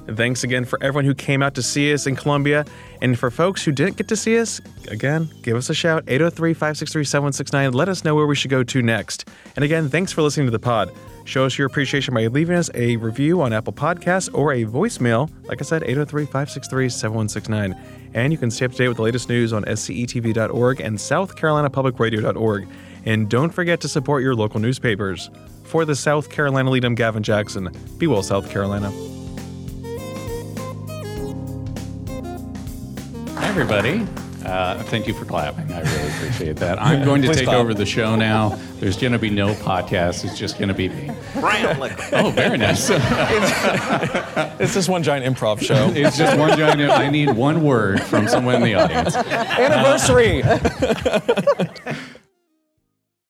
And 0.07 0.15
thanks 0.15 0.43
again 0.43 0.63
for 0.65 0.81
everyone 0.81 1.05
who 1.05 1.13
came 1.13 1.43
out 1.43 1.53
to 1.55 1.61
see 1.61 1.93
us 1.93 2.07
in 2.07 2.15
Columbia. 2.15 2.65
And 3.01 3.19
for 3.19 3.29
folks 3.29 3.63
who 3.63 3.71
didn't 3.71 3.97
get 3.97 4.07
to 4.07 4.15
see 4.15 4.39
us, 4.39 4.61
again, 4.87 5.29
give 5.41 5.57
us 5.57 5.69
a 5.69 5.73
shout 5.73 6.03
803 6.07 6.53
563 6.53 7.03
7169. 7.03 7.73
Let 7.73 7.89
us 7.89 8.03
know 8.03 8.15
where 8.15 8.25
we 8.25 8.35
should 8.35 8.49
go 8.49 8.63
to 8.63 8.81
next. 8.81 9.27
And 9.55 9.65
again, 9.65 9.89
thanks 9.89 10.11
for 10.11 10.21
listening 10.21 10.47
to 10.47 10.51
the 10.51 10.59
pod. 10.59 10.91
Show 11.25 11.45
us 11.45 11.57
your 11.57 11.67
appreciation 11.67 12.13
by 12.13 12.27
leaving 12.27 12.55
us 12.55 12.69
a 12.73 12.95
review 12.95 13.41
on 13.41 13.51
Apple 13.51 13.73
Podcasts 13.73 14.33
or 14.33 14.53
a 14.53 14.63
voicemail. 14.63 15.29
Like 15.43 15.61
I 15.61 15.65
said, 15.65 15.83
803 15.83 16.23
563 16.23 16.89
7169. 16.89 17.75
And 18.13 18.31
you 18.31 18.39
can 18.39 18.49
stay 18.49 18.65
up 18.65 18.71
to 18.71 18.77
date 18.77 18.87
with 18.87 18.97
the 18.97 19.03
latest 19.03 19.27
news 19.27 19.51
on 19.51 19.65
scetv.org 19.65 20.79
and 20.79 20.97
southcarolinapublicradio.org. 20.97 22.67
And 23.05 23.29
don't 23.29 23.53
forget 23.53 23.81
to 23.81 23.89
support 23.89 24.23
your 24.23 24.35
local 24.35 24.61
newspapers. 24.61 25.29
For 25.65 25.83
the 25.83 25.97
South 25.97 26.29
Carolina 26.29 26.69
Lede, 26.71 26.85
I'm 26.85 26.95
Gavin 26.95 27.23
Jackson. 27.23 27.69
Be 27.97 28.07
well, 28.07 28.23
South 28.23 28.49
Carolina. 28.49 28.89
Hi, 33.39 33.47
everybody. 33.49 34.05
Uh, 34.45 34.81
thank 34.83 35.07
you 35.07 35.13
for 35.13 35.25
clapping. 35.25 35.71
I 35.71 35.81
really 35.81 36.07
appreciate 36.13 36.55
that. 36.57 36.81
I'm 36.81 37.03
going 37.03 37.21
to 37.21 37.27
Please 37.27 37.37
take 37.37 37.45
clap. 37.47 37.57
over 37.57 37.73
the 37.73 37.85
show 37.85 38.15
now. 38.15 38.57
There's 38.79 38.97
going 38.97 39.13
to 39.13 39.19
be 39.19 39.29
no 39.29 39.53
podcast. 39.55 40.23
It's 40.25 40.37
just 40.37 40.57
going 40.57 40.69
to 40.69 40.73
be 40.73 40.89
me. 40.89 41.11
Brown 41.33 41.79
liquor. 41.79 42.03
Oh, 42.13 42.31
very 42.31 42.57
nice. 42.57 42.89
It's 44.59 44.73
just 44.73 44.89
one 44.89 45.03
giant 45.03 45.25
improv 45.25 45.61
show. 45.61 45.91
it's 45.95 46.17
just 46.17 46.37
one 46.37 46.57
giant. 46.57 46.81
I 46.81 47.09
need 47.09 47.35
one 47.35 47.63
word 47.63 48.01
from 48.01 48.27
someone 48.27 48.55
in 48.55 48.63
the 48.63 48.73
audience. 48.73 49.15
Anniversary. 49.15 50.41